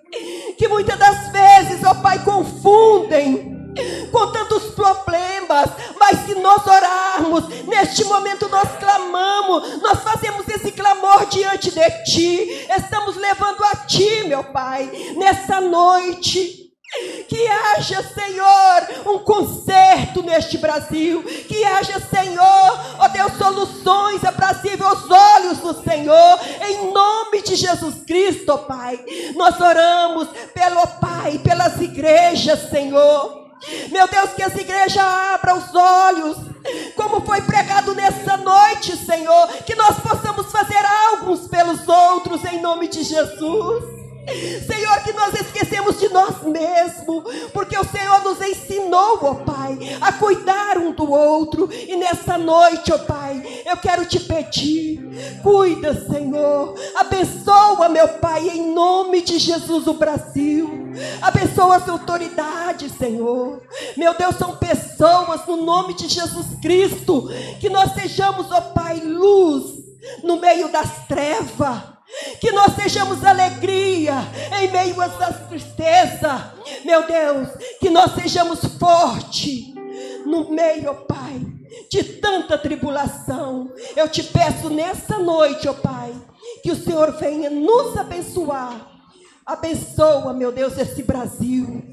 que 0.57 0.67
muitas 0.67 0.97
das 0.99 1.29
vezes, 1.29 1.81
oh 1.85 1.95
Pai, 1.95 2.19
confundem 2.23 3.50
com 4.11 4.31
tantos 4.31 4.73
problemas, 4.73 5.69
mas 5.99 6.25
se 6.25 6.35
nós 6.35 6.65
orarmos, 6.65 7.47
neste 7.65 8.03
momento 8.05 8.49
nós 8.49 8.69
clamamos, 8.77 9.81
nós 9.81 9.99
fazemos 10.03 10.47
esse 10.47 10.71
clamor 10.71 11.25
diante 11.27 11.71
de 11.71 11.89
Ti, 12.03 12.67
estamos 12.77 13.15
levando 13.15 13.63
a 13.63 13.75
Ti, 13.87 14.25
meu 14.25 14.43
Pai, 14.45 14.89
nessa 15.15 15.61
noite. 15.61 16.61
Que 17.29 17.47
haja, 17.47 18.03
Senhor, 18.03 19.13
um 19.13 19.19
conserto 19.19 20.21
neste 20.23 20.57
Brasil. 20.57 21.23
Que 21.23 21.63
haja, 21.63 22.01
Senhor, 22.01 22.97
ó 22.99 23.07
Deus, 23.07 23.31
soluções 23.37 24.25
aprazíveis 24.25 24.81
aos 24.81 25.09
olhos 25.09 25.57
do 25.59 25.83
Senhor. 25.83 26.39
Em 26.67 26.91
nome 26.91 27.41
de 27.43 27.55
Jesus 27.55 28.03
Cristo, 28.05 28.57
Pai, 28.67 28.99
nós 29.35 29.57
oramos 29.61 30.27
pelo 30.53 30.85
Pai, 30.99 31.39
pelas 31.39 31.79
igrejas, 31.79 32.69
Senhor. 32.69 33.40
Meu 33.91 34.07
Deus, 34.07 34.31
que 34.33 34.43
essa 34.43 34.59
igreja 34.59 35.01
abra 35.01 35.55
os 35.55 35.73
olhos, 35.73 36.37
como 36.95 37.21
foi 37.21 37.41
pregado 37.41 37.93
nessa 37.95 38.37
noite, 38.37 38.97
Senhor, 38.97 39.47
que 39.65 39.75
nós 39.75 39.99
possamos 39.99 40.51
fazer 40.51 40.83
algo 40.85 41.31
uns 41.31 41.47
pelos 41.47 41.87
outros, 41.87 42.43
em 42.45 42.61
nome 42.61 42.87
de 42.87 43.03
Jesus. 43.03 44.00
Senhor, 44.65 45.03
que 45.03 45.13
nós 45.13 45.33
esquecemos 45.33 45.99
de 45.99 46.09
nós 46.09 46.41
mesmos, 46.43 47.23
porque 47.53 47.77
o 47.77 47.83
Senhor 47.83 48.23
nos 48.23 48.41
ensinou, 48.41 49.19
ó 49.21 49.33
Pai, 49.35 49.77
a 49.99 50.13
cuidar 50.13 50.77
um 50.77 50.91
do 50.91 51.11
outro. 51.11 51.69
E 51.71 51.95
nessa 51.95 52.37
noite, 52.37 52.91
ó 52.91 52.97
Pai, 52.99 53.63
eu 53.65 53.77
quero 53.77 54.05
te 54.05 54.19
pedir, 54.19 54.99
cuida, 55.41 55.93
Senhor, 56.07 56.75
abençoa, 56.95 57.89
meu 57.89 58.07
Pai, 58.07 58.49
em 58.49 58.73
nome 58.73 59.21
de 59.21 59.37
Jesus 59.37 59.87
o 59.87 59.93
Brasil, 59.93 60.93
abençoa 61.21 61.77
as 61.77 61.89
autoridades, 61.89 62.91
Senhor. 62.97 63.61
Meu 63.97 64.13
Deus, 64.13 64.35
são 64.35 64.57
pessoas 64.57 65.45
no 65.47 65.57
nome 65.57 65.93
de 65.93 66.07
Jesus 66.07 66.47
Cristo, 66.61 67.29
que 67.59 67.69
nós 67.69 67.93
sejamos, 67.93 68.51
ó 68.51 68.61
Pai, 68.61 68.99
luz 68.99 69.81
no 70.23 70.39
meio 70.39 70.67
das 70.69 71.05
trevas 71.07 72.00
que 72.39 72.51
nós 72.51 72.75
sejamos 72.75 73.23
alegria 73.23 74.15
em 74.59 74.71
meio 74.71 74.99
a 75.01 75.05
essa 75.05 75.33
tristeza. 75.49 76.53
Meu 76.83 77.07
Deus, 77.07 77.49
que 77.79 77.89
nós 77.89 78.13
sejamos 78.15 78.59
forte 78.79 79.73
no 80.25 80.49
meio, 80.51 80.91
ó 80.91 80.93
Pai, 80.93 81.41
de 81.89 82.03
tanta 82.03 82.57
tribulação. 82.57 83.71
Eu 83.95 84.07
te 84.09 84.23
peço 84.23 84.69
nessa 84.69 85.17
noite, 85.17 85.67
ó 85.67 85.73
Pai, 85.73 86.13
que 86.63 86.71
o 86.71 86.75
Senhor 86.75 87.11
venha 87.13 87.49
nos 87.49 87.97
abençoar. 87.97 88.89
Abençoa, 89.45 90.33
meu 90.33 90.51
Deus, 90.51 90.77
esse 90.77 91.03
Brasil. 91.03 91.83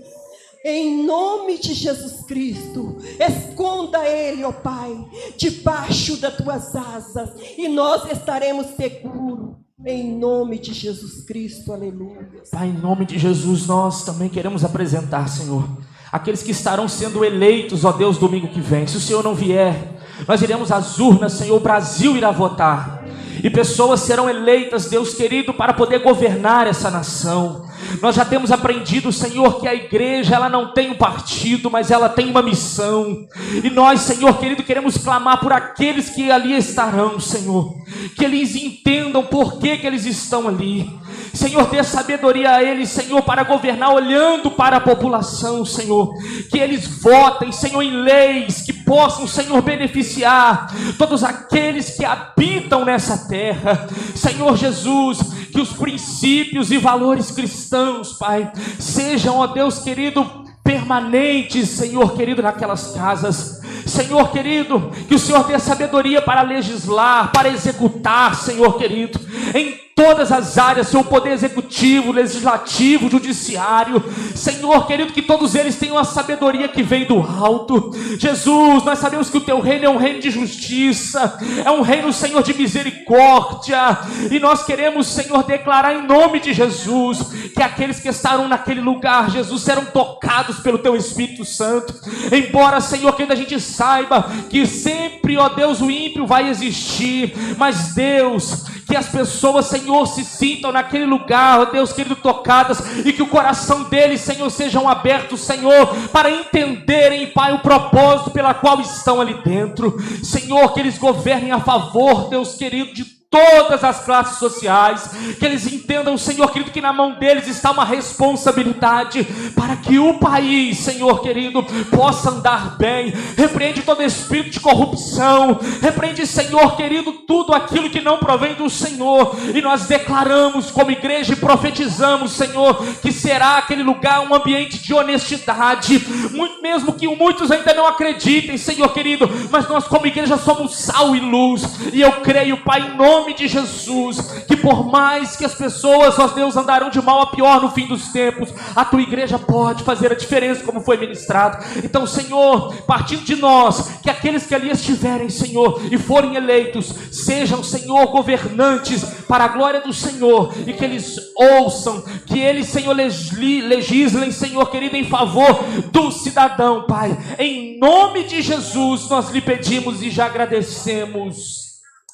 Em 0.64 1.05
nome 1.05 1.57
de 1.59 1.73
Jesus 1.73 2.25
Cristo, 2.27 2.99
esconda 3.19 4.07
ele, 4.07 4.45
ó 4.45 4.53
Pai, 4.53 4.93
debaixo 5.37 6.16
das 6.16 6.37
tuas 6.37 6.75
asas, 6.75 7.31
e 7.57 7.69
nós 7.69 8.11
estaremos 8.11 8.66
seguros. 8.77 9.68
Em 9.87 10.12
nome 10.18 10.59
de 10.59 10.74
Jesus 10.74 11.22
Cristo, 11.22 11.72
aleluia. 11.72 12.29
Pai, 12.51 12.66
em 12.66 12.72
nome 12.72 13.07
de 13.07 13.16
Jesus, 13.16 13.68
nós 13.68 14.05
também 14.05 14.29
queremos 14.29 14.64
apresentar, 14.64 15.29
Senhor, 15.29 15.68
aqueles 16.11 16.43
que 16.43 16.51
estarão 16.51 16.89
sendo 16.89 17.24
eleitos, 17.24 17.85
ó 17.85 17.93
Deus, 17.93 18.18
domingo 18.18 18.49
que 18.49 18.61
vem. 18.61 18.89
Se 18.89 18.97
o 18.97 19.01
Senhor 19.01 19.22
não 19.22 19.37
vier, 19.37 20.01
nós 20.26 20.43
iremos 20.43 20.72
às 20.72 20.99
urnas, 20.99 21.35
Senhor, 21.35 21.57
o 21.57 21.61
Brasil 21.61 22.16
irá 22.16 22.33
votar. 22.33 23.05
E 23.43 23.49
pessoas 23.49 24.01
serão 24.01 24.29
eleitas, 24.29 24.87
Deus 24.87 25.14
querido, 25.14 25.55
para 25.55 25.72
poder 25.72 26.01
governar 26.01 26.66
essa 26.66 26.91
nação. 26.91 27.68
Nós 28.01 28.14
já 28.14 28.24
temos 28.24 28.53
aprendido, 28.53 29.12
Senhor, 29.12 29.61
que 29.61 29.68
a 29.68 29.74
igreja 29.74 30.34
ela 30.34 30.49
não 30.49 30.72
tem 30.72 30.91
um 30.91 30.95
partido, 30.95 31.70
mas 31.70 31.91
ela 31.91 32.09
tem 32.09 32.30
uma 32.30 32.43
missão. 32.43 33.26
E 33.62 33.70
nós, 33.70 34.01
Senhor 34.01 34.39
querido, 34.39 34.62
queremos 34.62 34.97
clamar 34.99 35.41
por 35.41 35.53
aqueles 35.53 36.11
que 36.11 36.30
ali 36.30 36.57
estarão, 36.57 37.18
Senhor. 37.18 37.74
Que 38.16 38.24
eles 38.24 38.55
entendam 38.55 39.22
por 39.24 39.59
que, 39.59 39.78
que 39.78 39.86
eles 39.86 40.05
estão 40.05 40.49
ali. 40.49 40.89
Senhor, 41.32 41.66
dê 41.68 41.82
sabedoria 41.84 42.53
a 42.53 42.62
eles, 42.62 42.89
Senhor, 42.89 43.22
para 43.22 43.43
governar 43.43 43.95
olhando 43.95 44.51
para 44.51 44.78
a 44.78 44.80
população, 44.80 45.64
Senhor. 45.64 46.12
Que 46.51 46.59
eles 46.59 46.86
votem, 47.01 47.53
Senhor, 47.53 47.82
em 47.82 47.91
leis 47.91 48.62
que 48.62 48.72
possam, 48.89 49.28
Senhor, 49.28 49.61
beneficiar 49.61 50.72
todos 50.97 51.22
aqueles 51.22 51.91
que 51.91 52.07
habitam 52.07 52.86
nessa 52.86 53.28
terra. 53.28 53.86
Senhor 54.14 54.57
Jesus, 54.57 55.18
que 55.53 55.61
os 55.61 55.74
princípios 55.74 56.70
e 56.72 56.78
valores 56.78 57.30
cristãos, 57.30 58.14
Pai, 58.14 58.51
sejam, 58.78 59.36
ó 59.36 59.47
Deus 59.49 59.80
querido, 59.80 60.24
permanentes, 60.64 61.68
Senhor 61.68 62.16
querido, 62.16 62.41
naquelas 62.41 62.93
casas. 62.93 63.58
Senhor 63.87 64.31
querido, 64.31 64.91
que 65.09 65.14
o 65.14 65.19
Senhor 65.19 65.45
dê 65.45 65.59
sabedoria 65.59 66.21
para 66.21 66.43
legislar, 66.43 67.33
para 67.33 67.49
executar, 67.49 68.35
Senhor 68.35 68.77
querido, 68.77 69.21
em 69.55 69.89
todas 69.99 70.31
as 70.31 70.57
áreas, 70.57 70.87
seu 70.87 71.03
poder 71.03 71.33
executivo, 71.33 72.12
legislativo, 72.12 73.11
judiciário. 73.11 74.01
Senhor, 74.33 74.87
querido, 74.87 75.12
que 75.12 75.21
todos 75.21 75.57
eles 75.57 75.75
tenham 75.75 75.99
a 75.99 76.05
sabedoria 76.05 76.69
que 76.69 76.85
vem 76.85 77.05
do 77.05 77.19
alto. 77.19 77.91
Jesus, 78.16 78.85
nós 78.85 79.01
sabemos 79.01 79.29
que 79.29 79.39
o 79.39 79.41
teu 79.41 79.59
reino 79.59 79.87
é 79.87 79.89
um 79.89 79.97
reino 79.97 80.21
de 80.21 80.31
justiça, 80.31 81.37
é 81.64 81.71
um 81.73 81.83
reino, 81.83 82.12
Senhor, 82.12 82.45
de 82.45 82.55
misericórdia. 82.55 83.99
E 84.31 84.39
nós 84.39 84.64
queremos, 84.64 85.09
Senhor, 85.09 85.43
declarar 85.43 85.97
em 85.97 86.07
nome 86.07 86.39
de 86.39 86.53
Jesus 86.53 87.51
que 87.53 87.61
aqueles 87.61 87.99
que 87.99 88.09
estarão 88.09 88.47
naquele 88.47 88.81
lugar, 88.81 89.29
Jesus, 89.33 89.62
serão 89.62 89.85
tocados 89.87 90.61
pelo 90.61 90.79
teu 90.79 90.95
Espírito 90.95 91.45
Santo. 91.45 91.93
Embora, 92.31 92.81
Senhor, 92.81 93.16
que 93.16 93.25
a 93.25 93.35
saiba 93.61 94.31
que 94.49 94.67
sempre, 94.67 95.37
ó 95.37 95.49
Deus, 95.49 95.81
o 95.81 95.91
ímpio 95.91 96.27
vai 96.27 96.49
existir, 96.49 97.35
mas 97.57 97.95
Deus, 97.95 98.65
que 98.87 98.97
as 98.97 99.09
pessoas, 99.09 99.67
Senhor, 99.67 100.07
se 100.07 100.25
sintam 100.25 100.73
naquele 100.73 101.05
lugar, 101.05 101.61
ó 101.61 101.65
Deus 101.67 101.93
querido, 101.93 102.17
tocadas, 102.17 103.05
e 103.05 103.13
que 103.13 103.23
o 103.23 103.29
coração 103.29 103.85
deles, 103.85 104.21
Senhor, 104.21 104.49
sejam 104.51 104.89
abertos, 104.89 105.41
Senhor, 105.41 105.95
para 106.11 106.31
entenderem, 106.31 107.27
Pai, 107.29 107.53
o 107.53 107.61
propósito 107.61 108.31
pela 108.31 108.55
qual 108.55 108.81
estão 108.81 109.21
ali 109.21 109.35
dentro. 109.45 109.99
Senhor, 110.23 110.73
que 110.73 110.81
eles 110.81 110.97
governem 110.99 111.53
a 111.53 111.61
favor, 111.61 112.29
Deus 112.31 112.55
querido, 112.55 112.95
de 112.95 113.18
todas 113.31 113.85
as 113.85 114.05
classes 114.05 114.39
sociais, 114.39 115.11
que 115.39 115.45
eles 115.45 115.70
entendam, 115.70 116.16
Senhor 116.16 116.51
querido, 116.51 116.70
que 116.70 116.81
na 116.81 116.95
mão 116.95 117.12
deles 117.12 117.47
está 117.47 117.70
uma 117.70 117.85
responsabilidade 117.85 119.24
para 119.55 119.76
que 119.76 119.99
o 119.99 120.14
país, 120.14 120.79
Senhor 120.79 121.20
querido, 121.20 121.62
possa 121.91 122.31
andar 122.31 122.79
bem. 122.79 123.12
Repreende 123.37 123.83
todo 123.83 124.03
espírito 124.03 124.51
de 124.51 124.61
corrupção, 124.61 125.59
repreende, 125.83 126.26
Senhor 126.26 126.74
querido, 126.76 127.12
tudo 127.12 127.53
aquilo 127.53 127.91
que 127.91 128.01
não 128.01 128.18
provém 128.18 128.55
do 128.55 128.70
Senhor, 128.70 129.37
e 129.55 129.61
nós 129.61 129.87
declaramos 129.87 130.70
como 130.70 130.91
igreja 130.91 131.35
e 131.35 131.37
profetizamos, 131.37 132.33
Senhor, 132.33 132.83
que 133.03 133.12
será 133.12 133.59
aquele 133.59 133.83
lugar 133.83 134.20
um 134.20 134.35
ambiente 134.35 134.79
de 134.79 134.95
honestidade, 134.95 136.03
muito 136.33 136.62
mesmo 136.62 136.95
que 136.95 137.07
muitos 137.07 137.51
ainda 137.51 137.74
não 137.74 137.87
acreditem, 137.87 138.57
Senhor 138.57 138.89
querido, 138.95 139.29
mas 139.51 139.68
nós 139.68 139.87
como 139.87 140.07
igreja 140.07 140.39
somos 140.39 140.76
sal 140.76 141.14
e 141.14 141.20
luz, 141.20 141.62
e 141.93 142.01
eu 142.01 142.12
creio, 142.22 142.57
Pai, 142.59 142.81
em 142.81 142.97
nome 142.97 143.18
nome 143.19 143.35
de 143.35 143.49
Jesus, 143.49 144.21
que 144.47 144.57
por 144.57 144.87
mais 144.87 145.37
que 145.37 145.45
as 145.45 145.55
pessoas, 145.55 146.19
ó 146.19 146.29
Deus, 146.29 146.57
andarão 146.57 146.89
de 146.89 147.01
mal 147.01 147.21
a 147.23 147.27
pior 147.27 147.61
no 147.61 147.71
fim 147.71 147.87
dos 147.87 148.09
tempos, 148.09 148.51
a 148.77 148.85
tua 148.85 149.03
igreja 149.03 149.39
pode 149.39 149.83
fazer 149.83 150.12
a 150.12 150.14
diferença, 150.14 150.62
como 150.64 150.81
foi 150.81 150.97
ministrado. 150.97 151.64
Então, 151.83 152.07
Senhor, 152.07 152.75
partindo 152.87 153.25
de 153.25 153.35
nós, 153.35 153.99
que 154.03 154.09
aqueles 154.09 154.47
que 154.47 154.55
ali 154.55 154.71
estiverem, 154.71 155.29
Senhor, 155.29 155.83
e 155.91 155.99
forem 155.99 156.37
eleitos, 156.37 156.95
sejam, 157.11 157.62
Senhor, 157.64 158.07
governantes 158.07 159.05
para 159.27 159.45
a 159.45 159.49
glória 159.49 159.81
do 159.81 159.93
Senhor, 159.93 160.55
e 160.66 160.73
que 160.73 160.85
eles 160.85 161.16
ouçam, 161.37 162.03
que 162.25 162.39
eles, 162.39 162.69
Senhor, 162.69 162.95
legislem, 162.95 164.31
Senhor 164.31 164.71
querido, 164.71 164.97
em 164.97 165.05
favor 165.05 165.64
do 165.91 166.12
cidadão, 166.12 166.85
Pai. 166.87 167.19
Em 167.39 167.79
nome 167.79 168.25
de 168.25 168.41
Jesus, 168.43 169.09
nós 169.09 169.31
lhe 169.31 169.41
pedimos 169.41 170.03
e 170.03 170.11
já 170.11 170.27
agradecemos. 170.27 171.68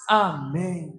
Amém. 0.09 0.99